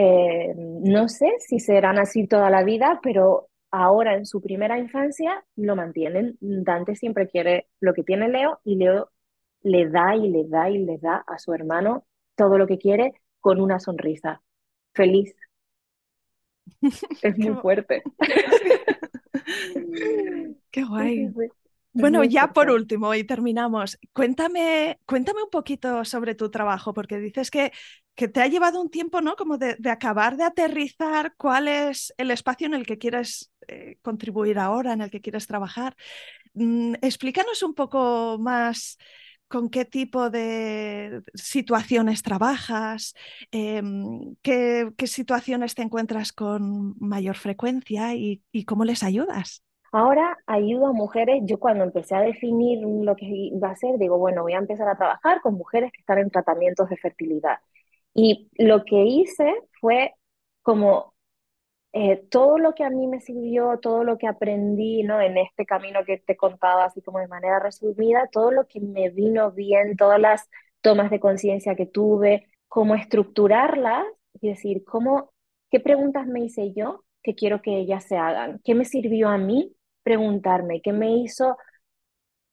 Eh, 0.00 0.54
no 0.56 1.08
sé 1.08 1.26
si 1.40 1.58
serán 1.58 1.98
así 1.98 2.28
toda 2.28 2.50
la 2.50 2.62
vida, 2.62 3.00
pero 3.02 3.48
ahora 3.72 4.14
en 4.14 4.26
su 4.26 4.40
primera 4.40 4.78
infancia 4.78 5.44
lo 5.56 5.74
mantienen. 5.74 6.38
Dante 6.40 6.94
siempre 6.94 7.26
quiere 7.26 7.66
lo 7.80 7.94
que 7.94 8.04
tiene 8.04 8.28
Leo 8.28 8.60
y 8.62 8.76
Leo 8.76 9.10
le 9.62 9.88
da 9.88 10.14
y 10.14 10.28
le 10.28 10.46
da 10.46 10.70
y 10.70 10.78
le 10.78 10.98
da 10.98 11.24
a 11.26 11.36
su 11.40 11.52
hermano 11.52 12.06
todo 12.36 12.58
lo 12.58 12.68
que 12.68 12.78
quiere 12.78 13.12
con 13.40 13.60
una 13.60 13.80
sonrisa. 13.80 14.40
Feliz. 14.94 15.34
Es 17.22 17.36
muy 17.36 17.56
fuerte. 17.56 18.04
Qué 20.70 20.84
guay. 20.84 21.32
Bueno, 21.92 22.22
ya 22.22 22.52
por 22.52 22.70
último 22.70 23.12
y 23.14 23.24
terminamos. 23.24 23.98
Cuéntame, 24.12 25.00
cuéntame 25.06 25.42
un 25.42 25.50
poquito 25.50 26.04
sobre 26.04 26.36
tu 26.36 26.50
trabajo, 26.50 26.94
porque 26.94 27.18
dices 27.18 27.50
que, 27.50 27.72
que 28.18 28.26
te 28.26 28.42
ha 28.42 28.48
llevado 28.48 28.80
un 28.80 28.90
tiempo, 28.90 29.20
¿no? 29.20 29.36
Como 29.36 29.58
de, 29.58 29.76
acabar 29.88 30.36
de 30.36 30.42
aterrizar 30.42 31.34
cuál 31.36 31.68
es 31.68 32.12
el 32.18 32.32
espacio 32.32 32.66
en 32.66 32.74
el 32.74 32.84
que 32.84 32.98
quieres 32.98 33.52
eh, 33.68 33.96
contribuir 34.02 34.58
ahora, 34.58 34.92
en 34.92 35.02
el 35.02 35.10
que 35.10 35.20
quieres 35.20 35.46
trabajar. 35.46 35.94
Mm, 36.54 36.94
explícanos 37.00 37.62
un 37.62 37.74
poco 37.74 38.36
más 38.40 38.98
con 39.46 39.70
qué 39.70 39.84
tipo 39.84 40.30
de 40.30 41.22
situaciones 41.32 42.22
trabajas, 42.22 43.14
em, 43.52 44.34
qué, 44.42 44.92
situaciones 45.04 45.76
te 45.76 45.82
encuentras 45.82 46.32
con 46.32 46.96
mayor 46.98 47.36
frecuencia 47.36 48.16
y 48.16 48.64
cómo 48.66 48.84
les 48.84 49.04
ayudas. 49.04 49.62
Ahora 49.92 50.36
ayudo 50.46 50.88
a 50.88 50.92
mujeres, 50.92 51.42
yo 51.44 51.58
cuando 51.58 51.84
empecé 51.84 52.14
a 52.14 52.20
definir 52.20 52.80
lo 52.84 53.16
que 53.16 53.26
iba 53.26 53.68
a 53.68 53.72
hacer, 53.72 53.96
digo, 53.98 54.18
bueno, 54.18 54.42
voy 54.42 54.52
a 54.52 54.58
empezar 54.58 54.88
a 54.88 54.96
trabajar 54.96 55.40
con 55.40 55.54
mujeres 55.54 55.92
que 55.92 56.00
están 56.00 56.18
en 56.18 56.30
tratamientos 56.30 56.90
de 56.90 56.96
fertilidad. 56.96 57.58
Y 58.20 58.50
lo 58.58 58.84
que 58.84 59.04
hice 59.04 59.54
fue 59.80 60.12
como 60.62 61.14
eh, 61.92 62.16
todo 62.30 62.58
lo 62.58 62.74
que 62.74 62.82
a 62.84 62.90
mí 62.90 63.06
me 63.06 63.20
sirvió, 63.20 63.78
todo 63.80 64.02
lo 64.02 64.18
que 64.18 64.26
aprendí, 64.26 65.04
¿no? 65.04 65.20
En 65.20 65.38
este 65.38 65.64
camino 65.66 66.00
que 66.04 66.18
te 66.18 66.36
contaba, 66.36 66.86
así 66.86 67.00
como 67.02 67.20
de 67.20 67.28
manera 67.28 67.60
resumida, 67.60 68.28
todo 68.32 68.50
lo 68.50 68.66
que 68.66 68.80
me 68.80 69.10
vino 69.10 69.52
bien, 69.52 69.96
todas 69.96 70.20
las 70.20 70.50
tomas 70.80 71.10
de 71.10 71.20
conciencia 71.20 71.76
que 71.76 71.86
tuve, 71.86 72.48
cómo 72.68 72.96
estructurarlas, 72.96 74.04
y 74.40 74.48
decir, 74.48 74.84
cómo, 74.84 75.32
qué 75.70 75.78
preguntas 75.80 76.26
me 76.26 76.40
hice 76.40 76.72
yo 76.74 77.04
que 77.22 77.34
quiero 77.36 77.62
que 77.62 77.78
ellas 77.78 78.04
se 78.04 78.16
hagan, 78.16 78.60
qué 78.64 78.74
me 78.74 78.84
sirvió 78.84 79.28
a 79.28 79.38
mí 79.38 79.74
preguntarme, 80.02 80.80
qué 80.82 80.92
me 80.92 81.18
hizo, 81.18 81.56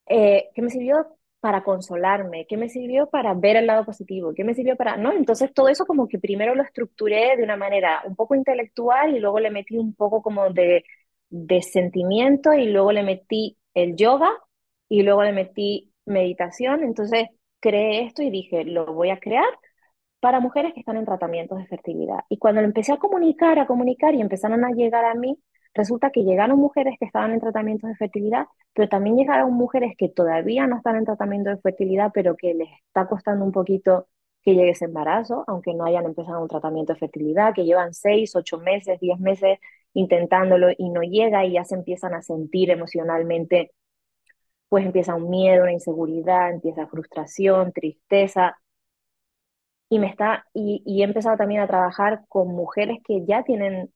eh, 0.07 0.49
qué 0.53 0.61
me 0.61 0.69
sirvió 0.69 1.17
para 1.45 1.63
consolarme, 1.63 2.47
qué 2.47 2.57
me 2.57 2.69
sirvió 2.69 3.07
para 3.07 3.35
ver 3.35 3.55
el 3.55 3.67
lado 3.67 3.85
positivo, 3.85 4.33
qué 4.35 4.43
me 4.43 4.55
sirvió 4.55 4.75
para, 4.75 4.97
¿no? 4.97 5.13
Entonces 5.13 5.53
todo 5.53 5.69
eso 5.69 5.85
como 5.85 6.07
que 6.07 6.17
primero 6.17 6.55
lo 6.55 6.63
estructuré 6.63 7.37
de 7.37 7.43
una 7.43 7.55
manera 7.55 8.01
un 8.03 8.15
poco 8.15 8.33
intelectual 8.33 9.15
y 9.15 9.19
luego 9.19 9.39
le 9.39 9.51
metí 9.51 9.77
un 9.77 9.93
poco 9.93 10.23
como 10.23 10.49
de, 10.51 10.83
de 11.29 11.61
sentimiento 11.61 12.51
y 12.53 12.65
luego 12.71 12.91
le 12.91 13.03
metí 13.03 13.59
el 13.75 13.95
yoga 13.95 14.31
y 14.89 15.03
luego 15.03 15.23
le 15.23 15.33
metí 15.33 15.93
meditación. 16.05 16.83
Entonces 16.83 17.27
creé 17.59 18.05
esto 18.05 18.23
y 18.23 18.31
dije, 18.31 18.63
lo 18.65 18.91
voy 18.95 19.11
a 19.11 19.19
crear 19.19 19.45
para 20.21 20.39
mujeres 20.39 20.73
que 20.73 20.79
están 20.79 20.97
en 20.97 21.05
tratamientos 21.05 21.59
de 21.59 21.67
fertilidad. 21.67 22.21
Y 22.27 22.39
cuando 22.39 22.61
lo 22.61 22.67
empecé 22.67 22.91
a 22.91 22.97
comunicar, 22.97 23.59
a 23.59 23.67
comunicar 23.67 24.15
y 24.15 24.21
empezaron 24.21 24.65
a 24.65 24.71
llegar 24.71 25.05
a 25.05 25.13
mí, 25.13 25.37
resulta 25.75 26.09
que 26.11 26.23
llegaron 26.23 26.57
mujeres 26.59 26.95
que 26.99 27.05
estaban 27.05 27.33
en 27.33 27.39
tratamientos 27.41 27.89
de 27.89 27.95
fertilidad, 27.97 28.47
pero 28.73 28.89
también 28.89 29.17
llegaron 29.17 29.53
mujeres 29.53 29.93
que 29.97 30.09
todavía 30.09 30.67
no 30.67 30.77
están 30.77 30.95
en 30.95 31.05
tratamiento 31.05 31.49
de 31.51 31.57
fertilidad, 31.57 32.11
pero 32.13 32.35
que 32.35 32.53
les 32.55 32.69
está 32.87 33.07
costando 33.07 33.45
un 33.45 33.51
poquito 33.51 34.07
que 34.41 34.55
llegue 34.55 34.71
ese 34.71 34.85
embarazo, 34.85 35.43
aunque 35.47 35.73
no 35.73 35.85
hayan 35.85 36.05
empezado 36.05 36.41
un 36.41 36.47
tratamiento 36.47 36.93
de 36.93 36.99
fertilidad, 36.99 37.53
que 37.53 37.65
llevan 37.65 37.93
seis, 37.93 38.35
ocho 38.35 38.59
meses, 38.59 38.99
diez 38.99 39.19
meses 39.19 39.59
intentándolo 39.93 40.69
y 40.77 40.89
no 40.89 41.01
llega 41.01 41.45
y 41.45 41.53
ya 41.53 41.65
se 41.65 41.75
empiezan 41.75 42.13
a 42.13 42.21
sentir 42.21 42.69
emocionalmente, 42.69 43.71
pues 44.69 44.85
empieza 44.85 45.15
un 45.15 45.29
miedo, 45.29 45.63
una 45.63 45.73
inseguridad, 45.73 46.51
empieza 46.51 46.87
frustración, 46.87 47.71
tristeza. 47.73 48.57
Y, 49.89 49.99
me 49.99 50.07
está, 50.07 50.45
y, 50.53 50.81
y 50.85 51.01
he 51.01 51.05
empezado 51.05 51.37
también 51.37 51.61
a 51.61 51.67
trabajar 51.67 52.25
con 52.27 52.47
mujeres 52.49 52.99
que 53.05 53.25
ya 53.25 53.43
tienen 53.43 53.91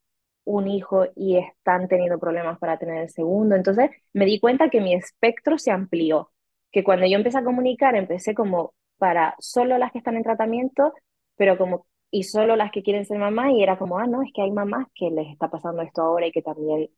un 0.50 0.68
hijo 0.68 1.06
y 1.16 1.38
están 1.38 1.88
teniendo 1.88 2.20
problemas 2.20 2.58
para 2.60 2.78
tener 2.80 3.04
el 3.04 3.10
segundo. 3.10 3.56
Entonces 3.56 3.91
me 4.14 4.26
di 4.26 4.39
cuenta 4.39 4.70
que 4.70 4.82
mi 4.82 4.93
espectro 4.95 5.58
se 5.60 5.72
amplió, 5.72 6.32
que 6.72 6.84
cuando 6.84 7.06
yo 7.08 7.18
empecé 7.18 7.38
a 7.39 7.43
comunicar, 7.43 7.95
empecé 7.95 8.34
como 8.34 8.74
para 8.97 9.36
solo 9.39 9.78
las 9.78 9.91
que 9.91 10.00
están 10.00 10.18
en 10.18 10.24
tratamiento, 10.24 10.93
pero 11.36 11.58
como 11.58 11.86
y 12.12 12.24
solo 12.24 12.56
las 12.56 12.72
que 12.72 12.82
quieren 12.84 13.06
ser 13.06 13.20
mamá 13.20 13.52
y 13.52 13.62
era 13.62 13.78
como, 13.78 14.00
ah, 14.00 14.08
no, 14.08 14.24
es 14.24 14.32
que 14.34 14.41
hay 14.41 14.52
mamás 14.52 14.88
que 14.95 15.12
les 15.12 15.28
está 15.30 15.50
pasando 15.50 15.84
esto 15.84 16.02
ahora 16.02 16.26
y 16.28 16.32
que 16.32 16.41
también 16.41 16.89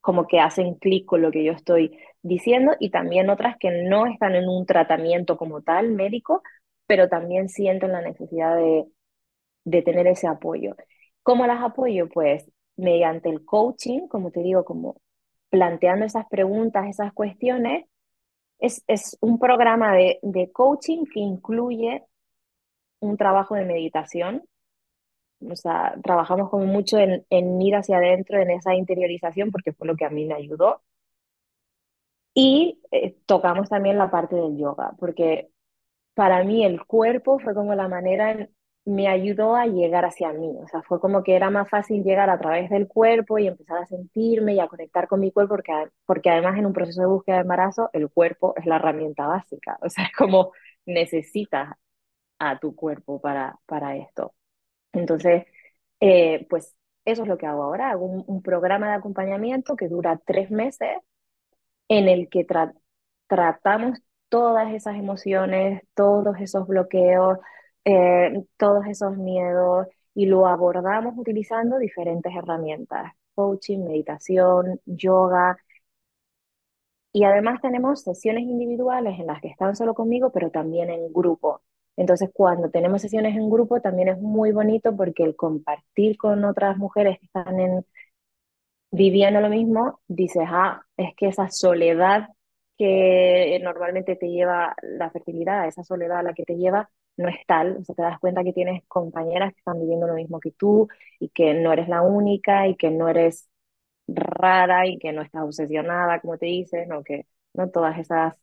como 0.00 0.26
que 0.26 0.40
hacen 0.40 0.74
clic 0.76 1.04
con 1.06 1.22
lo 1.22 1.30
que 1.30 1.44
yo 1.44 1.52
estoy 1.52 1.98
diciendo 2.22 2.72
y 2.80 2.90
también 2.90 3.30
otras 3.30 3.56
que 3.58 3.70
no 3.88 4.06
están 4.06 4.34
en 4.34 4.48
un 4.48 4.64
tratamiento 4.66 5.36
como 5.36 5.62
tal 5.62 5.90
médico, 5.92 6.42
pero 6.86 7.08
también 7.08 7.48
sienten 7.48 7.92
la 7.92 8.00
necesidad 8.02 8.56
de, 8.56 8.86
de 9.64 9.82
tener 9.82 10.06
ese 10.08 10.28
apoyo. 10.28 10.76
¿Cómo 11.28 11.46
las 11.46 11.62
apoyo? 11.62 12.08
Pues 12.08 12.50
mediante 12.78 13.28
el 13.28 13.44
coaching, 13.44 14.08
como 14.08 14.30
te 14.30 14.40
digo, 14.40 14.64
como 14.64 14.96
planteando 15.50 16.06
esas 16.06 16.26
preguntas, 16.26 16.86
esas 16.88 17.12
cuestiones. 17.12 17.84
Es, 18.58 18.82
es 18.86 19.18
un 19.20 19.38
programa 19.38 19.92
de, 19.92 20.20
de 20.22 20.50
coaching 20.50 21.04
que 21.04 21.20
incluye 21.20 22.02
un 23.00 23.18
trabajo 23.18 23.56
de 23.56 23.66
meditación. 23.66 24.42
O 25.46 25.54
sea, 25.54 25.96
trabajamos 26.02 26.48
como 26.48 26.64
mucho 26.64 26.96
en, 26.96 27.26
en 27.28 27.60
ir 27.60 27.76
hacia 27.76 27.98
adentro, 27.98 28.40
en 28.40 28.50
esa 28.50 28.74
interiorización, 28.74 29.50
porque 29.50 29.74
fue 29.74 29.86
lo 29.86 29.96
que 29.96 30.06
a 30.06 30.10
mí 30.10 30.24
me 30.24 30.32
ayudó. 30.32 30.80
Y 32.32 32.80
eh, 32.90 33.18
tocamos 33.26 33.68
también 33.68 33.98
la 33.98 34.10
parte 34.10 34.34
del 34.34 34.56
yoga, 34.56 34.94
porque 34.98 35.50
para 36.14 36.42
mí 36.42 36.64
el 36.64 36.86
cuerpo 36.86 37.38
fue 37.38 37.54
como 37.54 37.74
la 37.74 37.86
manera 37.86 38.30
en, 38.32 38.50
me 38.88 39.06
ayudó 39.08 39.54
a 39.54 39.66
llegar 39.66 40.04
hacia 40.06 40.32
mí. 40.32 40.56
O 40.62 40.66
sea, 40.68 40.82
fue 40.82 40.98
como 41.00 41.22
que 41.22 41.36
era 41.36 41.50
más 41.50 41.68
fácil 41.68 42.02
llegar 42.02 42.30
a 42.30 42.38
través 42.38 42.70
del 42.70 42.88
cuerpo 42.88 43.38
y 43.38 43.46
empezar 43.46 43.78
a 43.78 43.86
sentirme 43.86 44.54
y 44.54 44.60
a 44.60 44.68
conectar 44.68 45.08
con 45.08 45.20
mi 45.20 45.30
cuerpo, 45.30 45.56
porque, 45.56 45.72
porque 46.06 46.30
además 46.30 46.58
en 46.58 46.66
un 46.66 46.72
proceso 46.72 47.02
de 47.02 47.06
búsqueda 47.08 47.36
de 47.36 47.42
embarazo, 47.42 47.90
el 47.92 48.10
cuerpo 48.10 48.54
es 48.56 48.64
la 48.66 48.76
herramienta 48.76 49.26
básica. 49.26 49.78
O 49.82 49.90
sea, 49.90 50.04
es 50.04 50.12
como 50.16 50.52
necesitas 50.86 51.74
a 52.38 52.58
tu 52.58 52.74
cuerpo 52.76 53.20
para, 53.20 53.58
para 53.66 53.96
esto. 53.96 54.34
Entonces, 54.92 55.46
eh, 56.00 56.46
pues 56.50 56.76
eso 57.04 57.22
es 57.22 57.28
lo 57.28 57.38
que 57.38 57.46
hago 57.46 57.64
ahora. 57.64 57.90
Hago 57.90 58.06
un, 58.06 58.42
programa 58.42 58.88
de 58.88 58.94
acompañamiento 58.94 59.76
que 59.76 59.88
dura 59.88 60.20
tres 60.26 60.50
meses 60.50 60.90
en 61.88 62.08
el 62.08 62.28
que 62.28 62.46
tratamos 63.26 63.98
todas 64.28 64.72
esas 64.74 64.96
emociones, 64.96 65.82
todos 65.94 66.36
esos 66.40 66.66
bloqueos, 66.66 67.38
eh, 67.84 68.44
todos 68.56 68.86
esos 68.86 69.16
miedos 69.16 69.86
y 70.14 70.26
lo 70.26 70.46
abordamos 70.46 71.14
utilizando 71.16 71.78
diferentes 71.78 72.34
herramientas, 72.34 73.12
coaching, 73.34 73.84
meditación, 73.84 74.80
yoga. 74.84 75.56
Y 77.12 77.24
además 77.24 77.60
tenemos 77.60 78.02
sesiones 78.02 78.44
individuales 78.44 79.18
en 79.18 79.26
las 79.26 79.40
que 79.40 79.48
están 79.48 79.76
solo 79.76 79.94
conmigo, 79.94 80.30
pero 80.32 80.50
también 80.50 80.90
en 80.90 81.12
grupo. 81.12 81.62
Entonces, 81.96 82.30
cuando 82.32 82.70
tenemos 82.70 83.02
sesiones 83.02 83.36
en 83.36 83.50
grupo, 83.50 83.80
también 83.80 84.08
es 84.08 84.20
muy 84.20 84.52
bonito 84.52 84.94
porque 84.96 85.24
el 85.24 85.34
compartir 85.36 86.16
con 86.16 86.44
otras 86.44 86.76
mujeres 86.78 87.18
que 87.18 87.26
están 87.26 87.58
en, 87.60 87.84
viviendo 88.90 89.40
lo 89.40 89.48
mismo, 89.50 90.00
dices, 90.08 90.44
ah, 90.48 90.82
es 90.96 91.14
que 91.16 91.28
esa 91.28 91.48
soledad 91.50 92.28
que 92.76 93.58
normalmente 93.62 94.16
te 94.16 94.28
lleva 94.28 94.74
la 94.82 95.10
fertilidad, 95.10 95.66
esa 95.66 95.82
soledad 95.84 96.18
a 96.20 96.22
la 96.22 96.34
que 96.34 96.44
te 96.44 96.56
lleva, 96.56 96.88
no 97.18 97.28
es 97.28 97.36
tal. 97.46 97.76
O 97.78 97.84
sea, 97.84 97.94
te 97.94 98.02
das 98.02 98.18
cuenta 98.20 98.44
que 98.44 98.54
tienes 98.54 98.82
compañeras 98.88 99.52
que 99.52 99.60
están 99.60 99.80
viviendo 99.80 100.06
lo 100.06 100.14
mismo 100.14 100.40
que 100.40 100.52
tú 100.52 100.88
y 101.20 101.28
que 101.30 101.54
no 101.54 101.72
eres 101.72 101.88
la 101.88 102.02
única 102.02 102.66
y 102.68 102.76
que 102.76 102.90
no 102.90 103.08
eres 103.08 103.48
rara 104.08 104.86
y 104.86 104.98
que 104.98 105.12
no 105.12 105.22
estás 105.22 105.42
obsesionada, 105.44 106.20
como 106.20 106.38
te 106.38 106.46
dices, 106.46 106.88
no 106.88 107.04
que 107.04 107.26
no 107.54 107.70
todas 107.70 107.98
esas 107.98 108.36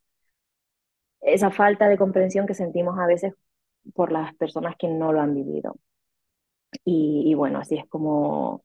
esa 1.22 1.52
falta 1.52 1.90
de 1.90 1.98
comprensión 1.98 2.46
que 2.46 2.54
sentimos 2.54 2.98
a 3.00 3.08
veces 3.08 3.34
por 3.94 4.12
las 4.12 4.34
personas 4.36 4.76
que 4.78 4.88
no 4.88 5.12
lo 5.12 5.22
han 5.22 5.34
vivido. 5.34 5.76
Y, 6.84 7.34
bueno, 7.36 7.60
así 7.60 7.78
es 7.78 7.88
como, 7.88 8.64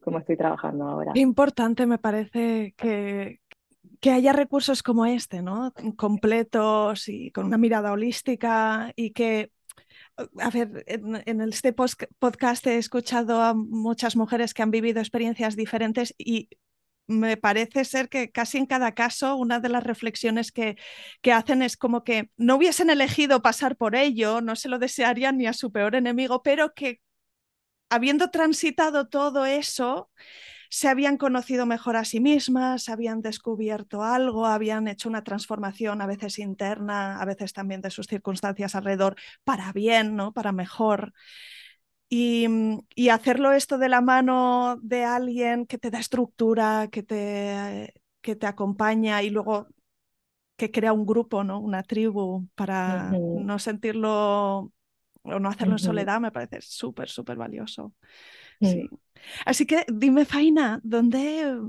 como 0.00 0.18
estoy 0.18 0.36
trabajando 0.36 0.84
ahora. 0.88 1.12
Qué 1.14 1.20
importante 1.20 1.86
me 1.86 1.98
parece 1.98 2.74
que, 2.76 3.40
que 4.00 4.10
haya 4.10 4.32
recursos 4.32 4.82
como 4.82 5.06
este, 5.06 5.42
¿no? 5.42 5.72
Completos 5.96 7.08
y 7.08 7.30
con 7.32 7.46
una 7.46 7.58
mirada 7.58 7.92
holística 7.92 8.92
y 8.96 9.10
que 9.10 9.52
a 10.38 10.50
ver, 10.50 10.84
en, 10.86 11.40
este 11.40 11.72
podcast 11.72 12.66
he 12.66 12.76
escuchado 12.76 13.42
a 13.42 13.54
muchas 13.54 14.16
mujeres 14.16 14.54
que 14.54 14.62
han 14.62 14.70
vivido 14.70 15.00
experiencias 15.00 15.56
diferentes 15.56 16.14
y 16.18 16.48
me 17.06 17.36
parece 17.36 17.84
ser 17.84 18.08
que 18.08 18.30
casi 18.30 18.58
en 18.58 18.66
cada 18.66 18.94
caso 18.94 19.36
una 19.36 19.60
de 19.60 19.68
las 19.68 19.82
reflexiones 19.82 20.52
que, 20.52 20.76
que, 21.22 21.32
hacen 21.32 21.62
es 21.62 21.76
como 21.76 22.04
que 22.04 22.30
no 22.36 22.56
hubiesen 22.56 22.90
elegido 22.90 23.42
pasar 23.42 23.76
por 23.76 23.96
ello, 23.96 24.40
no 24.40 24.56
se 24.56 24.68
lo 24.68 24.78
desearían 24.78 25.38
ni 25.38 25.46
a 25.46 25.52
su 25.52 25.72
peor 25.72 25.96
enemigo, 25.96 26.42
pero 26.42 26.72
que 26.72 27.00
habiendo 27.88 28.30
transitado 28.30 29.08
todo 29.08 29.44
eso, 29.44 30.10
se 30.70 30.88
habían 30.88 31.16
conocido 31.16 31.66
mejor 31.66 31.96
a 31.96 32.04
sí 32.04 32.20
mismas, 32.20 32.88
habían 32.88 33.22
descubierto 33.22 34.04
algo, 34.04 34.46
habían 34.46 34.86
hecho 34.86 35.08
una 35.08 35.24
transformación 35.24 36.00
a 36.00 36.06
veces 36.06 36.38
interna, 36.38 37.20
a 37.20 37.24
veces 37.24 37.52
también 37.52 37.80
de 37.80 37.90
sus 37.90 38.06
circunstancias 38.06 38.76
alrededor, 38.76 39.16
para 39.42 39.72
bien, 39.72 40.14
¿no? 40.14 40.32
Para 40.32 40.52
mejor. 40.52 41.12
Y, 42.08 42.46
y, 42.94 43.08
hacerlo 43.08 43.52
esto 43.52 43.78
de 43.78 43.88
la 43.88 44.00
mano 44.00 44.78
de 44.82 45.04
alguien 45.04 45.66
que 45.66 45.78
te 45.78 45.90
da 45.90 45.98
estructura, 45.98 46.88
que 46.90 47.02
te, 47.02 47.92
que 48.20 48.36
te 48.36 48.46
acompaña 48.46 49.22
y 49.22 49.30
luego 49.30 49.68
que 50.56 50.70
crea 50.70 50.92
un 50.92 51.06
grupo, 51.06 51.42
¿no? 51.42 51.58
una 51.58 51.82
tribu 51.82 52.46
para 52.54 53.10
no 53.10 53.58
sentirlo 53.58 54.72
o 55.22 55.38
no 55.38 55.48
hacerlo 55.48 55.74
en 55.74 55.78
soledad, 55.78 56.20
me 56.20 56.30
parece 56.32 56.60
súper, 56.60 57.08
súper 57.08 57.36
valioso. 57.36 57.94
Sí. 58.60 58.88
Así 59.46 59.66
que 59.66 59.84
dime, 59.88 60.24
Faina, 60.24 60.80
¿dónde, 60.82 61.60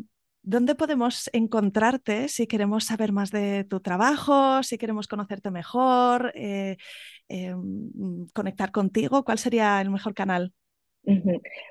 ¿dónde 0.42 0.76
podemos 0.76 1.30
encontrarte 1.34 2.28
si 2.28 2.48
queremos 2.48 2.86
saber 2.86 3.12
más 3.12 3.32
de 3.32 3.66
tu 3.66 3.80
trabajo, 3.80 4.64
si 4.64 4.78
queremos 4.78 5.08
conocerte 5.08 5.52
mejor, 5.52 6.32
eh, 6.36 6.78
em, 7.28 8.28
conectar 8.34 8.72
contigo? 8.72 9.24
¿Cuál 9.24 9.38
sería 9.38 9.82
el 9.82 9.90
mejor 9.90 10.14
canal? 10.14 10.54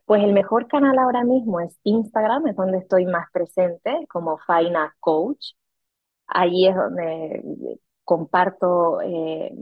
Pues 0.07 0.25
el 0.25 0.33
mejor 0.33 0.67
canal 0.67 0.99
ahora 0.99 1.25
mismo 1.25 1.61
es 1.61 1.79
Instagram, 1.85 2.49
es 2.49 2.57
donde 2.57 2.79
estoy 2.79 3.07
más 3.07 3.31
presente 3.33 4.07
como 4.09 4.39
Faina 4.39 4.95
Coach. 4.99 5.53
Allí 6.27 6.67
es 6.67 6.75
donde 6.75 7.79
comparto 8.05 9.01
eh, 9.03 9.53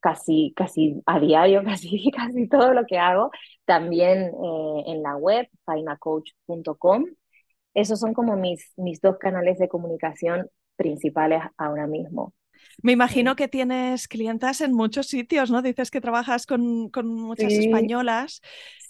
casi, 0.00 0.52
casi 0.56 1.02
a 1.06 1.20
diario, 1.20 1.62
casi, 1.64 2.10
casi 2.10 2.48
todo 2.48 2.72
lo 2.72 2.84
que 2.86 2.98
hago, 2.98 3.30
también 3.64 4.32
eh, 4.32 4.82
en 4.86 5.02
la 5.02 5.16
web, 5.16 5.48
fainacoach.com. 5.64 7.06
Esos 7.74 8.00
son 8.00 8.14
como 8.14 8.36
mis, 8.36 8.72
mis 8.76 9.00
dos 9.00 9.18
canales 9.18 9.58
de 9.58 9.68
comunicación 9.68 10.48
principales 10.76 11.42
ahora 11.56 11.86
mismo. 11.86 12.34
Me 12.82 12.92
imagino 12.92 13.36
que 13.36 13.48
tienes 13.48 14.08
clientas 14.08 14.60
en 14.60 14.72
muchos 14.72 15.06
sitios, 15.06 15.50
¿no? 15.50 15.62
Dices 15.62 15.90
que 15.90 16.00
trabajas 16.00 16.46
con, 16.46 16.88
con 16.90 17.08
muchas 17.08 17.52
españolas. 17.52 18.40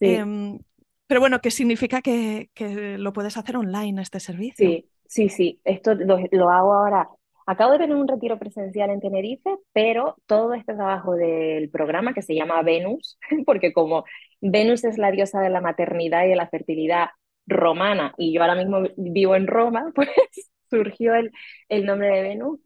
Em, 0.00 0.58
pero 1.06 1.20
bueno, 1.20 1.40
¿qué 1.40 1.50
significa 1.50 2.00
que, 2.00 2.50
que, 2.54 2.98
lo 2.98 3.12
puedes 3.12 3.36
hacer 3.36 3.56
online 3.56 4.00
este 4.00 4.20
servicio? 4.20 4.66
Sí, 4.66 4.88
sí, 5.06 5.28
sí. 5.28 5.60
Esto 5.64 5.94
lo, 5.94 6.18
lo 6.30 6.50
hago 6.50 6.72
ahora 6.74 7.08
Acabo 7.50 7.72
de 7.72 7.78
tener 7.78 7.96
un 7.96 8.06
retiro 8.08 8.38
presencial 8.38 8.90
en 8.90 9.00
Tenerife, 9.00 9.56
pero 9.72 10.16
todo 10.26 10.52
este 10.52 10.74
trabajo 10.74 11.14
del 11.16 11.70
programa 11.70 12.12
que 12.12 12.20
se 12.22 12.34
llama 12.34 12.62
Venus, 12.62 13.18
porque 13.46 13.72
como 13.72 14.04
Venus 14.42 14.84
es 14.84 14.98
la 14.98 15.10
diosa 15.10 15.40
de 15.40 15.48
la 15.50 15.62
maternidad 15.62 16.24
y 16.26 16.28
de 16.28 16.36
la 16.36 16.48
fertilidad 16.48 17.08
romana, 17.46 18.14
y 18.18 18.34
yo 18.34 18.42
ahora 18.42 18.54
mismo 18.54 18.82
vivo 18.98 19.34
en 19.34 19.46
Roma, 19.46 19.90
pues 19.94 20.10
surgió 20.70 21.14
el, 21.14 21.32
el 21.70 21.86
nombre 21.86 22.08
de 22.08 22.22
Venus. 22.22 22.60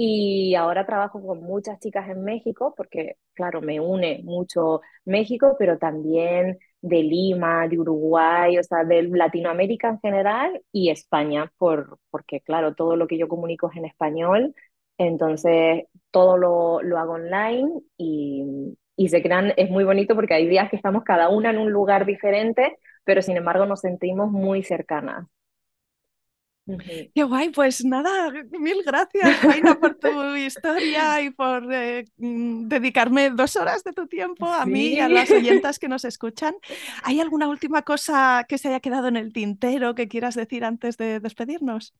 Y 0.00 0.54
ahora 0.54 0.86
trabajo 0.86 1.20
con 1.26 1.40
muchas 1.42 1.80
chicas 1.80 2.08
en 2.08 2.22
México, 2.22 2.72
porque 2.76 3.16
claro, 3.34 3.60
me 3.60 3.80
une 3.80 4.20
mucho 4.22 4.80
México, 5.04 5.56
pero 5.58 5.78
también 5.78 6.58
de 6.80 7.02
Lima, 7.02 7.66
de 7.68 7.78
Uruguay, 7.78 8.58
o 8.58 8.62
sea, 8.62 8.84
de 8.84 9.02
Latinoamérica 9.04 9.88
en 9.90 10.00
general 10.00 10.62
y 10.72 10.90
España, 10.90 11.52
por, 11.58 11.98
porque 12.10 12.40
claro, 12.40 12.74
todo 12.74 12.96
lo 12.96 13.06
que 13.08 13.18
yo 13.18 13.28
comunico 13.28 13.70
es 13.70 13.76
en 13.76 13.84
español, 13.86 14.54
entonces 14.98 15.84
todo 16.10 16.36
lo, 16.36 16.82
lo 16.82 16.98
hago 16.98 17.14
online 17.14 17.70
y, 17.96 18.76
y 18.96 19.08
se 19.08 19.22
crean, 19.22 19.52
es 19.56 19.70
muy 19.70 19.84
bonito 19.84 20.14
porque 20.14 20.34
hay 20.34 20.46
días 20.48 20.70
que 20.70 20.76
estamos 20.76 21.04
cada 21.04 21.28
una 21.28 21.50
en 21.50 21.58
un 21.58 21.70
lugar 21.72 22.06
diferente, 22.06 22.78
pero 23.04 23.22
sin 23.22 23.36
embargo 23.36 23.66
nos 23.66 23.80
sentimos 23.80 24.30
muy 24.30 24.62
cercanas. 24.62 25.26
Qué 27.14 27.24
guay, 27.24 27.50
pues 27.50 27.84
nada, 27.84 28.30
mil 28.58 28.82
gracias, 28.84 29.36
Jaina, 29.38 29.78
por 29.78 29.94
tu 29.94 30.08
historia 30.36 31.22
y 31.22 31.30
por 31.30 31.72
eh, 31.72 32.04
mm, 32.18 32.68
dedicarme 32.68 33.30
dos 33.30 33.56
horas 33.56 33.84
de 33.84 33.92
tu 33.92 34.06
tiempo 34.06 34.46
a 34.46 34.66
mí 34.66 34.94
y 34.94 35.00
a 35.00 35.08
las 35.08 35.30
oyentas 35.30 35.78
que 35.78 35.88
nos 35.88 36.04
escuchan. 36.04 36.54
¿Hay 37.02 37.20
alguna 37.20 37.48
última 37.48 37.82
cosa 37.82 38.44
que 38.48 38.58
se 38.58 38.68
haya 38.68 38.80
quedado 38.80 39.08
en 39.08 39.16
el 39.16 39.32
tintero 39.32 39.94
que 39.94 40.08
quieras 40.08 40.34
decir 40.34 40.64
antes 40.64 40.96
de 40.98 41.20
despedirnos? 41.20 41.94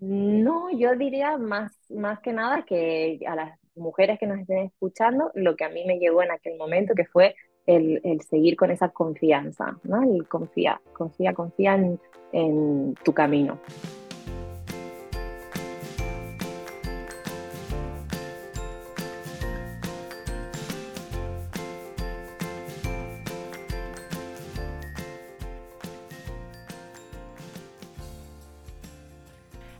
No, 0.00 0.70
yo 0.70 0.94
diría 0.96 1.38
más, 1.38 1.72
más 1.90 2.20
que 2.20 2.32
nada 2.32 2.64
que 2.64 3.20
a 3.26 3.34
las 3.34 3.58
mujeres 3.74 4.18
que 4.18 4.26
nos 4.26 4.40
estén 4.40 4.66
escuchando, 4.66 5.30
lo 5.34 5.56
que 5.56 5.64
a 5.64 5.68
mí 5.68 5.84
me 5.86 5.98
llegó 5.98 6.22
en 6.22 6.30
aquel 6.30 6.56
momento, 6.56 6.94
que 6.94 7.04
fue 7.04 7.34
el, 7.66 8.20
seguir 8.28 8.56
con 8.56 8.70
esa 8.70 8.88
confianza, 8.88 9.76
¿no? 9.84 10.02
El 10.02 10.26
confía, 10.26 10.80
confía, 10.92 11.34
confía 11.34 11.74
en, 11.74 12.00
en 12.32 12.94
tu 13.04 13.12
camino. 13.12 13.60